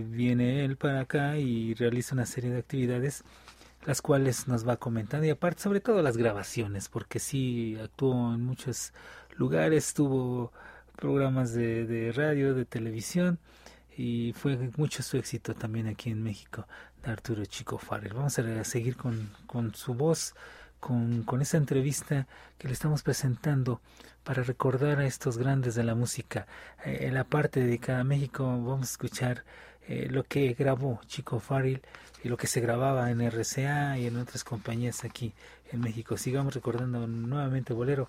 viene 0.10 0.64
él 0.66 0.78
para 0.78 1.02
acá 1.02 1.38
y 1.38 1.74
realiza 1.74 2.16
una 2.16 2.26
serie 2.26 2.52
de 2.52 2.60
actividades 2.60 3.24
las 3.86 4.02
cuales 4.02 4.48
nos 4.48 4.68
va 4.68 4.78
comentando 4.78 5.26
y 5.26 5.30
aparte 5.30 5.62
sobre 5.62 5.80
todo 5.80 6.02
las 6.02 6.18
grabaciones 6.18 6.90
porque 6.90 7.20
sí 7.20 7.78
actuó 7.82 8.34
en 8.34 8.44
muchos 8.44 8.94
lugares 9.36 9.94
tuvo 9.94 10.52
programas 10.96 11.54
de, 11.54 11.86
de 11.86 12.12
radio 12.12 12.54
de 12.54 12.66
televisión 12.66 13.40
y 13.96 14.34
fue 14.34 14.58
mucho 14.78 15.02
su 15.04 15.18
éxito 15.18 15.54
también 15.56 15.88
aquí 15.88 16.10
en 16.10 16.22
México 16.22 16.68
de 17.04 17.12
Arturo 17.12 17.46
Chico 17.46 17.78
Farrell 17.78 18.14
vamos 18.14 18.38
a 18.38 18.64
seguir 18.64 18.98
con, 18.98 19.30
con 19.48 19.74
su 19.76 19.94
voz 19.94 20.36
con, 20.80 21.24
con 21.24 21.42
esa 21.42 21.58
entrevista 21.58 22.28
que 22.58 22.68
le 22.68 22.74
estamos 22.74 23.04
presentando 23.04 23.82
para 24.24 24.44
recordar 24.44 25.00
a 25.00 25.06
estos 25.06 25.38
grandes 25.38 25.76
de 25.76 25.84
la 25.84 25.96
música. 25.96 26.48
Eh, 26.86 27.00
en 27.02 27.14
la 27.14 27.24
parte 27.24 27.60
dedicada 27.60 28.02
a 28.02 28.04
México 28.04 28.44
vamos 28.44 28.82
a 28.82 28.92
escuchar 28.92 29.44
eh, 29.90 30.08
lo 30.08 30.24
que 30.24 30.54
grabó 30.54 31.02
Chico 31.08 31.40
Farrell 31.40 31.82
y 32.24 32.30
lo 32.30 32.38
que 32.38 32.46
se 32.46 32.62
grababa 32.62 33.10
en 33.10 33.22
RCA 33.22 33.98
y 33.98 34.06
en 34.06 34.18
otras 34.18 34.44
compañías 34.44 35.04
aquí 35.04 35.34
en 35.72 35.82
México. 35.82 36.16
Sigamos 36.16 36.54
recordando 36.54 37.08
nuevamente 37.08 37.74
Bolero, 37.74 38.08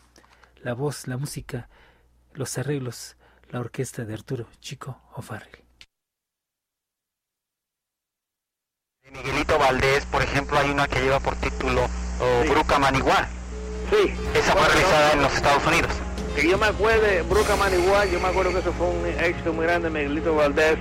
la 0.63 0.75
voz, 0.75 1.09
la 1.09 1.17
música, 1.17 1.71
los 2.35 2.59
arreglos, 2.59 3.17
la 3.49 3.61
orquesta 3.61 4.05
de 4.05 4.13
Arturo 4.13 4.47
Chico 4.61 5.01
O'Farrell. 5.15 5.65
Miguelito 9.11 9.59
Valdés, 9.59 10.05
por 10.05 10.21
ejemplo, 10.21 10.59
hay 10.59 10.69
una 10.69 10.87
que 10.87 11.01
lleva 11.01 11.19
por 11.19 11.35
título 11.37 11.87
oh, 12.21 12.45
Bruca 12.51 12.79
Maniguá. 12.79 13.27
Sí. 13.89 14.15
Esa 14.35 14.53
fue 14.53 14.69
realizada 14.69 15.13
en 15.13 15.23
los 15.23 15.35
Estados 15.35 15.67
Unidos. 15.67 16.10
Que 16.35 16.49
yo 16.49 16.57
me 16.59 16.67
acuerdo, 16.67 17.07
Bruca 17.29 17.57
Maniguá, 17.57 18.05
yo 18.07 18.21
me 18.21 18.29
acuerdo 18.29 18.53
que 18.53 18.59
eso 18.61 18.73
fue 18.73 18.87
un 18.87 19.05
éxito 19.07 19.53
muy 19.53 19.67
grande, 19.67 19.91
Miguelito 19.91 20.35
Valdés, 20.35 20.77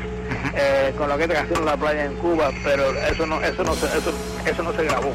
eh, 0.55 0.93
con 0.97 1.09
la 1.09 1.15
orquesta 1.15 1.34
Canción 1.35 1.65
la 1.65 1.76
Playa 1.76 2.05
en 2.05 2.15
Cuba, 2.17 2.51
pero 2.63 2.91
eso 2.93 3.26
no, 3.26 3.41
eso 3.41 3.63
no, 3.63 3.73
se, 3.73 3.85
eso, 3.88 4.13
eso 4.45 4.63
no 4.63 4.71
se 4.73 4.84
grabó. 4.84 5.11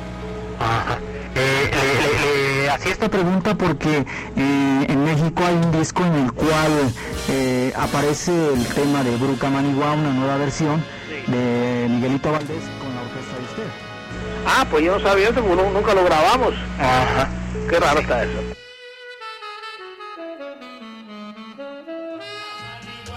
Ajá. 0.58 0.98
Eh, 1.36 1.70
le- 1.72 2.62
le 2.62 2.70
hacía 2.70 2.92
esta 2.92 3.08
pregunta 3.08 3.54
porque 3.56 3.98
eh, 4.36 4.86
en 4.88 5.04
México 5.04 5.42
hay 5.46 5.54
un 5.54 5.72
disco 5.72 6.02
en 6.04 6.14
el 6.14 6.32
cual 6.32 6.92
eh, 7.28 7.72
aparece 7.76 8.30
el 8.54 8.64
tema 8.68 9.02
de 9.02 9.16
Bruca 9.16 9.48
Manigua, 9.50 9.92
una 9.92 10.10
nueva 10.12 10.36
versión 10.36 10.84
de 11.26 11.86
Miguelito 11.90 12.30
Valdés 12.32 12.62
con 12.80 12.94
la 12.94 13.02
orquesta 13.02 13.36
de 13.36 13.44
usted. 13.44 13.72
Ah, 14.46 14.66
pues 14.70 14.84
yo 14.84 14.98
no 14.98 15.00
sabía 15.08 15.28
eso, 15.30 15.42
porque 15.42 15.62
nunca 15.72 15.94
lo 15.94 16.04
grabamos. 16.04 16.54
Ajá. 16.78 17.28
Qué 17.68 17.80
raro 17.80 18.00
está 18.00 18.22
eso. 18.24 18.53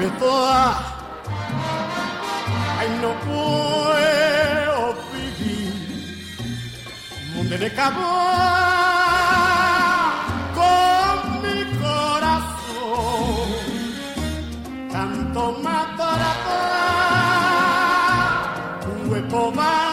vive 0.00 0.10
toda, 0.18 0.76
ay 2.78 2.88
no 3.02 3.10
puedo 3.26 4.94
vivir, 5.12 5.74
mundo 7.34 7.58
de 7.58 7.70
cabo 7.74 8.06
con 10.58 11.16
mi 11.42 11.58
corazón, 11.84 13.48
tanto 14.90 15.40
para 15.98 16.30
un 18.86 19.10
hueco 19.10 19.52
más 19.52 19.90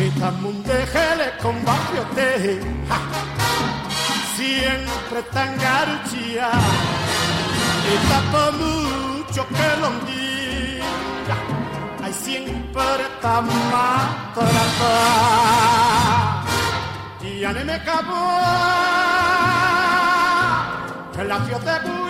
Esta 0.00 0.30
mundejele 0.32 1.26
con 1.42 1.64
barrio 1.64 2.02
te 2.14 2.60
siempre 4.40 5.20
tan 5.34 5.50
garuchía 5.58 6.50
Está 7.96 8.18
por 8.32 8.52
mucho 8.64 9.40
que 9.56 9.68
lo 9.82 9.88
diga 10.08 11.36
Hay 12.02 12.12
siempre 12.12 13.04
para 14.34 14.60
atrás 14.68 16.44
Y 17.22 17.40
ya 17.40 17.52
no 17.52 17.64
me 17.64 17.74
acabó. 17.74 18.24
Que 21.14 21.24
la 21.24 21.38
de 21.38 22.09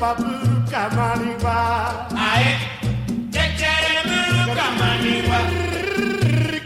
pabuka 0.00 0.82
maniwa. 0.96 1.56
Aye, 2.28 2.52
chechere 3.32 3.94
buka 4.08 4.66
maniwa. 4.78 5.38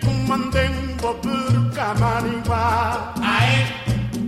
Kumandeng 0.03 0.79
bobuka 1.01 1.87
maniwa. 2.01 2.63
Aye, 3.23 3.61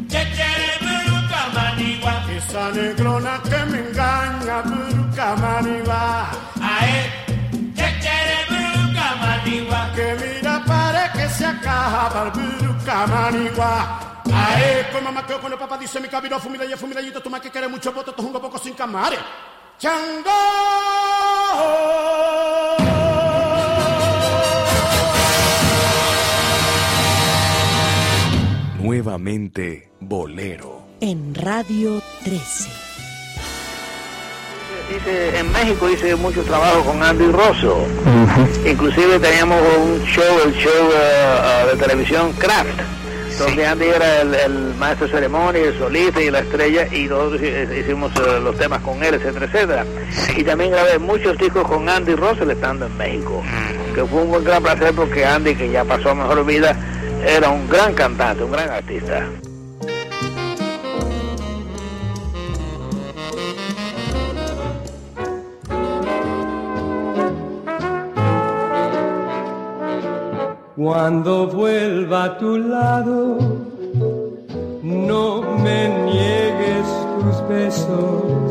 chechere 0.09 0.71
buka 0.83 1.43
maniwa. 1.55 2.13
Esa 2.37 2.65
negrona 2.75 3.35
que 3.49 3.61
me 3.71 3.79
engaña 3.83 4.59
buka 4.71 5.29
maniwa. 5.43 6.01
Aye, 6.75 7.01
chechere 7.77 8.39
buka 8.51 9.09
maniwa. 9.23 9.81
Que 9.95 10.09
mira 10.21 10.57
para 10.67 11.05
que 11.13 11.29
se 11.29 11.47
acaba 11.47 12.31
buka 12.31 12.99
maniwa. 13.13 13.73
Ae 14.45 14.91
Con 14.93 15.05
mamá 15.05 15.27
que 15.27 15.35
con 15.35 15.53
el 15.53 15.59
papá 15.59 15.79
dice 15.79 16.01
mi 16.01 16.09
y 16.09 16.39
fumila 16.77 17.01
y 17.01 17.11
tú 17.11 17.31
más 17.31 17.41
que 17.41 17.51
quieres 17.51 17.71
mucho 17.71 17.93
voto 17.93 18.13
tú 18.13 18.23
un 18.27 18.33
poco 18.33 18.59
sin 18.59 18.75
camare 18.75 19.19
Chango 19.79 20.31
Nuevamente 28.83 29.91
Bolero. 30.01 30.83
En 31.01 31.35
Radio 31.35 32.03
13. 32.25 32.69
Hice, 34.91 35.39
en 35.39 35.53
México 35.53 35.89
hice 35.89 36.17
mucho 36.17 36.43
trabajo 36.43 36.85
con 36.85 37.03
Andy 37.03 37.27
Rosso. 37.27 37.87
Inclusive 38.67 39.19
teníamos 39.21 39.61
un 39.79 40.05
show, 40.05 40.25
el 40.45 40.53
show 40.55 40.91
eh, 40.95 41.39
eh, 41.65 41.67
de 41.71 41.77
televisión 41.77 42.33
Kraft, 42.33 42.81
donde 43.39 43.67
Andy 43.67 43.87
era 43.87 44.21
el, 44.23 44.35
el 44.35 44.75
maestro 44.77 45.07
de 45.07 45.13
ceremonia, 45.13 45.63
el 45.63 45.79
solista 45.79 46.21
y 46.21 46.31
la 46.31 46.41
estrella, 46.41 46.87
y 46.93 47.07
nosotros 47.07 47.41
hi- 47.43 47.81
hicimos 47.81 48.13
eh, 48.17 48.41
los 48.43 48.57
temas 48.59 48.81
con 48.83 49.03
él, 49.03 49.15
etcétera, 49.15 49.47
etcétera. 49.47 49.87
Y 50.37 50.43
también 50.45 50.71
grabé 50.71 50.99
muchos 50.99 51.37
discos 51.39 51.67
con 51.67 51.89
Andy 51.89 52.15
Russell 52.15 52.51
estando 52.51 52.87
en 52.87 52.97
México, 52.97 53.43
que 53.95 54.05
fue 54.05 54.23
un 54.23 54.45
gran 54.45 54.63
placer 54.63 54.93
porque 54.95 55.25
Andy, 55.25 55.55
que 55.55 55.71
ya 55.71 55.85
pasó 55.85 56.11
a 56.11 56.15
mejor 56.15 56.45
vida, 56.47 56.77
era 57.27 57.49
un 57.51 57.69
gran 57.69 57.95
cantante, 57.95 58.43
un 58.45 58.53
gran 58.53 58.69
artista. 58.71 59.25
Cuando 70.85 71.47
vuelva 71.47 72.25
a 72.25 72.39
tu 72.39 72.59
lado, 72.59 73.39
no 74.83 75.43
me 75.63 75.89
niegues 76.07 76.87
tus 77.21 77.49
besos, 77.49 78.43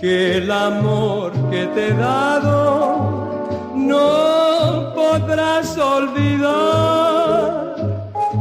que 0.00 0.36
el 0.36 0.48
amor 0.48 1.32
que 1.50 1.66
te 1.74 1.88
he 1.88 1.94
dado 1.94 3.72
no 3.74 4.94
podrás 4.94 5.76
olvidar. 5.76 7.74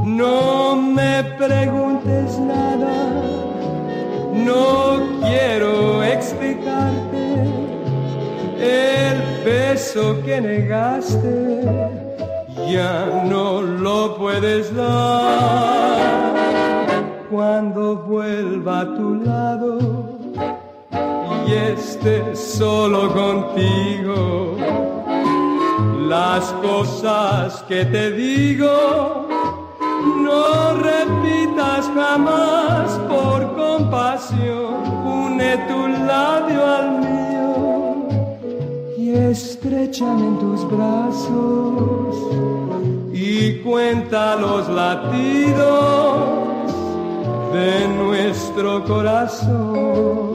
No 0.06 0.76
me 0.76 1.24
preguntes 1.40 2.38
nada, 2.38 2.96
no 4.34 5.00
quiero 5.28 6.04
explicarte 6.04 7.24
el 8.60 9.44
beso 9.44 10.22
que 10.24 10.40
negaste, 10.42 11.97
ya 12.70 13.24
no 13.26 13.62
lo 13.62 14.18
puedes 14.18 14.76
dar. 14.76 16.36
Cuando 17.30 17.96
vuelva 17.98 18.82
a 18.82 18.86
tu 18.86 19.16
lado 19.16 19.80
y 21.46 21.54
esté 21.54 22.36
solo 22.36 23.14
contigo, 23.14 24.58
las 26.08 26.46
cosas 26.62 27.64
que 27.64 27.86
te 27.86 28.12
digo 28.12 29.28
no 30.24 30.74
repitas 30.76 31.90
jamás 31.94 32.92
por 33.10 33.56
compasión, 33.56 34.76
une 35.06 35.58
tu 35.68 35.88
labio 35.88 36.66
al 36.66 36.92
mío 37.00 37.07
estrechame 39.18 40.28
en 40.28 40.40
tus 40.40 40.70
brazos 40.70 42.16
y 43.14 43.60
cuenta 43.60 44.36
los 44.36 44.70
latidos 44.70 46.20
de 47.54 47.88
nuestro 47.88 48.84
corazón. 48.86 50.27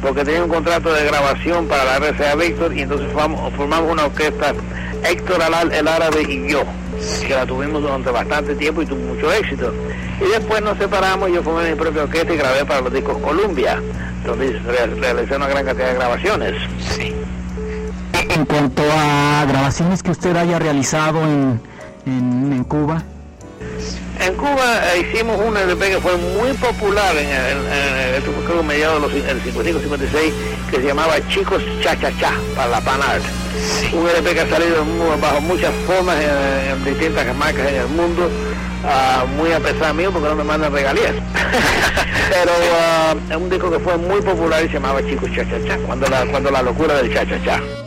Porque 0.00 0.24
tenía 0.24 0.42
un 0.44 0.48
contrato 0.50 0.92
de 0.92 1.04
grabación 1.04 1.66
para 1.66 1.84
la 1.84 1.96
RCA 1.98 2.34
Víctor 2.36 2.76
y 2.76 2.82
entonces 2.82 3.08
formamos, 3.12 3.90
una 3.92 4.04
orquesta, 4.06 4.54
Héctor 5.04 5.42
Alal, 5.42 5.72
el 5.72 5.86
árabe 5.88 6.22
y 6.28 6.50
yo, 6.50 6.62
que 7.26 7.34
la 7.34 7.46
tuvimos 7.46 7.82
durante 7.82 8.10
bastante 8.10 8.54
tiempo 8.54 8.82
y 8.82 8.86
tuvo 8.86 9.00
mucho 9.14 9.32
éxito. 9.32 9.72
Y 10.20 10.28
después 10.30 10.62
nos 10.62 10.78
separamos, 10.78 11.30
yo 11.30 11.42
formé 11.42 11.70
mi 11.70 11.76
propia 11.76 12.04
orquesta 12.04 12.32
y 12.32 12.36
grabé 12.36 12.64
para 12.64 12.80
los 12.80 12.92
discos 12.92 13.18
Columbia, 13.18 13.80
donde 14.24 14.58
re- 14.60 14.86
realicé 15.00 15.36
una 15.36 15.46
gran 15.48 15.64
cantidad 15.66 15.88
de 15.88 15.94
grabaciones. 15.94 16.54
Sí. 16.96 17.14
En 18.30 18.44
cuanto 18.44 18.82
a 18.82 19.44
grabaciones 19.48 20.02
que 20.02 20.10
usted 20.10 20.34
haya 20.36 20.58
realizado 20.58 21.22
en, 21.22 21.60
en, 22.06 22.64
Cuba, 22.64 23.02
Cuba 24.56 24.94
eh, 24.94 25.00
hicimos 25.00 25.38
un 25.38 25.54
LP 25.54 25.90
que 25.90 26.00
fue 26.00 26.16
muy 26.16 26.50
popular 26.54 27.14
en 27.14 27.28
el, 27.28 28.22
creo 28.46 28.62
mediados 28.62 29.12
de 29.12 29.18
los 29.20 29.28
el 29.28 29.42
55-56 29.42 30.32
que 30.70 30.76
se 30.76 30.82
llamaba 30.82 31.16
Chicos 31.28 31.62
Cha 31.82 31.94
Cha 32.00 32.10
Cha 32.18 32.32
para 32.54 32.70
la 32.70 32.80
Pan 32.80 32.98
Art. 33.02 33.22
Un 33.92 34.08
LP 34.08 34.32
que 34.32 34.40
ha 34.40 34.48
salido 34.48 34.82
bajo 35.20 35.42
muchas 35.42 35.74
formas 35.86 36.16
en, 36.16 36.70
en 36.70 36.84
distintas 36.86 37.36
marcas 37.36 37.68
en 37.68 37.74
el 37.74 37.88
mundo, 37.88 38.30
ah, 38.82 39.26
muy 39.36 39.52
a 39.52 39.60
pesar 39.60 39.92
mío 39.92 40.10
porque 40.10 40.28
no 40.30 40.36
me 40.36 40.44
mandan 40.44 40.72
regalías. 40.72 41.12
Pero 42.30 42.52
ah, 42.80 43.14
es 43.28 43.36
un 43.36 43.50
disco 43.50 43.70
que 43.70 43.78
fue 43.78 43.98
muy 43.98 44.22
popular 44.22 44.64
y 44.64 44.68
se 44.68 44.74
llamaba 44.74 45.04
Chicos 45.04 45.30
Cha 45.34 45.44
Cha 45.44 45.62
Cha, 45.66 45.76
cuando 45.84 46.08
la, 46.08 46.24
cuando 46.24 46.50
la 46.50 46.62
locura 46.62 46.94
del 46.94 47.12
Cha 47.12 47.26
Cha 47.26 47.44
Cha. 47.44 47.85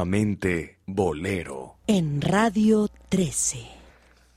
Nuevamente 0.00 0.78
Bolero. 0.86 1.76
En 1.86 2.22
Radio 2.22 2.88
13. 3.10 3.58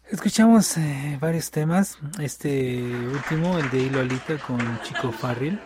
Escuchamos 0.09 0.75
eh, 0.75 1.17
varios 1.21 1.51
temas. 1.51 1.97
Este 2.19 2.83
último, 2.83 3.57
el 3.57 3.69
de 3.69 3.89
Lolita 3.89 4.37
con 4.39 4.59
Chico 4.83 5.13
Farrell 5.13 5.57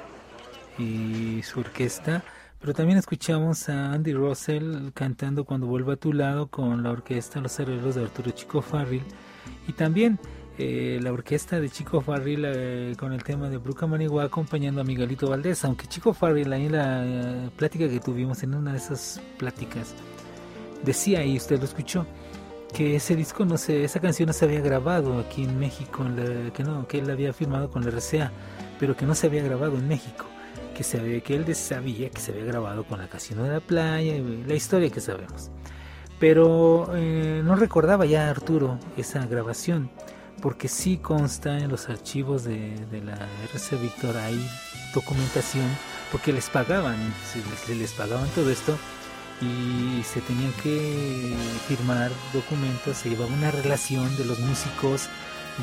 y 0.78 1.41
su 1.41 1.61
orquesta. 1.61 2.24
Pero 2.60 2.76
también 2.76 2.99
escuchamos 2.99 3.69
a 3.69 3.94
Andy 3.94 4.14
Russell 4.14 4.91
cantando 4.94 5.45
Cuando 5.45 5.65
vuelva 5.65 5.94
a 5.94 5.98
tu 5.98 6.14
lado 6.14 6.45
con 6.45 6.84
la 6.84 6.91
orquesta 6.91 7.41
Los 7.41 7.60
Arreglos 7.60 7.95
de 7.95 8.03
Arturo 8.03 8.30
Chico 8.30 8.61
Farrell. 8.61 9.02
Y 9.68 9.74
también 9.74 10.19
eh, 10.58 11.00
la 11.02 11.12
orquesta 11.12 11.60
de 11.60 11.70
Chico 11.70 12.02
Farrell 12.02 12.44
eh, 12.46 12.96
con 12.98 13.14
el 13.14 13.24
tema 13.24 13.50
de 13.50 13.58
Bruca 13.58 13.86
Manigua 13.88 14.24
acompañando 14.26 14.82
a 14.82 14.84
Miguelito 14.84 15.30
Valdés. 15.30 15.64
Aunque 15.66 15.88
Chico 15.88 16.14
Farrell, 16.14 16.52
ahí 16.54 16.66
en 16.66 16.72
la 16.72 17.06
eh, 17.06 17.50
plática 17.56 17.88
que 17.88 18.00
tuvimos, 18.00 18.42
en 18.44 18.56
una 18.56 18.72
de 18.72 18.78
esas 18.78 19.22
pláticas, 19.38 19.94
decía, 20.84 21.24
y 21.24 21.38
usted 21.38 21.60
lo 21.60 21.66
escuchó, 21.66 22.06
que 22.74 22.96
ese 22.96 23.16
disco 23.16 23.46
no 23.46 23.58
se, 23.58 23.84
esa 23.84 24.00
canción 24.00 24.28
no 24.28 24.34
se 24.34 24.46
había 24.46 24.60
grabado 24.62 25.20
aquí 25.20 25.44
en 25.44 25.58
México, 25.60 26.06
en 26.06 26.46
la- 26.46 26.52
que 26.52 26.64
no, 26.64 26.88
que 26.88 27.00
él 27.00 27.10
había 27.10 27.34
firmado 27.34 27.70
con 27.70 27.84
la 27.84 27.90
RCA, 27.92 28.32
pero 28.80 28.96
que 28.96 29.06
no 29.06 29.16
se 29.16 29.28
había 29.28 29.44
grabado 29.44 29.78
en 29.78 29.88
México, 29.88 30.26
que 30.76 30.84
se 30.84 31.22
que 31.22 31.36
él 31.36 31.56
sabía 31.56 32.10
que 32.10 32.20
se 32.20 32.32
había 32.32 32.46
grabado 32.46 32.84
con 32.84 33.00
la 33.00 33.08
Casino 33.08 33.44
de 33.44 33.50
la 33.52 33.60
Playa, 33.60 34.14
la 34.46 34.54
historia 34.54 34.90
que 34.90 35.02
sabemos. 35.02 35.50
Pero 36.20 36.92
eh, 36.96 37.42
no 37.44 37.56
recordaba 37.56 38.06
ya 38.06 38.30
Arturo 38.30 38.80
esa 38.98 39.26
grabación, 39.28 39.90
porque 40.41 40.68
sí 40.68 40.97
consta 40.97 41.57
en 41.57 41.69
los 41.69 41.89
archivos 41.89 42.43
de, 42.43 42.76
de 42.91 43.01
la 43.01 43.18
RC 43.53 43.76
Víctor, 43.77 44.18
hay 44.18 44.39
documentación, 44.93 45.68
porque 46.11 46.34
les 46.34 46.49
pagaban, 46.49 46.97
se 47.31 47.39
les, 47.69 47.80
les 47.80 47.91
pagaban 47.93 48.27
todo 48.30 48.49
esto 48.49 48.77
y 49.41 50.03
se 50.03 50.22
tenían 50.22 50.51
que 50.64 51.35
firmar 51.68 52.11
documentos, 52.34 52.97
se 52.97 53.09
llevaba 53.09 53.31
una 53.31 53.51
relación 53.51 54.15
de 54.18 54.26
los 54.26 54.39
músicos, 54.39 55.09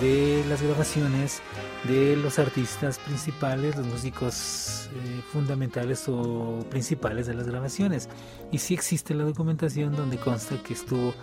de 0.01 0.45
las 0.49 0.63
grabaciones, 0.63 1.41
de 1.85 2.17
los 2.17 2.39
artistas 2.39 2.99
principales, 2.99 3.77
los 3.77 3.87
músicos 3.87 4.89
eh, 4.93 5.23
fundamentales 5.33 6.05
o 6.09 6.65
principales 6.71 7.27
de 7.27 7.35
las 7.35 7.47
grabaciones. 7.47 8.09
Y 8.51 8.59
sí 8.59 8.75
existe 8.75 9.15
la 9.15 9.25
documentación 9.25 9.95
donde 9.95 10.19
consta 10.19 10.57
que 10.63 10.75
estuvo 10.75 11.15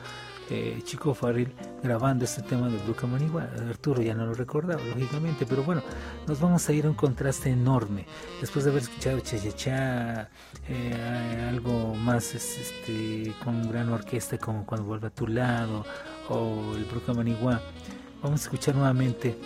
eh, 0.51 0.81
Chico 0.83 1.13
Farrell 1.13 1.51
grabando 1.81 2.25
este 2.25 2.41
tema 2.43 2.67
de 2.69 2.77
Bruca 2.79 3.07
Manigua. 3.07 3.47
Arturo 3.69 4.01
ya 4.01 4.13
no 4.13 4.25
lo 4.25 4.33
recordaba, 4.33 4.81
lógicamente, 4.83 5.45
pero 5.47 5.63
bueno, 5.63 5.81
nos 6.27 6.39
vamos 6.39 6.67
a 6.67 6.73
ir 6.73 6.85
a 6.85 6.89
un 6.89 6.95
contraste 6.95 7.49
enorme. 7.49 8.05
Después 8.41 8.65
de 8.65 8.71
haber 8.71 8.83
escuchado 8.83 9.19
Cha 9.21 10.29
eh, 10.67 11.47
algo 11.49 11.95
más 11.95 12.35
es- 12.35 12.57
este, 12.59 13.33
con 13.43 13.67
gran 13.71 13.89
orquesta 13.89 14.37
como 14.37 14.65
Cuando 14.65 14.85
vuelva 14.85 15.07
a 15.07 15.11
tu 15.11 15.27
lado 15.27 15.85
o 16.29 16.75
el 16.75 16.85
Bruca 16.85 17.13
Manigua, 17.13 17.61
vamos 18.21 18.41
a 18.41 18.43
escuchar 18.43 18.75
nuevamente 18.75 19.37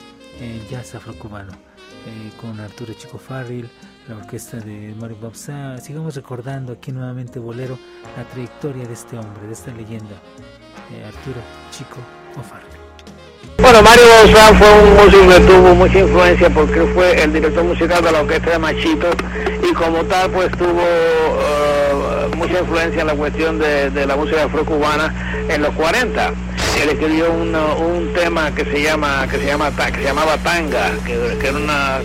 el 0.41 0.68
jazz 0.68 0.95
afrocubano 0.95 1.52
eh, 1.53 2.32
con 2.41 2.60
Arturo 2.60 2.94
Chico 2.94 3.18
Farrell, 3.18 3.69
la 4.07 4.18
orquesta 4.18 4.57
de 4.57 4.94
Mario 4.99 5.18
Babsa. 5.22 5.77
Sigamos 5.80 6.15
recordando 6.15 6.73
aquí 6.73 6.91
nuevamente 6.91 7.40
Bolero 7.40 7.77
la 8.18 8.23
trayectoria 8.26 8.86
de 8.86 8.94
este 8.94 9.18
hombre, 9.18 9.48
de 9.48 9.53
esta 9.53 9.72
leyenda, 9.73 10.15
eh, 10.92 11.06
Arturo 11.08 11.42
Chico. 11.72 11.98
Bueno, 13.58 13.82
Mario 13.82 14.04
Bauzá 14.08 14.54
fue 14.56 14.72
un 14.84 14.96
músico 14.96 15.30
que 15.30 15.40
tuvo 15.42 15.76
mucha 15.76 16.00
influencia 16.00 16.50
porque 16.50 16.82
fue 16.94 17.24
el 17.24 17.34
director 17.34 17.64
musical 17.64 18.04
de 18.04 18.12
la 18.12 18.22
orquesta 18.22 18.52
de 18.52 18.60
Machito 18.60 19.08
y 19.68 19.74
como 19.74 20.04
tal 20.06 20.30
pues 20.32 20.52
tuvo 20.52 20.82
eh, 20.82 22.28
mucha 22.36 22.60
influencia 22.60 23.02
en 23.02 23.08
la 23.08 23.16
cuestión 23.16 23.58
de, 23.58 24.06
la 24.06 24.16
música 24.16 24.44
afrocubana 24.44 25.46
en 25.50 25.62
los 25.62 25.74
40. 25.74 26.34
Él 26.82 26.90
escribió 26.90 27.32
un, 27.32 27.56
un 27.56 28.14
tema 28.14 28.54
que 28.54 28.66
se 28.66 28.84
llama 28.84 29.26
que 29.32 29.38
se 29.38 29.46
llama 29.46 29.72
que 29.72 30.00
se 30.00 30.04
llamaba 30.04 30.38
tanga, 30.38 30.92
que 31.06 31.48
era 31.48 31.58
una 31.58 32.00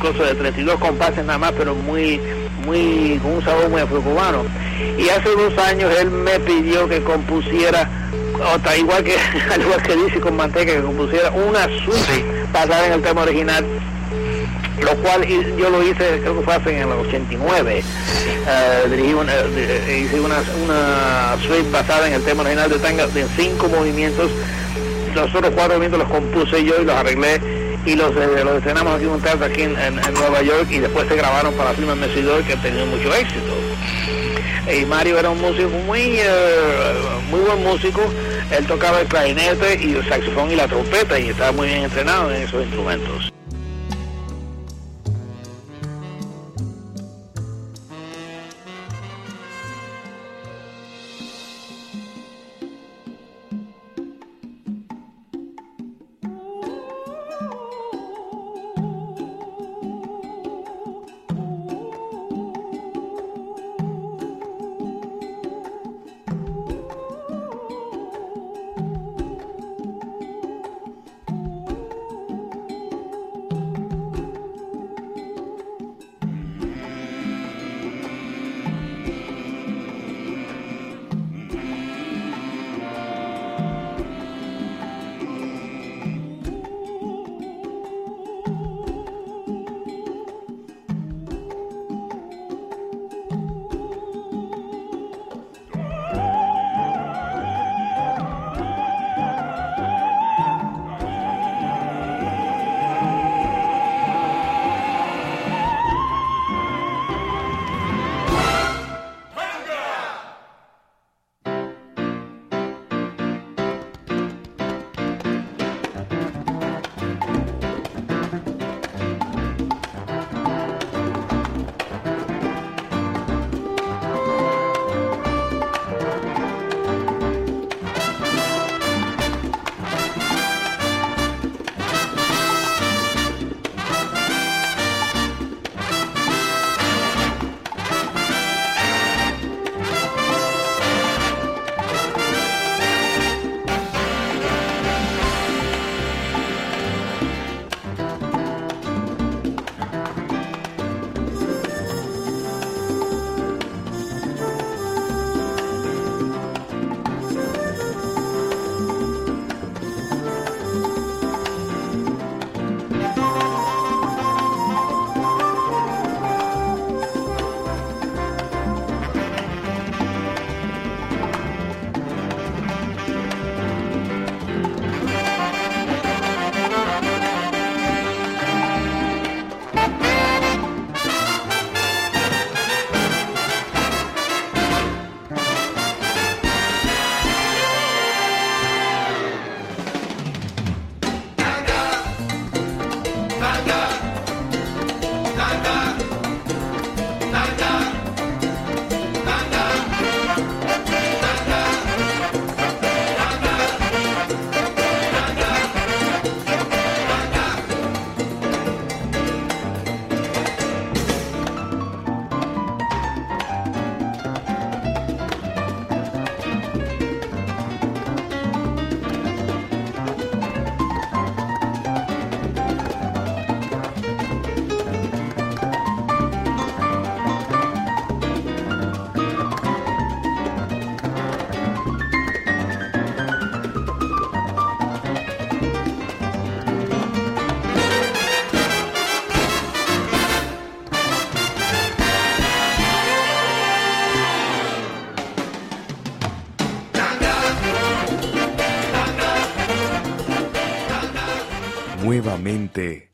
cosa 0.00 0.24
de 0.24 0.34
32 0.34 0.80
compases 0.80 1.24
nada 1.24 1.38
más, 1.38 1.52
pero 1.52 1.74
muy 1.74 2.20
muy 2.64 3.18
con 3.22 3.32
un 3.32 3.44
sabor 3.44 3.68
muy 3.68 3.80
afrocubano. 3.80 4.44
Y 4.98 5.08
hace 5.08 5.28
dos 5.30 5.56
años 5.58 5.92
él 5.98 6.10
me 6.10 6.40
pidió 6.40 6.88
que 6.88 7.02
compusiera 7.02 7.88
otra, 8.54 8.76
igual 8.76 9.04
que 9.04 9.16
al 9.52 9.60
igual 9.60 9.82
que 9.82 9.96
dice 9.96 10.20
con 10.20 10.36
manteca 10.36 10.72
que 10.72 10.80
compusiera 10.82 11.30
una 11.30 11.64
suite 11.84 12.24
basada 12.52 12.86
en 12.86 12.92
el 12.94 13.02
tema 13.02 13.22
original 13.22 13.64
lo 14.82 14.90
cual 14.96 15.24
yo 15.26 15.70
lo 15.70 15.82
hice 15.82 16.18
creo 16.20 16.38
que 16.38 16.44
fue 16.44 16.54
hace 16.54 16.70
en 16.76 16.88
el 16.90 16.98
89 16.98 17.82
Eh, 18.46 18.88
dirigí 18.90 19.14
una, 19.14 19.32
eh, 19.32 20.02
hice 20.04 20.20
una, 20.20 20.36
una 20.64 21.36
suite 21.46 21.70
basada 21.70 22.06
en 22.08 22.14
el 22.14 22.22
tema 22.24 22.42
original 22.42 22.68
de 22.68 22.78
tanga 22.78 23.06
de 23.06 23.24
cinco 23.36 23.68
movimientos. 23.68 24.30
Los 25.14 25.34
otros 25.34 25.52
cuatro 25.54 25.78
movimientos 25.78 26.00
los 26.00 26.08
compuse 26.08 26.62
yo 26.64 26.74
y 26.82 26.84
los 26.84 26.94
arreglé 26.94 27.40
y 27.86 27.94
los, 27.94 28.10
eh, 28.16 28.42
los 28.44 28.56
estrenamos 28.56 28.94
aquí 28.96 29.04
en 29.04 29.10
un 29.10 29.20
teatro 29.22 29.46
aquí 29.46 29.62
en, 29.62 29.78
en- 29.78 29.98
en 29.98 30.14
Nueva 30.14 30.42
York 30.42 30.66
y 30.70 30.78
después 30.80 31.06
se 31.08 31.16
grabaron 31.16 31.54
para 31.54 31.70
la 31.70 31.76
firma 31.76 31.94
Mesidor 31.94 32.42
que 32.42 32.52
ha 32.54 32.60
tenido 32.60 32.84
mucho 32.86 33.14
éxito 33.14 33.54
y 34.72 34.84
Mario 34.86 35.18
era 35.18 35.30
un 35.30 35.40
músico 35.40 35.70
muy 35.86 36.18
eh, 36.18 36.94
muy 37.30 37.40
buen 37.40 37.62
músico. 37.62 38.00
Él 38.50 38.66
tocaba 38.66 39.00
el 39.00 39.06
clarinete 39.06 39.78
y 39.82 39.94
el 39.94 40.08
saxofón 40.08 40.50
y 40.50 40.56
la 40.56 40.68
trompeta 40.68 41.18
y 41.18 41.30
estaba 41.30 41.52
muy 41.52 41.68
bien 41.68 41.84
entrenado 41.84 42.30
en 42.30 42.42
esos 42.42 42.62
instrumentos 42.62 43.34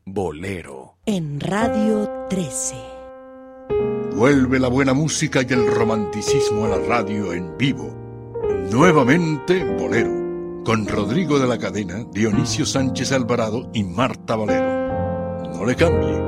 Bolero. 0.07 0.97
En 1.05 1.39
Radio 1.39 2.09
13. 2.31 2.77
Vuelve 4.15 4.59
la 4.59 4.69
buena 4.69 4.95
música 4.95 5.43
y 5.43 5.53
el 5.53 5.66
romanticismo 5.66 6.65
a 6.65 6.69
la 6.69 6.78
radio 6.78 7.35
en 7.35 7.59
vivo. 7.59 7.95
Nuevamente 8.70 9.62
Bolero, 9.77 10.65
con 10.65 10.89
Rodrigo 10.89 11.39
de 11.39 11.47
la 11.47 11.59
Cadena, 11.59 12.07
Dionisio 12.11 12.65
Sánchez 12.65 13.12
Alvarado 13.12 13.70
y 13.74 13.85
Marta 13.85 14.35
Valero. 14.35 15.53
No 15.53 15.66
le 15.66 15.77
cambie. 15.77 16.19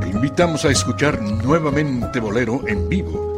Te 0.00 0.08
invitamos 0.10 0.66
a 0.66 0.70
escuchar 0.70 1.22
nuevamente 1.22 2.20
Bolero 2.20 2.68
en 2.68 2.86
vivo, 2.90 3.37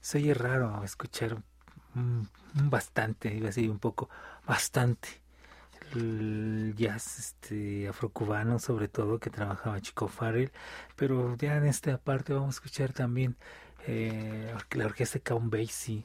se 0.00 0.18
oye 0.18 0.34
raro 0.34 0.82
escuchar 0.84 1.42
bastante, 2.54 3.34
iba 3.34 3.46
a 3.46 3.48
decir 3.48 3.70
un 3.70 3.78
poco, 3.78 4.08
bastante 4.46 5.08
el 5.94 6.74
jazz 6.76 7.18
este 7.18 7.88
afrocubano 7.88 8.58
sobre 8.60 8.88
todo 8.88 9.18
que 9.18 9.30
trabajaba 9.30 9.80
Chico 9.80 10.08
Farrell, 10.08 10.52
pero 10.96 11.36
ya 11.36 11.56
en 11.56 11.66
esta 11.66 11.98
parte 11.98 12.32
vamos 12.32 12.48
a 12.48 12.58
escuchar 12.58 12.92
también 12.92 13.36
eh, 13.86 14.54
la 14.72 14.86
orquesta 14.86 15.18
Count 15.20 15.52
Basie 15.52 16.04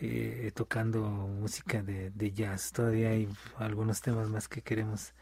eh, 0.00 0.50
tocando 0.54 1.00
música 1.02 1.82
de, 1.82 2.10
de 2.10 2.32
jazz. 2.32 2.72
Todavía 2.72 3.10
hay 3.10 3.28
algunos 3.58 4.00
temas 4.02 4.28
más 4.28 4.48
que 4.48 4.62
queremos 4.62 5.14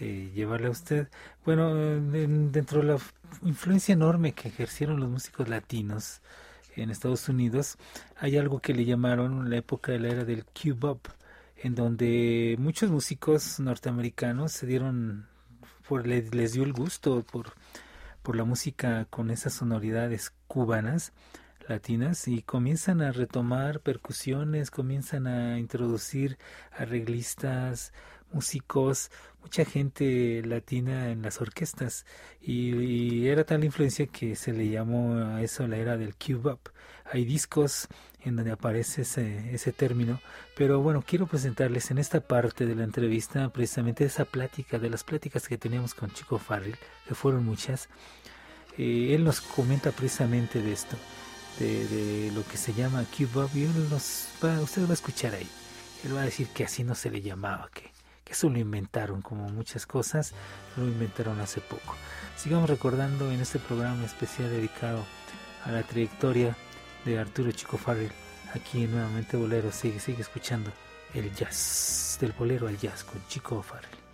eh, 0.00 0.30
llevarle 0.34 0.68
a 0.68 0.70
usted. 0.70 1.08
Bueno, 1.44 1.70
en- 1.94 2.52
dentro 2.52 2.80
de 2.80 2.86
la 2.88 2.98
influencia 3.42 3.92
enorme 3.94 4.32
que 4.34 4.48
ejercieron 4.48 5.00
los 5.00 5.08
músicos 5.10 5.48
latinos 5.48 6.22
en 6.76 6.90
Estados 6.90 7.28
Unidos, 7.28 7.76
hay 8.16 8.36
algo 8.36 8.60
que 8.60 8.74
le 8.74 8.84
llamaron 8.84 9.50
la 9.50 9.56
época 9.56 9.92
de 9.92 10.00
la 10.00 10.08
era 10.08 10.24
del 10.24 10.44
Q-Bop, 10.44 11.08
en 11.56 11.74
donde 11.74 12.56
muchos 12.58 12.90
músicos 12.90 13.58
norteamericanos 13.60 14.52
se 14.52 14.66
dieron, 14.66 15.26
por, 15.88 16.06
les, 16.06 16.34
les 16.34 16.52
dio 16.52 16.64
el 16.64 16.72
gusto 16.72 17.22
por, 17.22 17.52
por 18.22 18.36
la 18.36 18.44
música 18.44 19.06
con 19.08 19.30
esas 19.30 19.54
sonoridades 19.54 20.32
cubanas, 20.46 21.12
latinas, 21.68 22.28
y 22.28 22.42
comienzan 22.42 23.00
a 23.00 23.12
retomar 23.12 23.80
percusiones, 23.80 24.70
comienzan 24.70 25.26
a 25.26 25.58
introducir 25.58 26.38
arreglistas, 26.72 27.92
músicos, 28.32 29.10
mucha 29.46 29.64
gente 29.64 30.42
latina 30.44 31.10
en 31.10 31.22
las 31.22 31.40
orquestas 31.40 32.04
y, 32.40 33.28
era 33.28 33.44
tal 33.44 33.62
influencia 33.64 34.06
que 34.06 34.34
se 34.34 34.52
le 34.52 34.68
llamó 34.68 35.14
a 35.14 35.42
eso 35.42 35.66
la 35.68 35.76
era 35.76 35.96
del 35.96 36.14
Q-Bop. 36.16 36.68
Hay 37.12 37.24
discos 37.24 37.86
en 38.22 38.34
donde 38.34 38.50
aparece 38.50 39.02
ese, 39.02 39.54
ese 39.54 39.72
término, 39.72 40.20
pero 40.56 40.80
bueno, 40.80 41.04
quiero 41.06 41.26
presentarles 41.28 41.92
en 41.92 41.98
esta 41.98 42.20
parte 42.20 42.66
de 42.66 42.74
la 42.74 42.82
entrevista 42.82 43.48
precisamente 43.50 44.04
esa 44.04 44.24
plática, 44.24 44.80
de 44.80 44.90
las 44.90 45.04
pláticas 45.04 45.46
que 45.46 45.58
teníamos 45.58 45.94
con 45.94 46.10
Chico 46.10 46.38
Farrell, 46.38 46.76
que 47.06 47.14
fueron 47.14 47.44
muchas. 47.44 47.88
Eh, 48.78 49.14
él 49.14 49.22
nos 49.22 49.40
comenta 49.40 49.92
precisamente 49.92 50.60
de 50.60 50.72
esto, 50.72 50.96
de, 51.60 52.32
lo 52.34 52.44
que 52.46 52.56
se 52.56 52.74
llama 52.74 53.04
Q-Bop 53.16 53.54
y 53.54 53.62
él 53.64 53.88
nos 53.90 54.28
va, 54.44 54.60
usted 54.60 54.84
va 54.86 54.90
a 54.90 54.94
escuchar 54.94 55.34
ahí. 55.34 55.48
Él 56.04 56.16
va 56.16 56.22
a 56.22 56.24
decir 56.24 56.48
que 56.48 56.64
así 56.64 56.82
no 56.82 56.94
se 56.94 57.10
le 57.10 57.22
llamaba, 57.22 57.70
que, 57.72 57.92
que 58.26 58.32
eso 58.32 58.50
lo 58.50 58.58
inventaron, 58.58 59.22
como 59.22 59.48
muchas 59.48 59.86
cosas, 59.86 60.34
lo 60.76 60.84
inventaron 60.84 61.40
hace 61.40 61.60
poco. 61.60 61.94
Sigamos 62.36 62.68
recordando 62.68 63.30
en 63.30 63.40
este 63.40 63.60
programa 63.60 64.04
especial 64.04 64.50
dedicado 64.50 65.04
a 65.64 65.70
la 65.70 65.84
trayectoria 65.84 66.56
de 67.04 67.18
Arturo 67.18 67.52
Chico 67.52 67.78
Farrell, 67.78 68.10
aquí 68.52 68.82
en 68.82 68.90
nuevamente 68.90 69.36
Bolero, 69.36 69.70
sigue, 69.70 70.00
sigue 70.00 70.22
escuchando 70.22 70.72
el 71.14 71.32
jazz, 71.34 72.18
del 72.20 72.32
bolero 72.32 72.66
al 72.66 72.76
jazz 72.76 73.04
con 73.04 73.24
Chico 73.28 73.62
Farrell. 73.62 74.05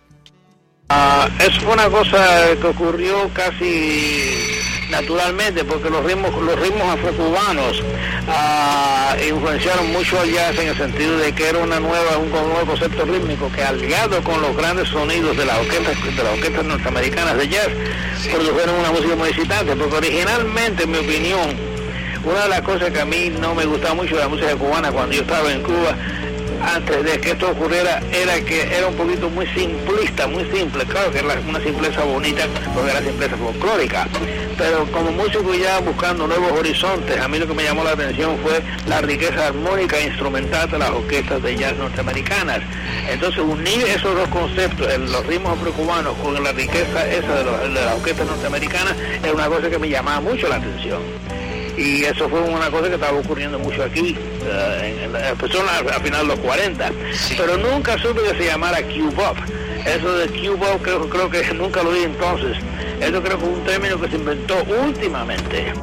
Ah, 0.95 1.27
eso 1.39 1.59
fue 1.61 1.73
una 1.73 1.89
cosa 1.89 2.55
que 2.61 2.67
ocurrió 2.67 3.27
casi 3.33 4.61
naturalmente 4.91 5.63
porque 5.63 5.89
los 5.89 6.05
ritmos 6.05 6.31
los 6.39 6.59
ritmos 6.59 6.87
afrocubanos 6.87 7.81
ah, 8.27 9.15
influenciaron 9.27 9.91
mucho 9.91 10.19
al 10.19 10.31
jazz 10.31 10.55
en 10.59 10.67
el 10.67 10.77
sentido 10.77 11.17
de 11.17 11.33
que 11.33 11.49
era 11.49 11.57
una 11.57 11.79
nueva 11.79 12.19
un 12.19 12.29
nuevo 12.29 12.63
concepto 12.67 13.05
rítmico 13.05 13.51
que 13.51 13.63
aliado 13.63 14.23
con 14.23 14.39
los 14.39 14.55
grandes 14.55 14.87
sonidos 14.89 15.35
de 15.35 15.45
las 15.45 15.57
orquestas 15.57 16.15
de 16.15 16.23
las 16.23 16.33
orquestas 16.33 16.63
norteamericanas 16.63 17.37
de 17.39 17.47
jazz 17.47 17.69
produjeron 18.31 18.75
una 18.75 18.91
música 18.91 19.15
muy 19.15 19.29
excitante 19.29 19.75
porque 19.75 19.95
originalmente 19.95 20.83
en 20.83 20.91
mi 20.91 20.99
opinión 20.99 21.73
una 22.23 22.43
de 22.43 22.49
las 22.49 22.61
cosas 22.61 22.91
que 22.91 23.01
a 23.01 23.05
mí 23.05 23.31
no 23.41 23.55
me 23.55 23.65
gustaba 23.65 23.95
mucho 23.95 24.13
de 24.15 24.21
la 24.21 24.27
música 24.27 24.55
cubana 24.55 24.91
cuando 24.91 25.15
yo 25.15 25.23
estaba 25.23 25.51
en 25.51 25.63
Cuba 25.63 25.97
antes 26.63 27.03
de 27.03 27.19
que 27.19 27.31
esto 27.31 27.49
ocurriera 27.49 28.01
era 28.11 28.39
que 28.41 28.61
era 28.75 28.87
un 28.87 28.95
poquito 28.95 29.29
muy 29.29 29.45
simplista, 29.47 30.27
muy 30.27 30.45
simple, 30.51 30.85
claro 30.85 31.11
que 31.11 31.19
era 31.19 31.39
una 31.47 31.59
simpleza 31.61 32.03
bonita 32.03 32.43
porque 32.73 32.91
era 32.91 33.01
simpleza 33.01 33.37
folclórica, 33.37 34.07
pero 34.57 34.85
como 34.91 35.11
músico 35.11 35.53
ya 35.53 35.79
buscando 35.79 36.27
nuevos 36.27 36.51
horizontes, 36.53 37.19
a 37.19 37.27
mí 37.27 37.39
lo 37.39 37.47
que 37.47 37.53
me 37.53 37.63
llamó 37.63 37.83
la 37.83 37.91
atención 37.91 38.37
fue 38.41 38.61
la 38.87 39.01
riqueza 39.01 39.47
armónica 39.47 39.97
e 39.97 40.07
instrumental 40.07 40.69
de 40.69 40.79
las 40.79 40.89
orquestas 40.89 41.41
de 41.43 41.55
jazz 41.55 41.75
norteamericanas. 41.77 42.61
Entonces 43.09 43.41
unir 43.41 43.83
esos 43.83 44.15
dos 44.15 44.27
conceptos, 44.29 44.87
los 44.97 45.25
ritmos 45.27 45.57
afrocubanos 45.57 46.15
con 46.17 46.41
la 46.41 46.51
riqueza 46.51 47.07
esa 47.07 47.43
de, 47.43 47.69
de 47.69 47.81
las 47.81 47.95
orquestas 47.95 48.27
norteamericanas, 48.27 48.95
es 49.23 49.33
una 49.33 49.47
cosa 49.47 49.69
que 49.69 49.79
me 49.79 49.89
llamaba 49.89 50.21
mucho 50.21 50.47
la 50.47 50.55
atención 50.55 51.01
y 51.77 52.03
eso 52.05 52.29
fue 52.29 52.39
una 52.41 52.69
cosa 52.69 52.87
que 52.89 52.95
estaba 52.95 53.17
ocurriendo 53.17 53.57
mucho 53.59 53.83
aquí, 53.83 54.15
eh, 54.45 54.93
en, 54.97 55.03
en 55.05 55.13
la- 55.13 55.29
empezó 55.29 55.59
a, 55.61 55.95
a 55.95 55.99
final 55.99 56.21
de 56.27 56.35
los 56.35 56.39
40, 56.39 56.91
pero 57.37 57.57
nunca 57.57 57.97
supe 57.99 58.21
que 58.21 58.37
se 58.37 58.45
llamara 58.45 58.81
Q-Bop. 58.83 59.37
Eso 59.85 60.13
de 60.17 60.27
Q-Bop 60.27 60.81
creo, 60.81 61.09
creo 61.09 61.29
que 61.29 61.53
nunca 61.53 61.83
lo 61.83 61.91
vi 61.91 62.03
entonces. 62.03 62.57
Eso 63.01 63.21
creo 63.21 63.37
que 63.37 63.43
fue 63.45 63.49
un 63.49 63.63
término 63.65 63.99
que 63.99 64.07
se 64.09 64.15
inventó 64.15 64.55
últimamente. 64.85 65.73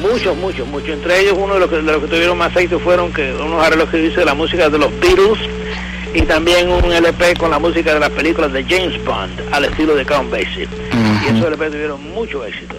Muchos, 0.00 0.36
muchos, 0.36 0.66
muchos. 0.68 0.90
Entre 0.90 1.20
ellos 1.20 1.34
uno 1.38 1.54
de 1.54 1.60
los 1.60 1.70
que, 1.70 1.76
de 1.76 1.82
los 1.82 2.02
que 2.02 2.08
tuvieron 2.08 2.36
más 2.36 2.54
éxito 2.56 2.78
fueron 2.78 3.12
que 3.12 3.32
unos 3.32 3.64
arreglos 3.64 3.88
que 3.88 3.98
dice 3.98 4.24
la 4.24 4.34
música 4.34 4.68
de 4.68 4.78
los 4.78 4.90
Beatles 5.00 5.38
y 6.14 6.22
también 6.22 6.70
un 6.70 6.92
LP 6.92 7.34
con 7.36 7.50
la 7.50 7.58
música 7.58 7.94
de 7.94 8.00
las 8.00 8.10
películas 8.10 8.52
de 8.52 8.64
James 8.64 9.02
Bond 9.04 9.40
al 9.52 9.64
estilo 9.64 9.94
de 9.94 10.04
Count 10.04 10.30
Basie. 10.30 10.68
Y 11.24 11.26
esos 11.26 11.46
LP 11.46 11.70
tuvieron 11.70 12.02
mucho 12.12 12.44
éxito. 12.44 12.74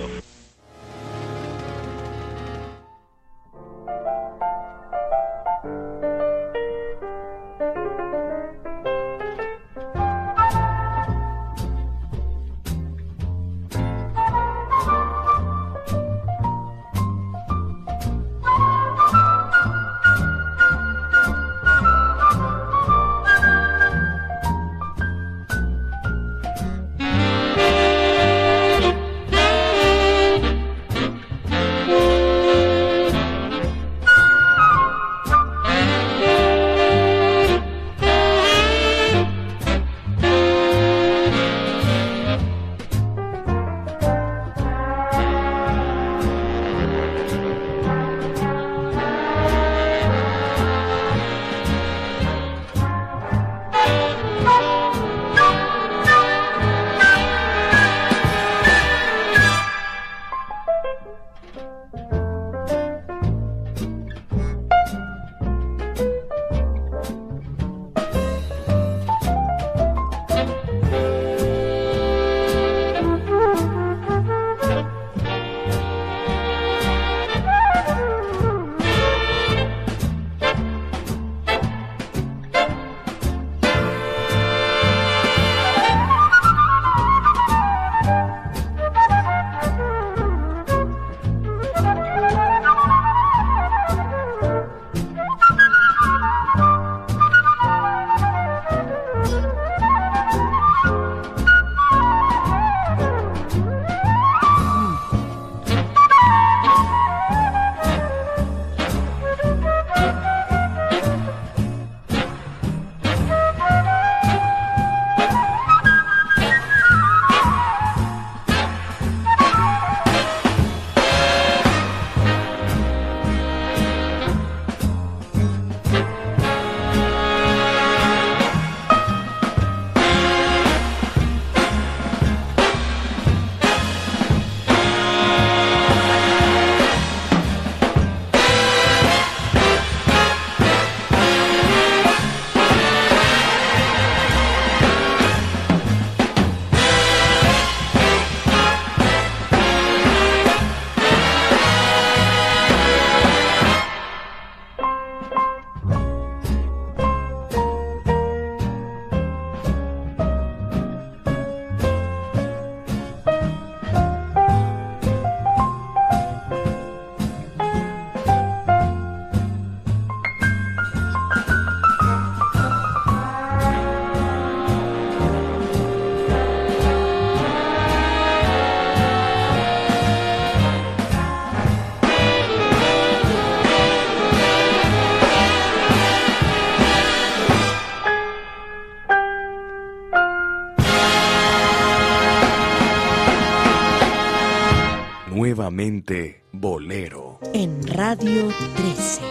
Radio 198.17 198.47
13. 198.77 199.21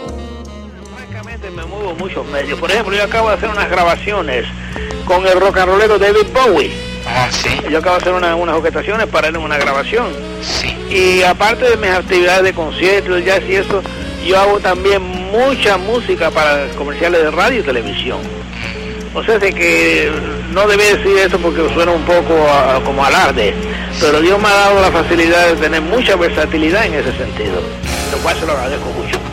Francamente 0.96 1.50
me 1.50 1.64
muevo 1.64 1.94
muchos 1.94 2.26
medios. 2.26 2.58
Por 2.58 2.70
ejemplo, 2.70 2.94
yo 2.96 3.04
acabo 3.04 3.28
de 3.28 3.34
hacer 3.36 3.48
unas 3.48 3.70
grabaciones 3.70 4.44
con 5.06 5.26
el 5.26 5.40
rock 5.40 5.58
and 5.58 5.70
rollero 5.72 5.98
David 5.98 6.26
Bowie. 6.32 6.70
Ah, 7.06 7.28
sí. 7.30 7.48
Yo 7.70 7.78
acabo 7.78 7.96
de 7.96 8.02
hacer 8.02 8.12
una- 8.14 8.34
unas 8.36 8.56
orquestaciones 8.56 9.06
para 9.06 9.28
él 9.28 9.36
en 9.36 9.42
una 9.42 9.56
grabación. 9.58 10.08
Y 10.90 11.22
aparte 11.22 11.70
de 11.70 11.76
mis 11.76 11.90
actividades 11.90 12.42
de 12.44 12.52
conciertos, 12.54 13.24
jazz 13.24 13.40
y 13.48 13.54
eso, 13.56 13.82
yo 14.26 14.38
hago 14.38 14.60
también 14.60 15.02
mucha 15.02 15.76
música 15.78 16.30
para 16.30 16.66
comerciales 16.76 17.22
de 17.22 17.30
radio 17.30 17.60
y 17.60 17.62
televisión. 17.62 18.18
O 19.14 19.22
sea, 19.22 19.38
de 19.38 19.52
que 19.52 20.10
no 20.52 20.66
debe 20.66 20.96
decir 20.96 21.16
eso 21.18 21.38
porque 21.38 21.62
suena 21.72 21.92
un 21.92 22.02
poco 22.02 22.34
como 22.84 23.04
alarde, 23.04 23.54
pero 24.00 24.20
Dios 24.20 24.40
me 24.40 24.48
ha 24.48 24.52
dado 24.54 24.80
la 24.82 24.90
facilidad 24.90 25.48
de 25.50 25.56
tener 25.56 25.80
mucha 25.82 26.16
versatilidad 26.16 26.84
en 26.86 26.94
ese 26.94 27.12
sentido, 27.16 27.62
cual 28.24 28.40
se 28.40 28.46
lo 28.46 28.52
agradezco 28.52 28.90
mucho. 28.92 29.23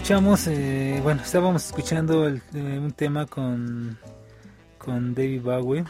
Escuchamos, 0.00 0.46
eh, 0.46 0.98
bueno, 1.02 1.20
estábamos 1.22 1.66
escuchando 1.66 2.26
eh, 2.26 2.40
un 2.54 2.90
tema 2.92 3.26
con, 3.26 3.98
con 4.78 5.14
David 5.14 5.42
Bowie, 5.42 5.84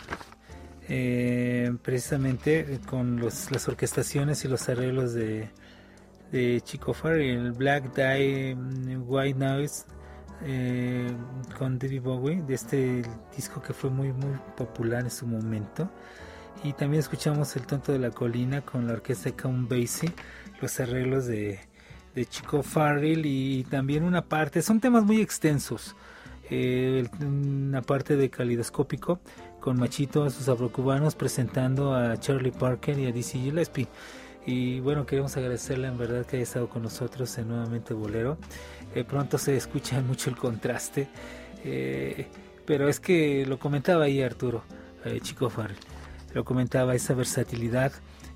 eh, 0.88 1.72
precisamente 1.80 2.80
con 2.86 3.20
las 3.20 3.68
orquestaciones 3.68 4.44
y 4.44 4.48
los 4.48 4.68
arreglos 4.68 5.14
de, 5.14 5.48
de 6.32 6.60
Chico 6.62 6.92
Farrell, 6.92 7.52
Black 7.52 7.94
Dye, 7.94 8.56
mm, 8.56 9.08
White 9.08 9.38
Noise, 9.38 9.84
con 11.56 11.78
David 11.78 12.02
Bowie, 12.02 12.42
de 12.42 12.54
este 12.54 13.02
disco 13.36 13.62
que 13.62 13.72
fue 13.72 13.90
muy, 13.90 14.12
muy 14.12 14.36
popular 14.56 15.04
en 15.04 15.10
su 15.12 15.24
momento. 15.24 15.88
Y 16.64 16.72
también 16.72 16.98
escuchamos 16.98 17.54
El 17.54 17.64
Tonto 17.64 17.92
de 17.92 18.00
la 18.00 18.10
Colina 18.10 18.60
con 18.60 18.88
la 18.88 18.94
orquesta 18.94 19.30
de 19.30 19.36
Count 19.36 19.70
Basie, 19.70 20.12
los 20.60 20.80
arreglos 20.80 21.26
de, 21.26 21.69
de 22.14 22.26
Chico 22.26 22.62
Farrell 22.62 23.24
y 23.24 23.64
también 23.64 24.04
una 24.04 24.22
parte, 24.22 24.62
son 24.62 24.80
temas 24.80 25.04
muy 25.04 25.20
extensos. 25.20 25.94
eh, 26.50 27.06
una 27.20 27.80
parte 27.82 28.16
de 28.16 28.28
calidoscópico 28.28 29.20
con 29.60 29.78
Machito 29.78 30.24
a 30.24 30.30
sus 30.30 30.48
afrocubanos 30.48 31.14
presentando 31.14 31.94
a 31.94 32.18
Charlie 32.18 32.50
Parker 32.50 32.98
y 32.98 33.06
a 33.06 33.12
Dizzy 33.12 33.38
Gillespie. 33.38 33.86
Y 34.46 34.80
bueno, 34.80 35.06
queremos 35.06 35.36
agradecerle 35.36 35.88
en 35.88 35.98
verdad 35.98 36.24
que 36.26 36.36
haya 36.36 36.42
estado 36.42 36.68
con 36.68 36.82
nosotros 36.82 37.36
en 37.38 37.48
Nuevamente 37.48 37.94
Bolero. 37.94 38.38
Eh, 38.94 39.04
pronto 39.04 39.38
se 39.38 39.56
escucha 39.56 40.00
mucho 40.06 40.30
el 40.30 40.36
contraste, 40.36 41.08
eh, 41.64 42.26
pero 42.64 42.88
es 42.88 43.00
que 43.00 43.44
lo 43.46 43.58
comentaba 43.58 44.04
ahí 44.04 44.22
Arturo, 44.22 44.64
eh, 45.04 45.20
Chico 45.22 45.50
Farrell, 45.50 45.78
lo 46.34 46.44
comentaba 46.44 46.94
esa 46.94 47.14
versatilidad. 47.14 47.92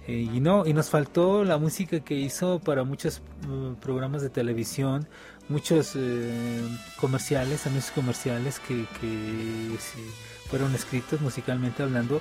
Eh, 0.06 0.28
y 0.34 0.40
no, 0.40 0.66
y 0.66 0.72
nos 0.74 0.90
faltó 0.90 1.44
la 1.44 1.56
música 1.58 2.00
que 2.00 2.14
hizo 2.14 2.58
para 2.58 2.84
muchos 2.84 3.18
eh, 3.18 3.74
programas 3.80 4.22
de 4.22 4.30
televisión, 4.30 5.08
muchos 5.48 5.92
eh, 5.96 6.62
comerciales, 7.00 7.66
anuncios 7.66 7.92
comerciales 7.94 8.60
que, 8.60 8.86
que 9.00 9.76
sí, 9.78 10.00
fueron 10.48 10.74
escritos 10.74 11.20
musicalmente 11.20 11.82
hablando 11.82 12.20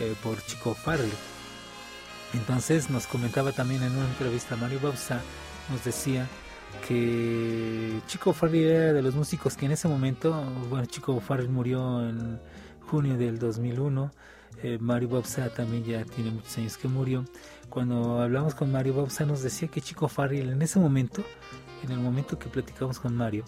eh, 0.00 0.14
por 0.22 0.40
Chico 0.42 0.74
Farrell. 0.74 1.10
Entonces 2.32 2.90
nos 2.90 3.06
comentaba 3.06 3.52
también 3.52 3.82
en 3.82 3.92
una 3.92 4.06
entrevista 4.06 4.56
Mario 4.56 4.80
Bausa, 4.80 5.20
nos 5.70 5.84
decía 5.84 6.26
que 6.88 8.00
Chico 8.08 8.32
Farrell 8.32 8.64
era 8.64 8.92
de 8.92 9.02
los 9.02 9.14
músicos 9.14 9.56
que 9.56 9.66
en 9.66 9.72
ese 9.72 9.86
momento, 9.86 10.32
bueno, 10.68 10.86
Chico 10.86 11.20
Farrell 11.20 11.48
murió 11.48 12.08
en 12.08 12.40
junio 12.80 13.16
del 13.16 13.38
2001, 13.38 14.10
eh, 14.64 14.78
Mario 14.80 15.10
Bausa 15.10 15.50
también 15.50 15.84
ya 15.84 16.04
tiene 16.06 16.30
muchos 16.30 16.56
años 16.56 16.78
que 16.78 16.88
murió. 16.88 17.26
Cuando 17.68 18.22
hablamos 18.22 18.54
con 18.54 18.72
Mario 18.72 18.94
Bausa 18.94 19.26
nos 19.26 19.42
decía 19.42 19.68
que 19.68 19.82
Chico 19.82 20.08
Farrell 20.08 20.48
en 20.48 20.62
ese 20.62 20.78
momento, 20.78 21.22
en 21.82 21.90
el 21.90 21.98
momento 21.98 22.38
que 22.38 22.48
platicamos 22.48 22.98
con 22.98 23.14
Mario, 23.14 23.44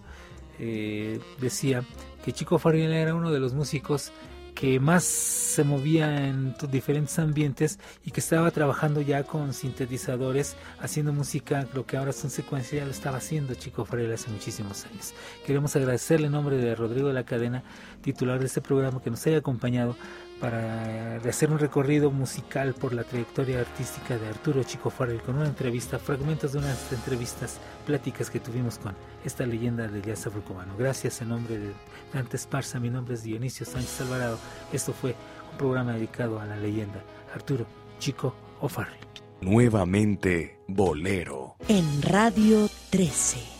eh, 0.58 1.18
decía 1.40 1.82
que 2.22 2.34
Chico 2.34 2.58
Farrell 2.58 2.92
era 2.92 3.14
uno 3.14 3.32
de 3.32 3.40
los 3.40 3.54
músicos 3.54 4.12
que 4.54 4.80
más 4.80 5.04
se 5.04 5.64
movía 5.64 6.28
en 6.28 6.54
diferentes 6.70 7.18
ambientes 7.18 7.78
y 8.04 8.10
que 8.10 8.20
estaba 8.20 8.50
trabajando 8.50 9.02
ya 9.02 9.22
con 9.22 9.52
sintetizadores, 9.52 10.56
haciendo 10.80 11.12
música, 11.12 11.68
lo 11.74 11.84
que 11.84 11.98
ahora 11.98 12.12
son 12.12 12.30
secuencias, 12.30 12.80
ya 12.80 12.84
lo 12.86 12.90
estaba 12.90 13.18
haciendo 13.18 13.54
Chico 13.54 13.84
Farrell 13.84 14.12
hace 14.12 14.30
muchísimos 14.30 14.86
años. 14.86 15.12
Queremos 15.46 15.76
agradecerle 15.76 16.26
en 16.26 16.32
nombre 16.32 16.56
de 16.56 16.74
Rodrigo 16.74 17.08
de 17.08 17.14
la 17.14 17.24
Cadena, 17.24 17.64
titular 18.00 18.38
de 18.38 18.46
este 18.46 18.62
programa, 18.62 19.02
que 19.02 19.10
nos 19.10 19.26
haya 19.26 19.38
acompañado 19.38 19.94
para 20.40 21.16
hacer 21.16 21.50
un 21.50 21.58
recorrido 21.58 22.10
musical 22.10 22.74
por 22.74 22.92
la 22.92 23.04
trayectoria 23.04 23.60
artística 23.60 24.18
de 24.18 24.28
Arturo 24.28 24.62
Chico 24.62 24.90
Farrell 24.90 25.22
con 25.22 25.36
una 25.36 25.46
entrevista, 25.46 25.98
fragmentos 25.98 26.52
de 26.52 26.58
unas 26.58 26.92
entrevistas, 26.92 27.58
pláticas 27.86 28.30
que 28.30 28.40
tuvimos 28.40 28.78
con 28.78 28.94
esta 29.24 29.46
leyenda 29.46 29.88
del 29.88 30.02
jazz 30.02 30.26
afrocubano. 30.26 30.76
Gracias 30.76 31.22
en 31.22 31.30
nombre 31.30 31.58
de 31.58 31.72
Dante 32.12 32.36
Esparza, 32.36 32.78
mi 32.78 32.90
nombre 32.90 33.14
es 33.14 33.22
Dionisio 33.22 33.64
Sánchez 33.64 34.02
Alvarado. 34.02 34.38
Esto 34.72 34.92
fue 34.92 35.14
un 35.52 35.58
programa 35.58 35.94
dedicado 35.94 36.38
a 36.38 36.44
la 36.44 36.56
leyenda 36.56 37.02
Arturo 37.34 37.66
Chico 37.98 38.34
O'Farrell. 38.60 38.98
Nuevamente 39.40 40.60
Bolero. 40.66 41.56
En 41.68 42.02
Radio 42.02 42.68
13. 42.90 43.55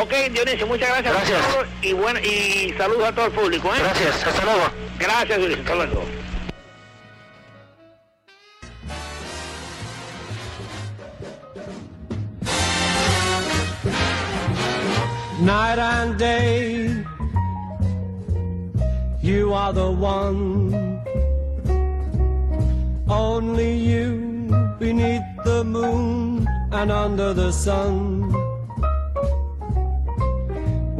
Ok, 0.00 0.12
Dionisio, 0.32 0.66
muchas 0.66 0.88
gracias. 0.88 1.48
todo 1.48 1.64
Y, 1.82 1.92
bueno, 1.92 2.20
y 2.20 2.74
saludos 2.78 3.08
a 3.08 3.12
todo 3.12 3.26
el 3.26 3.32
público. 3.32 3.68
¿eh? 3.68 3.78
Gracias, 3.78 4.26
hasta 4.26 4.44
luego. 4.44 4.64
Gracias, 4.98 5.38
Dionisio. 5.38 5.62
Hasta 5.62 5.74
luego. 5.74 6.02
night 15.42 15.78
and 15.78 16.18
day. 16.18 17.04
You 19.20 19.52
are 19.52 19.72
the 19.72 19.90
one, 19.90 21.02
only 23.08 23.76
you 23.76 24.48
beneath 24.78 25.22
the 25.44 25.64
moon 25.64 26.46
and 26.70 26.92
under 26.92 27.34
the 27.34 27.50
sun. 27.50 28.51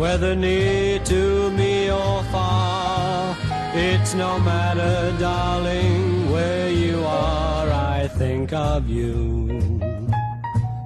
Whether 0.03 0.35
near 0.35 0.99
to 0.99 1.51
me 1.53 1.89
or 1.89 2.23
far, 2.33 3.37
it's 3.73 4.15
no 4.15 4.41
matter, 4.41 5.17
darling, 5.21 6.29
where 6.33 6.71
you 6.71 7.05
are, 7.05 7.71
I 7.71 8.09
think 8.09 8.53
of 8.53 8.89
you. 8.89 9.47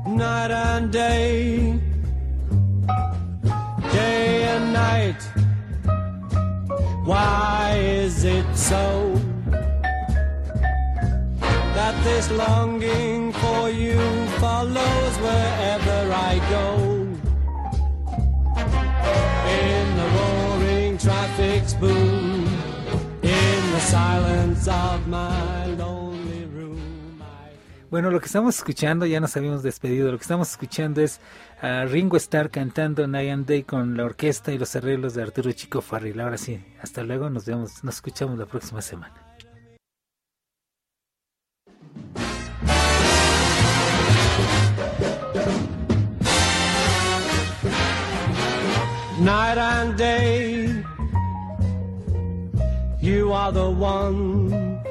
Night 0.06 0.50
and 0.50 0.92
day 0.92 1.80
day 3.96 4.44
and 4.54 4.72
night. 4.74 5.22
Why 7.04 7.78
is 7.78 8.24
it 8.24 8.48
so 8.54 8.84
that 11.76 11.94
this 12.04 12.30
longing 12.30 13.32
for 13.32 13.70
you 13.70 13.98
follows 14.42 15.14
wherever 15.26 15.98
I 16.30 16.34
go? 16.50 16.85
Silence 23.86 24.68
of 24.68 25.06
my 25.06 25.66
lonely 25.76 26.44
room. 26.46 26.76
Bueno, 27.90 28.10
lo 28.10 28.18
que 28.20 28.26
estamos 28.26 28.56
escuchando, 28.56 29.06
ya 29.06 29.20
nos 29.20 29.36
habíamos 29.36 29.62
despedido, 29.62 30.10
lo 30.10 30.18
que 30.18 30.22
estamos 30.22 30.50
escuchando 30.50 31.00
es 31.00 31.20
a 31.62 31.84
Ringo 31.84 32.16
Starr 32.16 32.50
cantando 32.50 33.06
Night 33.06 33.30
and 33.30 33.46
Day 33.46 33.62
con 33.62 33.96
la 33.96 34.04
orquesta 34.04 34.52
y 34.52 34.58
los 34.58 34.74
arreglos 34.74 35.14
de 35.14 35.22
Arturo 35.22 35.52
Chico 35.52 35.80
Farrell. 35.80 36.20
Ahora 36.20 36.36
sí, 36.36 36.62
hasta 36.82 37.04
luego, 37.04 37.30
nos 37.30 37.46
vemos, 37.46 37.84
nos 37.84 37.94
escuchamos 37.96 38.38
la 38.38 38.46
próxima 38.46 38.82
semana. 38.82 39.14
night 49.26 49.58
and 49.58 49.96
day. 49.96 50.65
You 53.06 53.32
are 53.32 53.52
the 53.52 53.70
one, 53.70 54.82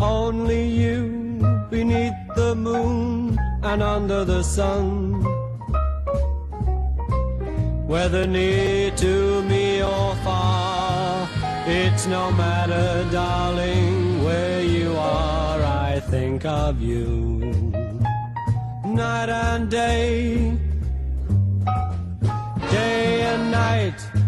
only 0.00 0.66
you 0.66 1.38
beneath 1.70 2.18
the 2.34 2.56
moon 2.56 3.38
and 3.62 3.80
under 3.80 4.24
the 4.24 4.42
sun. 4.42 5.22
Whether 7.86 8.26
near 8.26 8.90
to 8.90 9.42
me 9.42 9.80
or 9.80 10.16
far, 10.26 11.28
it's 11.68 12.08
no 12.08 12.32
matter, 12.32 13.06
darling, 13.12 14.24
where 14.24 14.62
you 14.64 14.96
are, 14.96 15.62
I 15.62 16.00
think 16.00 16.44
of 16.44 16.82
you. 16.82 17.06
Night 18.84 19.28
and 19.28 19.70
day 19.70 20.58
day 22.70 23.22
and 23.22 23.50
night. 23.50 24.27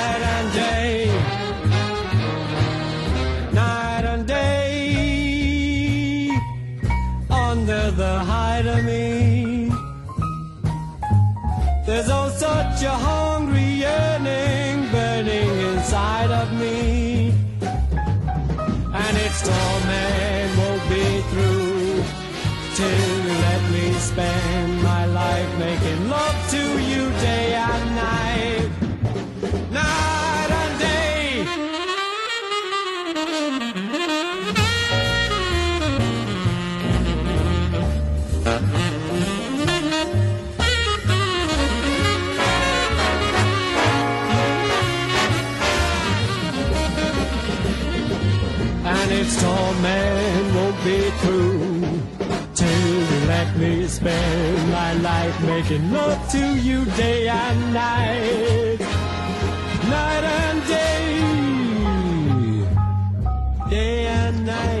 under 7.61 7.91
the 7.91 8.19
hide 8.19 8.65
of 8.65 8.83
me. 8.85 9.69
There's 11.85 12.09
oh 12.09 12.29
such 12.29 12.81
a 12.83 12.95
hungry 13.07 13.69
yearning 13.85 14.89
burning 14.91 15.51
inside 15.69 16.31
of 16.31 16.47
me. 16.59 17.35
And 19.03 19.13
its 19.25 19.39
torment 19.47 20.49
won't 20.59 20.85
be 20.89 21.07
through 21.29 22.03
till 22.77 22.95
you 23.03 23.17
let 23.45 23.61
me 23.75 23.93
spend 24.09 24.81
my 24.81 25.05
life 25.05 25.51
making 25.59 26.09
love 26.09 26.37
to 26.55 26.63
you 26.89 27.03
day 27.27 27.53
and 27.53 27.85
night. 27.95 28.69
Now 29.71 30.10
spend 54.01 54.71
my 54.71 54.93
life 54.93 55.39
making 55.43 55.91
love 55.91 56.19
to 56.31 56.55
you 56.57 56.85
day 56.97 57.27
and 57.27 57.73
night, 57.73 58.79
night 59.95 60.23
and 60.39 60.59
day, 60.75 61.05
day 63.69 64.07
and 64.07 64.43
night, 64.43 64.80